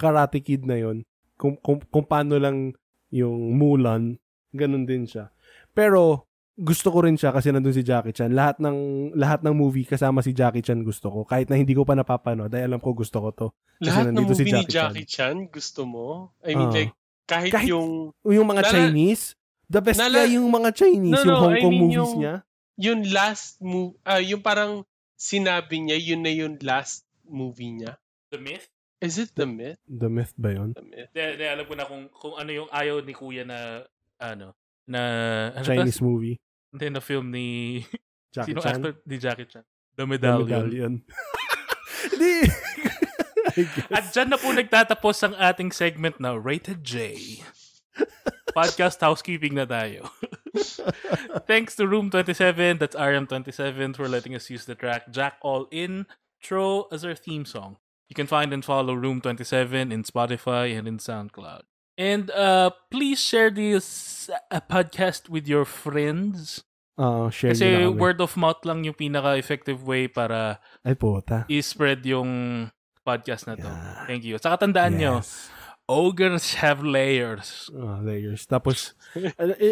Karate 0.00 0.40
Kid 0.40 0.64
na 0.64 0.74
yon 0.74 1.04
kung, 1.36 1.60
kung, 1.60 1.84
kung 1.84 2.04
paano 2.04 2.40
lang 2.40 2.72
yung 3.12 3.52
Mulan, 3.54 4.16
ganun 4.50 4.84
din 4.84 5.04
siya. 5.04 5.28
Pero, 5.70 6.24
gusto 6.56 6.92
ko 6.92 7.04
rin 7.04 7.16
siya 7.16 7.32
kasi 7.32 7.48
nandun 7.48 7.72
si 7.72 7.80
Jackie 7.80 8.12
Chan. 8.12 8.28
Lahat 8.32 8.60
ng 8.60 8.76
lahat 9.16 9.40
ng 9.40 9.52
movie 9.52 9.84
kasama 9.84 10.20
si 10.20 10.36
Jackie 10.36 10.60
Chan 10.60 10.76
gusto 10.80 11.08
ko. 11.08 11.20
Kahit 11.24 11.48
na 11.48 11.56
hindi 11.56 11.72
ko 11.72 11.84
pa 11.84 11.96
napapanood, 11.96 12.52
dahil 12.52 12.68
alam 12.68 12.80
ko 12.80 12.92
gusto 12.92 13.16
ko 13.16 13.28
to. 13.30 13.48
Kasi 13.78 13.88
Lahat 13.88 14.04
ng 14.04 14.06
nandito 14.12 14.32
si 14.32 14.44
movie 14.44 14.52
ni 14.52 14.60
Jackie 14.60 14.72
Jackie 14.72 15.08
Chan, 15.08 15.36
gusto 15.48 15.80
mo? 15.84 16.06
I 16.44 16.52
mean, 16.52 16.68
Ah. 16.68 16.76
like, 16.76 16.92
kahit, 17.24 17.50
Kahit- 17.50 17.70
yung, 17.72 18.12
Yung 18.22 18.44
mga 18.44 18.60
Nala- 18.60 18.72
Chinese, 18.76 19.24
the 19.66 19.80
best 19.80 19.96
Nala- 19.96 20.26
yung 20.26 20.48
mga 20.50 20.70
Chinese, 20.74 21.14
No, 21.14 21.22
yung 21.22 21.30
no, 21.30 21.40
Hong 21.40 21.54
I 21.54 21.60
Kong 21.62 21.70
mean 21.70 21.80
movies 21.82 21.96
yung- 21.96 22.18
niya. 22.20 22.34
yung 22.76 23.00
last 23.08 23.48
move, 23.62 23.92
ah, 24.04 24.20
yung 24.20 24.42
parang 24.42 24.72
sinabi 25.16 25.76
niya, 25.80 25.96
yun 25.96 26.20
na 26.20 26.32
yung 26.34 26.54
last 26.60 27.08
movie 27.24 27.72
niya. 27.72 27.96
The 28.28 28.36
Myth? 28.36 28.68
Is 29.00 29.16
it 29.16 29.32
The 29.32 29.48
Myth? 29.48 29.80
The 29.88 30.12
Myth 30.12 30.36
ba 30.36 30.52
yun? 30.52 30.76
The 30.76 30.84
Myth. 30.84 31.08
De, 31.16 31.24
de, 31.40 31.44
alam 31.48 31.64
ko 31.64 31.72
na 31.72 31.88
kung, 31.88 32.04
kung 32.12 32.36
ano 32.36 32.50
yung 32.52 32.68
ayaw 32.68 33.00
ni 33.00 33.16
Kuya 33.16 33.48
na, 33.48 33.88
ano, 34.20 34.52
na, 34.84 35.00
ano 35.56 35.64
Chinese 35.64 36.04
movie. 36.04 36.36
Hindi, 36.68 36.86
na 36.92 37.00
film 37.00 37.32
ni, 37.32 37.80
Jackie 38.36 38.52
sino 38.52 38.60
Chan. 38.60 38.76
actor 38.76 38.92
ni 39.08 39.16
Jackie 39.16 39.48
Chan? 39.48 39.64
The 39.96 40.04
The 40.04 40.06
Medallion. 40.06 40.48
Medallion. 40.48 40.92
Hindi. 42.12 42.36
At 43.96 44.12
dyan 44.12 44.28
na 44.30 44.38
po 44.38 44.52
nagtatapos 44.52 45.16
ang 45.26 45.34
ating 45.34 45.72
segment 45.72 46.20
na 46.20 46.36
Rated 46.36 46.84
J. 46.84 47.16
Podcast 48.52 49.00
housekeeping 49.00 49.56
na 49.56 49.66
tayo. 49.66 50.12
Thanks 51.48 51.74
to 51.78 51.88
Room 51.88 52.10
27, 52.12 52.78
that's 52.78 52.94
RM27 52.94 53.96
for 53.96 54.06
letting 54.06 54.34
us 54.36 54.50
use 54.50 54.66
the 54.68 54.76
track 54.76 55.10
Jack 55.10 55.38
All 55.42 55.66
In 55.72 56.06
Tro 56.42 56.86
as 56.92 57.02
our 57.02 57.14
theme 57.14 57.44
song. 57.48 57.80
You 58.10 58.18
can 58.18 58.26
find 58.26 58.50
and 58.50 58.66
follow 58.66 58.92
Room 58.92 59.22
27 59.22 59.94
in 59.94 60.02
Spotify 60.02 60.74
and 60.74 60.90
in 60.90 60.98
SoundCloud. 60.98 61.62
And 61.94 62.26
uh, 62.34 62.74
please 62.90 63.22
share 63.22 63.54
this 63.54 64.26
uh, 64.50 64.58
podcast 64.66 65.30
with 65.30 65.46
your 65.46 65.62
friends. 65.62 66.66
Oo, 66.98 67.30
share 67.30 67.54
Kasi 67.54 67.86
nyo 67.86 67.94
word 67.94 68.18
of 68.18 68.34
mouth 68.34 68.58
lang 68.66 68.82
yung 68.82 68.98
pinaka-effective 68.98 69.78
way 69.86 70.10
para 70.10 70.58
Ay, 70.82 70.98
puta. 70.98 71.46
i-spread 71.46 72.02
yung 72.04 72.66
podcast 73.06 73.46
na 73.46 73.54
to. 73.54 73.64
Yeah. 73.64 74.04
Thank 74.10 74.26
you. 74.26 74.36
Saka 74.42 74.66
tandaan 74.66 74.98
nyo, 74.98 75.22
Yes. 75.22 75.48
Ogres 75.90 76.54
have 76.54 76.86
layers. 76.86 77.66
Oh, 77.74 77.98
layers. 77.98 78.46
Tapos, 78.46 78.94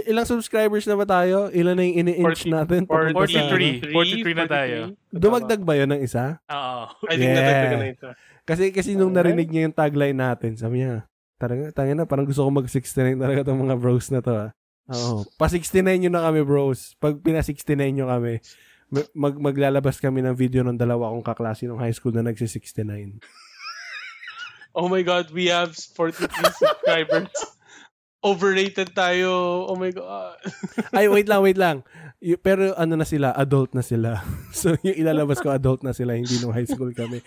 ilang 0.04 0.26
subscribers 0.26 0.82
na 0.84 0.98
ba 0.98 1.06
tayo? 1.06 1.46
Ilan 1.54 1.78
na 1.78 1.86
yung 1.86 2.02
ini-inch 2.02 2.42
40 2.44 2.50
natin? 2.50 2.80
Papunta 2.82 3.22
sa- 3.24 3.46
43. 3.46 3.94
43 3.94 4.34
na 4.34 4.46
tayo. 4.46 4.78
Dumagdag 5.08 5.62
ba 5.62 5.78
yun 5.78 5.94
ng 5.94 6.02
isa? 6.02 6.42
Oo. 6.44 6.82
I 7.06 7.14
think 7.14 7.30
Yeah. 7.30 7.38
nadagdagan 7.38 7.78
na 7.78 7.88
ito. 7.88 8.08
Kasi 8.42 8.74
kasi 8.74 8.98
nung 8.98 9.14
narinig 9.14 9.46
niya 9.46 9.70
yung 9.70 9.76
tagline 9.76 10.18
natin, 10.18 10.58
sabi 10.58 10.82
niya, 10.82 11.06
talaga, 11.38 11.70
tanga 11.70 11.94
na, 11.94 12.04
parang 12.04 12.26
gusto 12.26 12.42
ko 12.42 12.50
mag-69 12.50 13.14
talaga 13.14 13.46
tong 13.46 13.62
mga 13.62 13.78
bros 13.78 14.10
na 14.10 14.18
to. 14.18 14.34
Ah. 14.34 14.50
Oo. 14.90 15.22
Pa-69 15.38 15.86
nyo 16.02 16.10
na 16.10 16.26
kami, 16.26 16.40
bros. 16.42 16.98
Pag 16.98 17.22
pina-69 17.22 17.78
nyo 17.94 18.10
kami, 18.10 18.42
mag 19.12 19.36
maglalabas 19.36 20.00
kami 20.00 20.24
ng 20.24 20.32
video 20.32 20.64
ng 20.64 20.74
dalawa 20.74 21.12
kong 21.12 21.20
kaklase 21.22 21.68
ng 21.68 21.76
high 21.76 21.92
school 21.92 22.10
na 22.10 22.24
nagsi-69. 22.24 23.20
Oh 24.79 24.87
my 24.87 25.03
God, 25.03 25.35
we 25.35 25.51
have 25.51 25.74
43 25.74 26.31
subscribers. 26.55 27.35
Overrated 28.22 28.95
tayo. 28.95 29.66
Oh 29.66 29.74
my 29.74 29.91
God. 29.91 30.39
Ay, 30.95 31.11
wait 31.11 31.26
lang, 31.26 31.43
wait 31.43 31.59
lang. 31.59 31.83
Y- 32.22 32.39
pero 32.39 32.79
ano 32.79 32.95
na 32.95 33.03
sila, 33.03 33.35
adult 33.35 33.74
na 33.74 33.83
sila. 33.83 34.22
so, 34.55 34.79
yung 34.87 34.95
ilalabas 34.95 35.43
ko, 35.43 35.51
adult 35.51 35.83
na 35.83 35.91
sila, 35.91 36.14
hindi 36.14 36.39
nung 36.39 36.55
high 36.55 36.70
school 36.70 36.95
kami. 36.95 37.18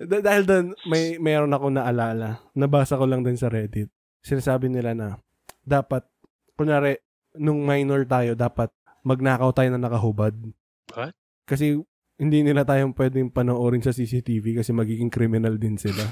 Dah- 0.00 0.24
dahil 0.24 0.48
doon, 0.48 0.66
may 0.88 1.20
mayroon 1.20 1.52
ako 1.52 1.68
naalala. 1.68 2.40
Nabasa 2.56 2.96
ko 2.96 3.04
lang 3.04 3.20
din 3.20 3.36
sa 3.36 3.52
Reddit. 3.52 3.92
Sinasabi 4.24 4.72
nila 4.72 4.96
na, 4.96 5.20
dapat, 5.60 6.08
kunwari, 6.56 6.96
nung 7.36 7.68
minor 7.68 8.08
tayo, 8.08 8.32
dapat 8.32 8.72
magnakaw 9.04 9.52
tayo 9.52 9.68
na 9.76 9.80
nakahubad. 9.80 10.32
What? 10.96 11.12
Kasi, 11.44 11.84
hindi 12.22 12.46
nila 12.46 12.62
tayong 12.62 12.94
pwedeng 12.94 13.34
panoorin 13.34 13.82
sa 13.82 13.90
CCTV 13.90 14.62
kasi 14.62 14.70
magiging 14.70 15.10
criminal 15.10 15.58
din 15.58 15.74
sila. 15.74 16.06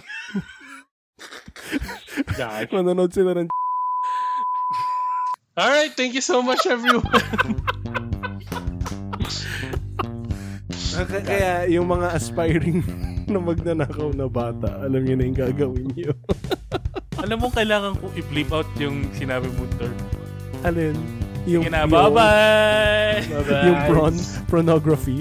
Manonood 2.74 3.14
sila 3.14 3.38
ng 3.38 3.46
Alright, 5.54 5.94
thank 5.94 6.18
you 6.18 6.24
so 6.24 6.42
much 6.42 6.66
everyone. 6.66 7.06
Kaya 11.06 11.70
yung 11.70 11.86
mga 11.86 12.18
aspiring 12.18 12.82
na 13.30 13.38
magnanakaw 13.38 14.10
na 14.10 14.26
bata, 14.26 14.82
alam 14.82 15.06
niyo 15.06 15.14
na 15.14 15.24
yung 15.30 15.38
gagawin 15.38 15.88
niyo. 15.94 16.10
Alam 17.20 17.36
mo, 17.44 17.48
kailangan 17.52 18.00
ko 18.00 18.08
i-bleep 18.16 18.48
out 18.48 18.64
yung 18.80 19.04
sinabi 19.12 19.44
mo, 19.52 19.68
Thor. 19.76 19.92
Alin? 20.64 20.96
Yung, 21.44 21.68
Sige 21.68 21.72
na, 21.76 21.84
yung- 21.84 21.92
bye-bye! 21.92 23.20
Bye-bye. 23.28 23.64
Yung 23.68 23.78
pron, 23.92 24.14
pornography. 24.48 25.20